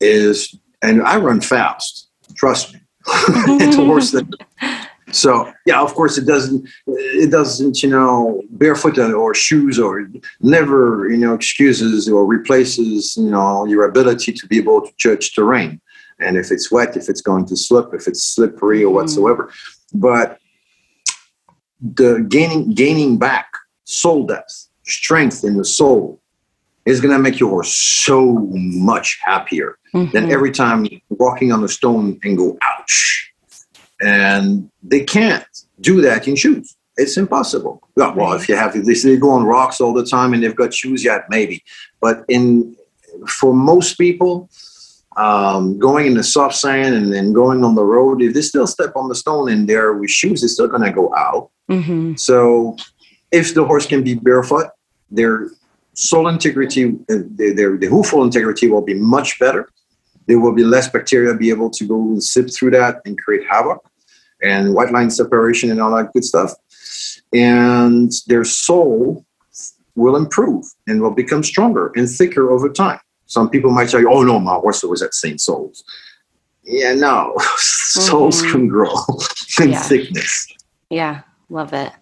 is, 0.00 0.54
and 0.80 1.02
I 1.02 1.16
run 1.16 1.40
fast, 1.40 2.08
trust 2.34 2.74
me. 2.74 2.80
it's 3.06 3.76
a 3.76 3.84
horse 3.84 4.12
that, 4.12 4.86
so 5.10 5.52
yeah, 5.66 5.80
of 5.80 5.92
course 5.94 6.16
it 6.18 6.26
doesn't, 6.26 6.68
it 6.86 7.30
doesn't, 7.30 7.82
you 7.82 7.88
know, 7.88 8.42
barefoot 8.50 8.96
or 8.98 9.34
shoes 9.34 9.78
or 9.78 10.08
never, 10.40 11.08
you 11.10 11.16
know, 11.16 11.34
excuses 11.34 12.08
or 12.08 12.24
replaces, 12.24 13.16
you 13.16 13.30
know, 13.30 13.64
your 13.64 13.84
ability 13.84 14.32
to 14.32 14.46
be 14.46 14.58
able 14.58 14.82
to 14.82 14.92
judge 14.98 15.34
terrain. 15.34 15.80
And 16.20 16.36
if 16.36 16.52
it's 16.52 16.70
wet, 16.70 16.96
if 16.96 17.08
it's 17.08 17.20
going 17.20 17.46
to 17.46 17.56
slip, 17.56 17.92
if 17.92 18.06
it's 18.06 18.22
slippery 18.22 18.84
or 18.84 18.86
mm-hmm. 18.86 18.96
whatsoever. 18.96 19.46
Mm. 19.46 20.00
But 20.00 20.38
the 21.80 22.24
gaining 22.28 22.74
gaining 22.74 23.18
back 23.18 23.52
sole 23.84 24.24
depth 24.24 24.68
strength 24.84 25.44
in 25.44 25.56
the 25.56 25.64
sole 25.64 26.20
is 26.84 27.00
going 27.00 27.12
to 27.12 27.18
make 27.18 27.38
your 27.38 27.50
horse 27.50 27.74
so 27.74 28.48
much 28.50 29.20
happier 29.24 29.78
mm-hmm. 29.94 30.10
than 30.12 30.30
every 30.30 30.50
time 30.50 30.86
walking 31.10 31.52
on 31.52 31.62
the 31.62 31.68
stone 31.68 32.18
and 32.24 32.36
go 32.36 32.58
ouch. 32.62 33.32
And 34.00 34.68
they 34.82 35.04
can't 35.04 35.46
do 35.80 36.00
that 36.02 36.26
in 36.26 36.34
shoes. 36.34 36.76
It's 36.96 37.16
impossible. 37.16 37.82
Well, 37.96 38.14
well 38.14 38.32
if 38.32 38.48
you 38.48 38.56
have 38.56 38.72
they, 38.74 38.94
they 38.94 39.16
go 39.16 39.30
on 39.30 39.44
rocks 39.44 39.80
all 39.80 39.92
the 39.92 40.04
time 40.04 40.34
and 40.34 40.42
they've 40.42 40.56
got 40.56 40.74
shoes 40.74 41.04
yet 41.04 41.24
maybe. 41.28 41.62
But 42.00 42.24
in 42.28 42.76
for 43.28 43.54
most 43.54 43.96
people 43.96 44.50
um, 45.16 45.78
going 45.78 46.06
in 46.06 46.14
the 46.14 46.22
soft 46.22 46.56
sand 46.56 46.94
and 46.94 47.12
then 47.12 47.32
going 47.32 47.64
on 47.64 47.74
the 47.74 47.84
road 47.84 48.22
if 48.22 48.32
they 48.34 48.40
still 48.40 48.66
step 48.66 48.92
on 48.96 49.08
the 49.08 49.14
stone 49.14 49.50
in 49.50 49.66
there 49.66 49.92
with 49.92 50.10
shoes 50.10 50.40
they're 50.40 50.48
still 50.48 50.68
going 50.68 50.82
to 50.82 50.92
go 50.92 51.14
out. 51.14 51.50
Mm-hmm. 51.70 52.16
so 52.16 52.76
if 53.32 53.54
the 53.54 53.64
horse 53.64 53.86
can 53.86 54.04
be 54.04 54.14
barefoot, 54.14 54.68
their 55.10 55.50
sole 55.94 56.28
integrity, 56.28 56.96
uh, 57.10 57.24
their, 57.30 57.54
their, 57.54 57.76
their 57.76 57.90
hoofal 57.90 58.24
integrity 58.24 58.68
will 58.68 58.82
be 58.82 58.94
much 58.94 59.38
better. 59.38 59.68
There 60.26 60.38
will 60.38 60.54
be 60.54 60.64
less 60.64 60.88
bacteria 60.88 61.34
be 61.34 61.50
able 61.50 61.70
to 61.70 61.86
go 61.86 62.00
and 62.00 62.22
sip 62.22 62.50
through 62.52 62.70
that 62.72 63.00
and 63.04 63.18
create 63.18 63.46
havoc 63.48 63.84
and 64.42 64.74
white 64.74 64.92
line 64.92 65.10
separation 65.10 65.70
and 65.70 65.80
all 65.80 65.94
that 65.96 66.12
good 66.12 66.24
stuff. 66.24 66.52
And 67.32 68.12
their 68.26 68.44
sole 68.44 69.24
will 69.94 70.16
improve 70.16 70.64
and 70.86 71.00
will 71.02 71.10
become 71.10 71.42
stronger 71.42 71.92
and 71.96 72.08
thicker 72.08 72.50
over 72.50 72.68
time. 72.68 73.00
Some 73.26 73.50
people 73.50 73.70
might 73.70 73.90
say, 73.90 74.04
oh 74.04 74.22
no, 74.22 74.38
my 74.38 74.54
horse 74.54 74.82
was 74.82 75.02
at 75.02 75.14
St. 75.14 75.40
Soles. 75.40 75.84
Yeah, 76.64 76.94
no, 76.94 77.34
soles 77.56 78.42
mm-hmm. 78.42 78.52
can 78.52 78.68
grow 78.68 78.94
in 79.60 79.70
yeah. 79.70 79.82
thickness. 79.82 80.48
Yeah, 80.90 81.22
Love 81.52 81.74
it. 81.74 81.92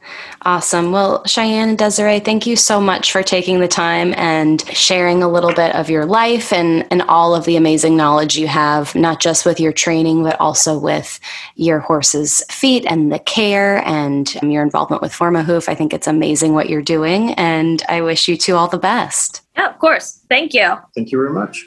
Awesome. 0.42 0.92
Well, 0.92 1.24
Shayan 1.24 1.70
and 1.70 1.76
Desiree, 1.76 2.20
thank 2.20 2.46
you 2.46 2.54
so 2.54 2.80
much 2.80 3.10
for 3.10 3.24
taking 3.24 3.58
the 3.58 3.66
time 3.66 4.14
and 4.16 4.64
sharing 4.68 5.24
a 5.24 5.28
little 5.28 5.52
bit 5.52 5.74
of 5.74 5.90
your 5.90 6.06
life 6.06 6.52
and, 6.52 6.86
and 6.92 7.02
all 7.02 7.34
of 7.34 7.46
the 7.46 7.56
amazing 7.56 7.96
knowledge 7.96 8.38
you 8.38 8.46
have, 8.46 8.94
not 8.94 9.18
just 9.18 9.44
with 9.44 9.58
your 9.58 9.72
training, 9.72 10.22
but 10.22 10.40
also 10.40 10.78
with 10.78 11.18
your 11.56 11.80
horse's 11.80 12.44
feet 12.48 12.86
and 12.86 13.10
the 13.10 13.18
care 13.18 13.84
and 13.84 14.32
your 14.40 14.62
involvement 14.62 15.02
with 15.02 15.12
Formahoof. 15.12 15.68
I 15.68 15.74
think 15.74 15.92
it's 15.92 16.06
amazing 16.06 16.54
what 16.54 16.70
you're 16.70 16.80
doing, 16.80 17.34
and 17.34 17.82
I 17.88 18.02
wish 18.02 18.28
you 18.28 18.36
two 18.36 18.54
all 18.54 18.68
the 18.68 18.78
best. 18.78 19.42
Yeah, 19.56 19.68
of 19.68 19.80
course. 19.80 20.20
Thank 20.28 20.54
you. 20.54 20.76
Thank 20.94 21.10
you 21.10 21.18
very 21.18 21.32
much. 21.32 21.66